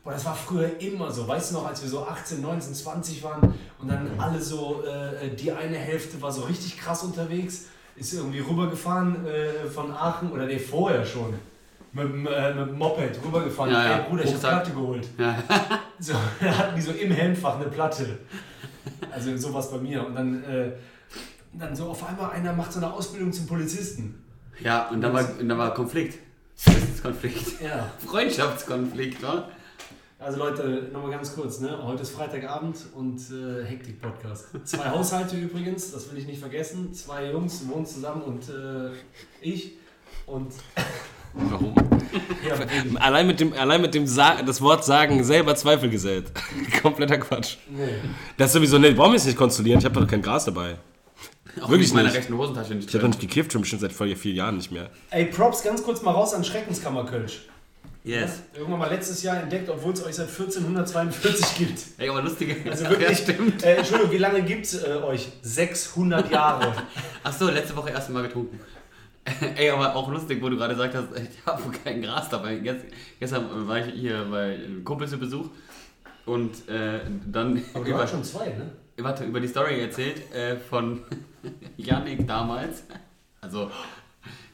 [0.04, 1.28] Boah, das war früher immer so.
[1.28, 5.36] Weißt du noch, als wir so 18, 19, 20 waren und dann alle so, äh,
[5.36, 7.66] die eine Hälfte war so richtig krass unterwegs,
[7.96, 11.34] ist irgendwie rübergefahren äh, von Aachen oder nee, vorher schon.
[11.96, 13.72] Mit, dem, äh, mit dem Moped rübergefahren.
[13.72, 13.98] Ja, ja.
[14.00, 14.52] Ey, Bruder, ich hab Rucksack.
[14.52, 15.08] Platte geholt.
[15.18, 15.44] Ja.
[15.98, 18.20] So, da hatten die so im Helmfach eine Platte.
[19.10, 20.06] Also sowas bei mir.
[20.06, 20.74] Und dann, äh,
[21.54, 24.22] dann so auf einmal einer macht so eine Ausbildung zum Polizisten.
[24.60, 26.20] Ja, und dann war, und dann war Konflikt.
[26.66, 27.62] Wissenskonflikt.
[27.62, 27.90] Ja.
[28.06, 29.48] Freundschaftskonflikt, wa?
[30.20, 31.78] Also Leute, nochmal ganz kurz, ne?
[31.82, 34.50] Heute ist Freitagabend und äh, Hektik-Podcast.
[34.66, 36.94] Zwei Haushalte übrigens, das will ich nicht vergessen.
[36.94, 38.92] Zwei Jungs wohnen zusammen und äh,
[39.40, 39.78] ich.
[40.26, 40.52] Und
[41.36, 41.76] Warum?
[42.48, 46.26] ja, Allein mit dem, allein mit dem Sa das Wort sagen selber Zweifel gesät.
[46.82, 47.58] Kompletter Quatsch.
[47.70, 47.88] nee.
[48.38, 49.80] Das ist sowieso, ne, warum ist nicht konsulieren?
[49.80, 50.76] Ich habe doch kein Gras dabei.
[51.62, 52.18] Auch Wirklich in meiner nicht.
[52.18, 54.72] rechten Hosentasche nicht Ich habe doch nicht gekifft, schon bestimmt seit voll vier Jahren nicht
[54.72, 54.90] mehr.
[55.10, 57.44] Ey, Props ganz kurz mal raus an Schreckenskammer Kölsch.
[58.04, 58.42] Yes.
[58.54, 61.80] Irgendwann mal letztes Jahr entdeckt, obwohl es euch seit 1442 gibt.
[61.98, 62.56] Ey, aber lustige.
[62.70, 63.64] Also Ja, wirklich, stimmt.
[63.64, 65.28] äh, Entschuldigung, wie lange gibt es äh, euch?
[65.42, 66.74] 600 Jahre.
[67.24, 68.60] Achso, letzte Woche erst mal getrunken.
[69.56, 72.58] Ey, aber auch lustig, wo du gerade gesagt hast, ich habe kein Gras dabei.
[72.58, 72.86] Gest,
[73.20, 75.50] gestern war ich hier bei Kumpel zu Besuch
[76.26, 78.72] und äh, dann Aber du über, hast schon zwei, ne?
[78.98, 81.02] warte, über die Story erzählt äh, von
[81.78, 82.84] Yannick damals.
[83.42, 83.72] Also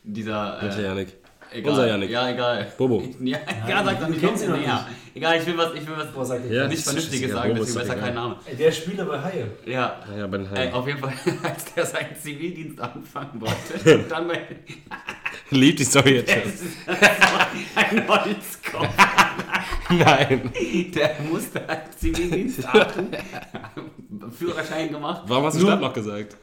[0.03, 0.61] dieser.
[0.63, 1.20] Äh, Janik?
[1.53, 1.69] Egal.
[1.71, 2.09] Unser Yannick.
[2.09, 2.71] Ja, egal.
[2.77, 3.03] Bobo.
[3.21, 4.21] Ja, egal, sag doch nicht.
[4.21, 4.87] kennst noch näher.
[5.13, 6.51] Egal, ich will was, ich will was Boah, sag ich.
[6.51, 6.67] Ja.
[6.67, 8.23] nicht Vernünftiges egal, sagen, Bobo deswegen besser kein egal.
[8.23, 8.35] Name.
[8.45, 9.47] Ey, der Spieler bei Haie.
[9.65, 10.73] Ja, Ja, bei den Ey, Haien.
[10.73, 14.39] auf jeden Fall, als der seinen Zivildienst anfangen wollte, und dann bei,
[15.49, 16.41] Liebt die Story jetzt schon.
[17.75, 18.87] ein Holzkopf.
[19.89, 20.49] Nein.
[20.95, 22.63] Der musste halt Zivildienst
[24.37, 25.23] Führerschein gemacht.
[25.27, 26.37] Warum hast du Nur- Stadt noch gesagt?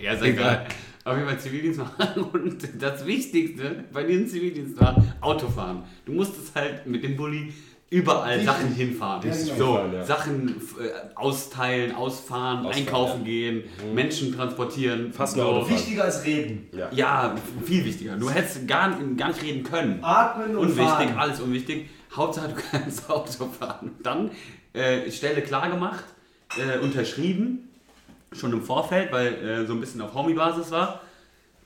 [0.00, 0.66] Ja, ist egal.
[1.04, 5.82] Auf jeden Fall Zivildienst machen und das Wichtigste bei diesem Zivildienst war Autofahren.
[6.04, 7.52] Du musstest halt mit dem Bulli
[7.92, 9.26] überall Sachen hinfahren.
[9.26, 10.02] Ja, so, hinfahren, ja.
[10.04, 15.12] Sachen äh, austeilen, ausfahren, Ausfahren, einkaufen gehen, Menschen transportieren.
[15.12, 15.42] Fast so.
[15.42, 15.68] nur.
[15.68, 16.68] Wichtiger als reden.
[16.92, 17.34] Ja,
[17.64, 18.16] viel wichtiger.
[18.16, 19.98] Du hättest gar, gar nicht reden können.
[20.02, 21.18] Atmen und Unwichtig, fahren.
[21.18, 21.90] alles unwichtig.
[22.16, 23.92] Hauptsache, du kannst Auto fahren.
[24.02, 24.30] Dann
[24.72, 26.04] äh, Stelle klar gemacht,
[26.56, 27.68] äh, unterschrieben,
[28.34, 31.00] schon im Vorfeld, weil äh, so ein bisschen auf Homie-Basis war.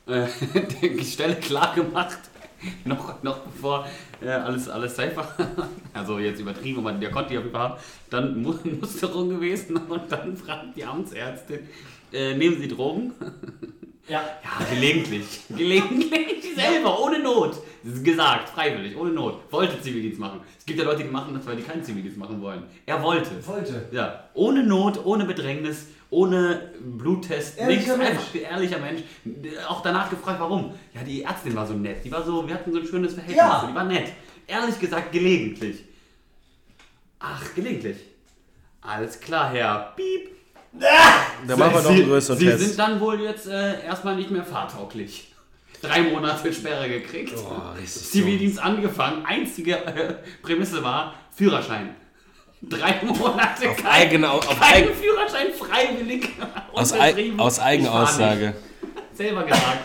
[0.07, 0.27] Äh,
[0.83, 2.19] die Stelle klar gemacht,
[2.85, 3.87] noch, noch bevor
[4.23, 5.35] äh, alles, alles safe war.
[5.93, 7.81] Also jetzt übertrieben, aber der konnte die auf jeden Fall haben.
[8.11, 11.61] Dann Mu Musterung gewesen und dann fragt die Amtsärztin,
[12.12, 13.12] äh, nehmen Sie Drogen?
[14.09, 14.23] Ja.
[14.45, 15.41] Ja, gelegentlich.
[15.49, 17.57] Gelegentlich selber, ohne Not.
[17.83, 19.41] Das ist gesagt, freiwillig, ohne Not.
[19.51, 20.41] Wollte Zivildienst machen.
[20.59, 22.62] Es gibt ja Leute, die machen das, weil die keinen Zivildienst machen wollen.
[22.85, 23.31] Er wollte.
[23.47, 23.89] Wollte.
[23.91, 27.98] Ja, ohne Not, ohne Bedrängnis, ohne Bluttest, Ehrlicher nichts.
[27.98, 28.11] Mensch.
[28.11, 29.02] Einfach ehrlicher Mensch.
[29.68, 30.74] Auch danach gefragt, warum.
[30.94, 32.04] Ja, die Ärztin war so nett.
[32.04, 33.38] Die war so, wir hatten so ein schönes Verhältnis.
[33.38, 33.66] Ja.
[33.68, 34.12] Die war nett.
[34.46, 35.84] Ehrlich gesagt, gelegentlich.
[37.18, 37.96] Ach, gelegentlich.
[38.80, 39.94] Alles klar, Herr.
[39.96, 40.30] Piep.
[41.46, 42.61] Da machen wir doch einen größeren Sie Test.
[42.61, 45.32] sind dann wohl jetzt äh, erstmal nicht mehr fahrtauglich.
[45.80, 47.34] Drei Monate Sperre gekriegt.
[47.36, 49.24] Oh, Zivildienst angefangen.
[49.26, 51.94] Einzige äh, Prämisse war Führerschein.
[52.62, 56.28] Drei Monate Auf kein, eigene, auf kein eigen, Führerschein freiwillig.
[56.72, 56.92] aus,
[57.36, 58.54] aus Eigenaussage.
[59.12, 59.78] Selber gesagt.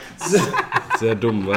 [1.00, 1.54] Sehr dumm, wa?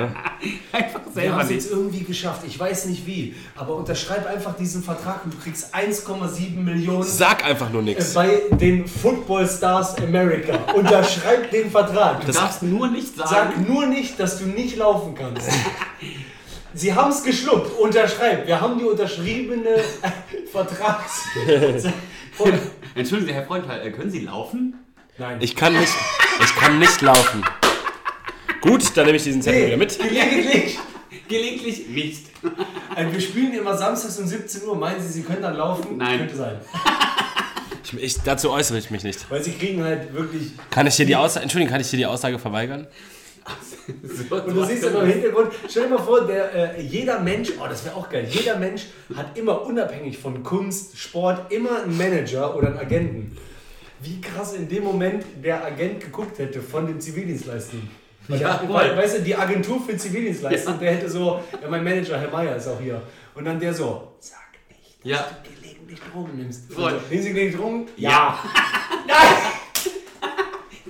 [0.72, 2.42] Einfach Wir selber haben es jetzt irgendwie geschafft.
[2.46, 3.34] Ich weiß nicht wie.
[3.56, 8.14] Aber unterschreib einfach diesen Vertrag und du kriegst 1,7 Millionen Sag einfach nur nichts.
[8.14, 10.56] bei den Football Stars America.
[10.74, 12.24] Unterschreib den Vertrag.
[12.24, 13.28] Du darfst nur nicht sagen.
[13.28, 15.48] Sag nur nicht, dass du nicht laufen kannst.
[16.75, 17.79] Sie haben es geschluckt.
[17.79, 18.47] Unterschreib.
[18.47, 19.77] Wir haben die unterschriebene
[20.53, 21.25] Vertrags.
[22.97, 24.75] Entschuldigen Sie, Herr Freund, äh, können Sie laufen?
[25.16, 25.39] Nein.
[25.41, 25.93] Ich kann nicht,
[26.43, 27.45] ich kann nicht laufen.
[28.61, 29.97] Gut, dann nehme ich diesen Zettel wieder mit.
[29.99, 30.79] Gelegentlich.
[31.29, 32.27] Gelegentlich nicht.
[32.95, 34.77] Also wir spielen immer samstags um 17 Uhr.
[34.77, 35.97] Meinen Sie, Sie können dann laufen?
[35.97, 36.18] Nein.
[36.18, 36.61] Könnte sein.
[37.85, 39.31] Ich, ich, dazu äußere ich mich nicht.
[39.31, 40.53] Weil Sie kriegen halt wirklich.
[40.70, 42.87] Kann ich hier die Aussage, Entschuldigung, kann ich hier die Aussage verweigern?
[44.03, 47.51] So, Und du siehst immer im Hintergrund, stell dir mal vor, der, äh, jeder Mensch,
[47.61, 51.97] oh, das wäre auch geil, jeder Mensch hat immer unabhängig von Kunst, Sport, immer einen
[51.97, 53.36] Manager oder einen Agenten.
[54.01, 57.90] Wie krass in dem Moment der Agent geguckt hätte von den Zivildienstleistungen.
[58.28, 58.97] Weil Ja, voll.
[58.97, 60.84] weißt du, die Agentur für Zivildienstleistungen, Ja.
[60.86, 63.03] der hätte so, ja, mein Manager, Herr Meier, ist auch hier.
[63.34, 64.38] Und dann der so, sag
[64.70, 65.28] nicht, dass Ja.
[65.45, 66.72] du gelegentlich Drogen nimmst.
[66.72, 66.99] Voll.
[67.11, 67.86] Nehmen Sie gelegentlich Drogen?
[67.99, 68.38] Ja.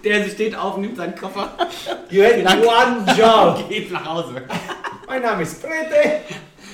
[0.05, 1.57] Der steht auf, nimmt seinen Koffer,
[2.11, 3.69] You had one job.
[3.69, 4.43] geht nach Hause.
[5.07, 6.21] Mein Name ist Prete.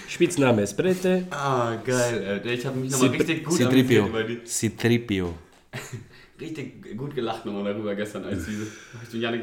[0.08, 1.26] Spitzname ist Brette.
[1.30, 2.42] Ah, geil.
[2.44, 2.54] Ey.
[2.54, 4.02] Ich habe mich nochmal richtig gut Citripio.
[4.04, 4.44] amüsiert über die.
[4.46, 5.34] Citripio.
[6.40, 8.62] Richtig gut gelacht nochmal darüber gestern, als diese.
[8.94, 9.42] Hab ich den Janik,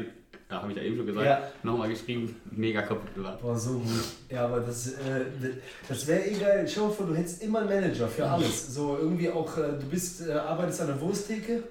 [0.50, 1.42] ja, habe ich ja eben schon gesagt, Ja.
[1.62, 3.40] nochmal geschrieben, mega kaputt gelacht.
[3.40, 3.88] Boah, so gut.
[4.28, 4.96] Ja, aber das, äh,
[5.88, 6.64] das wäre eh geil.
[6.64, 8.74] Dir vor, du hättest immer einen Manager für alles.
[8.74, 11.62] So irgendwie auch, äh, du bist, äh, arbeitest an der Wursttheke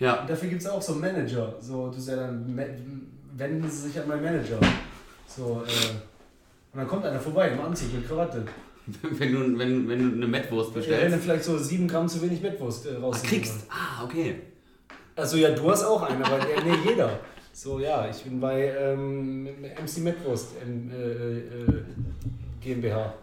[0.00, 1.54] Ja, und dafür gibt es auch so einen Manager.
[1.60, 2.76] So, du sagst dann, "Me-
[3.36, 4.58] wenden Sie sich an meinen Manager.
[5.26, 5.90] So, äh,
[6.72, 8.44] und dann kommt einer vorbei im Anzug mit Krawatte.
[9.02, 11.16] wenn du, wenn, wenn du eine Mettwurst Ja, wenn bestellst.
[11.16, 13.66] du vielleicht so sieben Gramm zu wenig Mettwurst äh, Ach, raus kriegst.
[13.70, 14.36] Ah, okay.
[15.16, 17.18] Also ja, du hast auch einen, aber der, nee, jeder.
[17.52, 21.82] So, ja, ich bin bei ähm, MC Mettwurst äh, äh,
[22.62, 23.14] GmbH.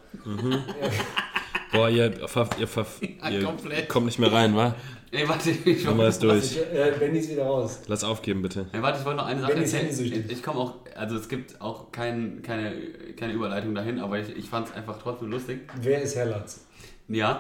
[1.72, 3.02] Boah, ihr, verf, ihr, verf,
[3.32, 3.90] ihr komplett.
[3.90, 4.76] kommt nicht mehr rein, wa?
[5.16, 6.58] Ey, warte, ich, Nummer ist durch.
[6.58, 7.80] Äh, Benny ist wieder raus.
[7.88, 8.66] Lass aufgeben, bitte.
[8.74, 9.88] Ey, warte, ich wollte noch eine Sache Benny erzählen.
[9.90, 12.76] Ich, ich komme auch, also es gibt auch kein, keine,
[13.16, 15.62] keine Überleitung dahin, aber ich, ich fand es einfach trotzdem lustig.
[15.82, 16.66] Wer ist Herr Latz?
[17.08, 17.40] Ja,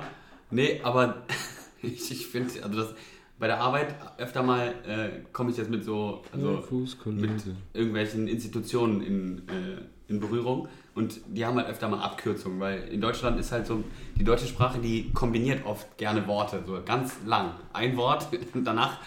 [0.52, 1.24] nee, aber
[1.82, 2.94] ich, ich finde, also das
[3.38, 6.64] bei der Arbeit öfter mal äh, komme ich jetzt mit so, also
[7.06, 7.32] mit
[7.74, 13.02] irgendwelchen Institutionen in, äh, in Berührung und die haben halt öfter mal Abkürzungen, weil in
[13.02, 13.84] Deutschland ist halt so,
[14.16, 17.52] die deutsche Sprache, die kombiniert oft gerne Worte, so ganz lang.
[17.74, 18.98] Ein Wort danach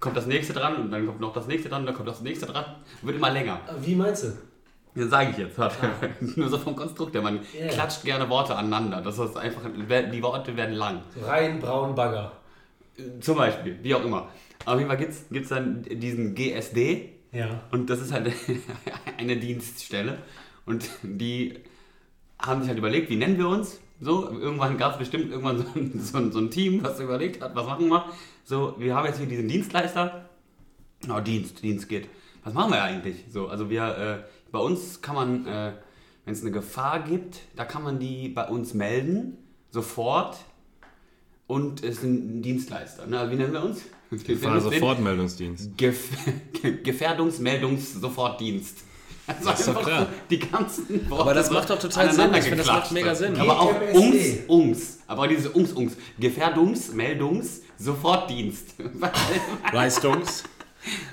[0.00, 2.20] kommt das nächste dran und dann kommt noch das nächste dran und dann kommt das
[2.22, 2.64] nächste dran,
[3.02, 3.60] wird immer länger.
[3.80, 4.28] Wie meinst du?
[4.94, 5.56] Das sage ich jetzt.
[5.58, 5.76] warte.
[6.36, 7.22] Nur so vom Konstrukt her.
[7.22, 7.68] Man Ja.
[7.68, 9.00] klatscht gerne Worte aneinander.
[9.00, 11.00] Das ist einfach, die Worte werden lang.
[11.24, 12.32] Rein, braun, Bagger.
[13.20, 14.28] Zum Beispiel, wie auch immer.
[14.66, 15.12] Auf jeden Fall gibt
[15.44, 17.62] es dann diesen GSD Ja.
[17.70, 18.30] und das ist halt
[19.18, 20.18] eine Dienststelle.
[20.66, 21.54] Und die
[22.38, 23.80] haben sich halt überlegt, wie nennen wir uns?
[24.00, 27.40] So, irgendwann gab es bestimmt irgendwann so ein, so, ein, so ein Team, was überlegt
[27.40, 28.04] hat, was machen wir?
[28.44, 30.28] So, wir haben jetzt hier diesen Dienstleister.
[31.06, 32.08] Na, Dienst, Dienst geht.
[32.44, 33.18] Was machen wir eigentlich?
[33.30, 34.18] So, also wir, äh,
[34.50, 35.74] bei uns kann man, äh,
[36.24, 39.38] wenn es eine Gefahr gibt, da kann man die bei uns melden,
[39.70, 40.38] sofort.
[41.46, 43.06] Und es ist ein Dienstleister.
[43.06, 43.20] Ne?
[43.20, 43.82] Also wie nennen wir uns?
[44.10, 45.76] Wir Fahr nennen uns den Sofortmeldungsdienst.
[45.76, 46.08] Gef
[46.82, 48.82] Gefährdungsmeldungs-Sofortdienst.
[49.26, 50.00] Also Das ist doch einfach klar.
[50.02, 52.34] so Die ganzen Worte Aber das macht doch total Sinn.
[52.34, 53.36] Ich finde, das macht mega Sinn.
[53.40, 53.74] Aber auch.
[53.92, 54.98] Ungs, Ungs.
[55.06, 55.96] Aber diese Ungs, Ungs.
[56.18, 58.74] Gefährdungsmeldungs-Sofortdienst.
[59.72, 60.44] Leistungs.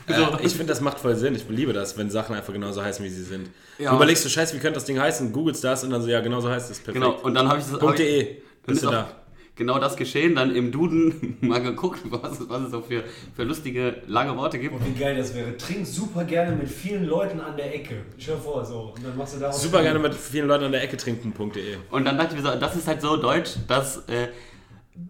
[0.07, 0.13] So.
[0.15, 1.35] Äh, ich finde, das macht voll Sinn.
[1.35, 3.51] Ich liebe das, wenn Sachen einfach genauso heißen, wie sie sind.
[3.77, 3.91] Ja.
[3.91, 5.31] Du überlegst du, scheiße, wie könnte das Ding heißen?
[5.31, 6.79] Googelst das und dann so, ja, genauso heißt es.
[6.79, 6.95] Perfekt.
[7.05, 7.73] genau, und dann habe ich das.
[7.73, 8.23] hab Punkt ich, .de.
[8.25, 8.35] dann
[8.65, 9.11] Bist ist du da.
[9.59, 13.03] Genau das geschehen, dann im Duden mal geguckt, was, es- was es so für,
[13.35, 14.73] für lustige, lange Worte gibt.
[14.73, 15.55] Und wie geil das wäre.
[15.57, 18.01] Trink super gerne mit vielen Leuten an der Ecke.
[18.17, 18.93] Stell dir vor, so.
[18.95, 19.61] Und dann machst du daraus.
[19.61, 21.75] Super gerne mit vielen Leuten an der Ecke trinken.de.
[21.91, 24.29] Und dann dachte ich mir so, das ist halt so deutsch, dass äh,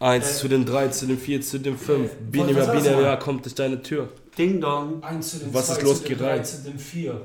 [0.00, 2.10] Eins zu den drei, zu den vier, zu den fünf.
[2.20, 3.04] Bini, was sagst du Bini, mal?
[3.10, 4.08] ja, kommt durch deine Tür.
[4.36, 5.02] Ding Dong.
[5.02, 6.36] 1 zu den Was 2, ist los, zu den Gerai?
[6.36, 7.20] 3, zu den 4.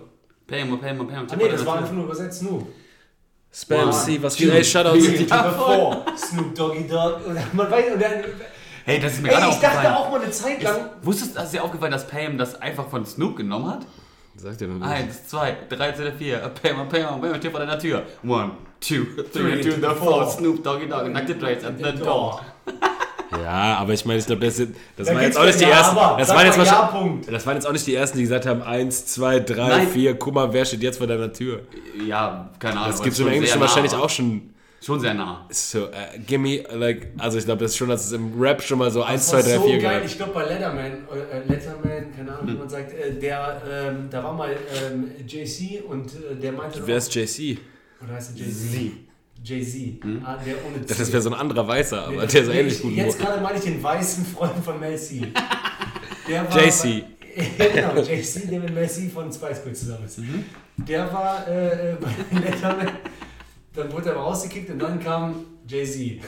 [0.47, 1.25] Paymo, Paymo, Paymo.
[1.29, 2.67] Ah nee, das war einfach nur übersetzt, nu.
[3.51, 4.51] Spam C, was geht?
[4.53, 5.05] Ey, Shoutouts.
[5.05, 5.25] three.
[5.25, 6.03] Ja, voll.
[6.17, 7.21] Snoop Doggy Dogg.
[7.53, 8.23] Man weiß, und dann,
[8.85, 10.89] Hey, das ist mir ey, gerade ich dachte auch mal eine Zeit lang.
[11.01, 13.85] Wusstest du, hast dir aufgefallen, dass Pam das einfach von Snoop genommen hat?
[14.35, 14.87] Sagt ihr noch nicht.
[14.87, 16.37] Eins, zwei, drei, vier, vier.
[16.61, 18.03] Pam, Pam, Pam, steht vor deiner Tür.
[18.23, 20.29] One, two, Three three, two, the four.
[20.29, 22.41] Snoop Doggy Dogg, knock the drapes at the door.
[23.31, 25.63] Ja, aber ich meine, ich glaube, das, sind- das Da waren jetzt auch nicht die
[25.65, 25.95] Ja, ersten.
[25.95, 27.31] Das waren, jetzt mal Ja, Punkt.
[27.31, 29.87] das waren jetzt auch nicht die ersten, die gesagt haben: 1, 2, 3, Nein.
[29.87, 31.61] 4, guck mal, wer steht jetzt vor deiner Tür.
[32.07, 32.91] Ja, keine Ahnung.
[32.91, 33.61] Das gibt es im Englischen nah.
[33.65, 34.53] wahrscheinlich auch schon.
[34.81, 35.45] Schon sehr nah.
[35.49, 38.79] So, äh, gimme, like, also ich glaube, das ist schon, dass es im Rap schon
[38.79, 39.97] mal so 1, Das 2, war 3, so 4 geil.
[39.99, 40.05] gab.
[40.05, 44.23] Ich glaube bei Letterman, äh, Letterman, keine Ahnung, wie man sagt, äh, der, ähm, da
[44.23, 44.51] war mal
[44.89, 46.81] ähm, JC und äh, der meinte.
[46.85, 47.57] Wer ist JC?
[48.01, 48.45] Oder heißt er
[49.43, 49.73] Jay-Z?
[49.73, 49.99] Jay-Z.
[50.25, 50.95] Ah, der ohne C.
[50.97, 53.41] Das wäre so ein anderer Weißer, aber der so nee, ähnlich ich- gut Jetzt gerade
[53.41, 55.27] meine ich den weißen Freund von Mel C.
[56.27, 56.57] Der war.
[56.57, 57.03] Bei,
[57.73, 60.19] genau, JC, der mit Mel C von Spice Girls zusammen ist.
[60.19, 60.43] Mhm.
[60.77, 61.95] Der war äh, äh,
[62.31, 62.89] bei Letterman,
[63.73, 66.21] dann wurde er aber rausgekickt und dann kam Jay-Z.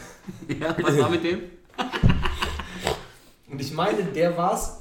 [0.59, 1.39] Ja, was war mit dem?
[3.49, 4.77] Und ich meine, der war's.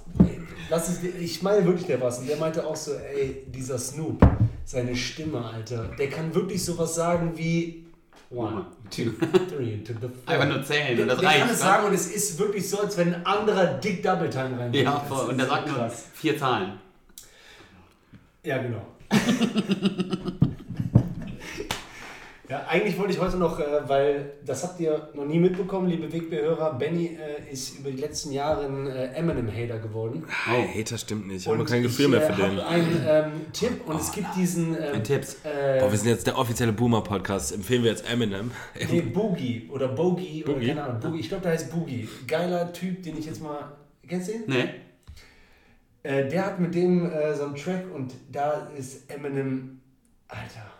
[0.69, 2.19] Lass es, ich meine wirklich, der war's.
[2.21, 4.21] Und der meinte auch so, ey, dieser Snoop,
[4.65, 7.85] seine Stimme, Alter, der kann wirklich sowas sagen wie
[8.31, 9.11] One, two,
[9.49, 10.11] three, to the four.
[10.27, 11.53] Einfach nur zählen und das der kann reicht.
[11.53, 14.77] es sagen und es ist wirklich so, als wenn ein anderer Dick Double Time reinkommt.
[14.77, 15.31] Ja, voll.
[15.31, 16.73] Und der so sagt nur vier Zahlen.
[18.45, 18.87] Ja, genau.
[22.51, 26.13] ja, eigentlich wollte ich heute noch, äh, weil das habt ihr noch nie mitbekommen, liebe
[26.13, 30.25] Wegbehörer, Benny äh, ist über die letzten Jahre ein äh, Eminem-Hater geworden.
[30.27, 31.47] Oh, Hater stimmt nicht.
[31.47, 32.57] Ich habe kein Gefühl ich, mehr äh, für den.
[32.57, 34.75] hab einen ähm, Tipp und es gibt diesen.
[34.75, 35.37] Ähm, Ein Tipps.
[35.45, 37.53] Äh, Boah, wir sind jetzt der offizielle Boomer-Podcast.
[37.53, 38.51] Empfehlen wir jetzt Eminem.
[38.91, 40.67] nee, Boogie oder Boogie oder Boogie?
[40.67, 41.01] keine Ahnung.
[41.01, 41.21] Boogie.
[41.21, 42.09] Ich glaube, der heißt Boogie.
[42.27, 43.77] Geiler Typ, den ich jetzt mal.
[44.09, 44.43] Kennst du ihn?
[44.49, 44.71] Nee.
[46.03, 49.81] Äh, der hat mit dem äh, so einen Track und da ist Eminem.
[50.27, 50.80] Alter.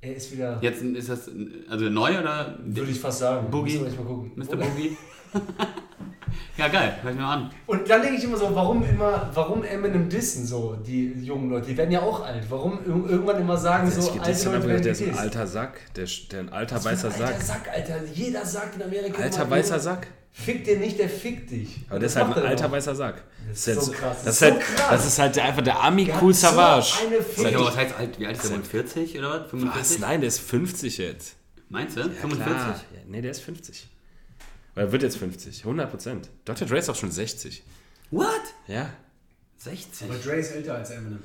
[0.00, 0.58] Er ist wieder.
[0.62, 1.30] Jetzt ist das
[1.68, 2.58] also neu oder?
[2.64, 3.50] Würde ich fast sagen.
[3.50, 3.78] Boogie?
[3.78, 4.32] Müssen wir echt mal gucken.
[4.36, 4.56] Mr.
[4.56, 4.96] Boogie?
[6.56, 6.98] ja, geil.
[7.02, 7.50] Hör ich mir mal an.
[7.66, 11.66] Und dann denke ich immer so, warum immer, warum Eminem dissen so, die jungen Leute,
[11.68, 12.44] die werden ja auch alt.
[12.48, 15.80] Warum ir- irgendwann immer sagen so, alte Leute werden der ist ein alter Sack.
[15.96, 17.42] Der, ist- der ein alter Was für ein weißer Alter Sack.
[17.42, 17.96] Sack, Alter.
[18.14, 20.06] Jeder sagt in Amerika Alter immer, weißer Sack.
[20.30, 21.80] Fick den nicht, der fickt dich.
[21.88, 22.72] Aber der ist Das halt macht ein er alter doch.
[22.72, 23.22] weißer Sack.
[23.48, 24.16] Das ist halt so krass.
[24.24, 24.86] Das ist, halt, so krass.
[24.90, 26.92] das ist halt der- einfach der Ami Der Cool hat so Savage.
[27.06, 28.18] eine was heißt alt?
[28.20, 28.62] Wie alt ist der wohl?
[28.64, 29.40] 40 oder was?
[29.42, 29.50] Was?
[29.50, 29.98] 45?
[30.00, 31.34] Nein, der ist 50 jetzt.
[31.70, 32.00] Meinst du?
[32.00, 32.44] Ja, 45?
[32.54, 32.68] klar.
[32.94, 33.88] Ja, nee, der ist 50.
[34.78, 35.64] Weil er wird jetzt 50.
[35.64, 36.28] 100 Prozent.
[36.44, 36.68] Dr.
[36.68, 37.64] Dre ist auch schon 60.
[38.12, 38.28] What?
[38.68, 38.90] Ja.
[39.56, 40.08] 60?
[40.08, 41.18] Aber Dre ist älter als Eminem.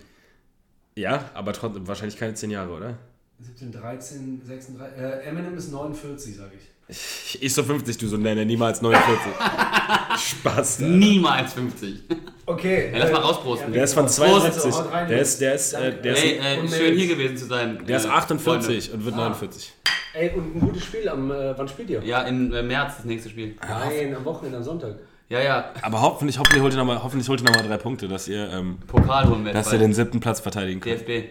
[0.96, 2.98] Ja, aber trotzdem wahrscheinlich keine 10 Jahre, oder?
[3.42, 4.98] 17, 13, 36.
[5.00, 7.42] Äh, Eminem ist 49, sage ich.
[7.42, 9.20] Ich so 50, du so, nee, niemals 49.
[10.18, 10.82] Spaß.
[10.82, 10.92] Alter.
[10.92, 12.00] Niemals 50.
[12.48, 12.92] Okay.
[12.92, 13.72] Ja, lass mal äh, rausprosten.
[13.72, 14.16] Der ist von Prost.
[14.16, 14.72] 72.
[14.74, 16.02] Haut rein, Der ist, der ist, äh, Danke.
[16.02, 17.86] der ist, Ey, äh, Und schön hier gewesen zu sein.
[17.86, 19.06] der ist äh, 48 und Ah.
[19.06, 19.74] wird 49.
[20.14, 21.32] Ey, und ein gutes Spiel am.
[21.32, 22.04] Äh, wann spielt ihr?
[22.04, 23.56] Ja, im äh, März das nächste Spiel.
[23.68, 24.96] Nein, am Wochenende, am Sonntag.
[25.30, 25.74] Ja, ja.
[25.82, 28.50] Aber hoffentlich, hoffentlich holt ihr nochmal hoffentlich holt ihr noch mal drei Punkte, dass ihr,
[28.52, 31.08] ähm, Pokal holen dass ihr den siebten Platz verteidigen könnt.
[31.08, 31.30] DFB.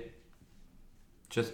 [1.31, 1.53] Tschüss.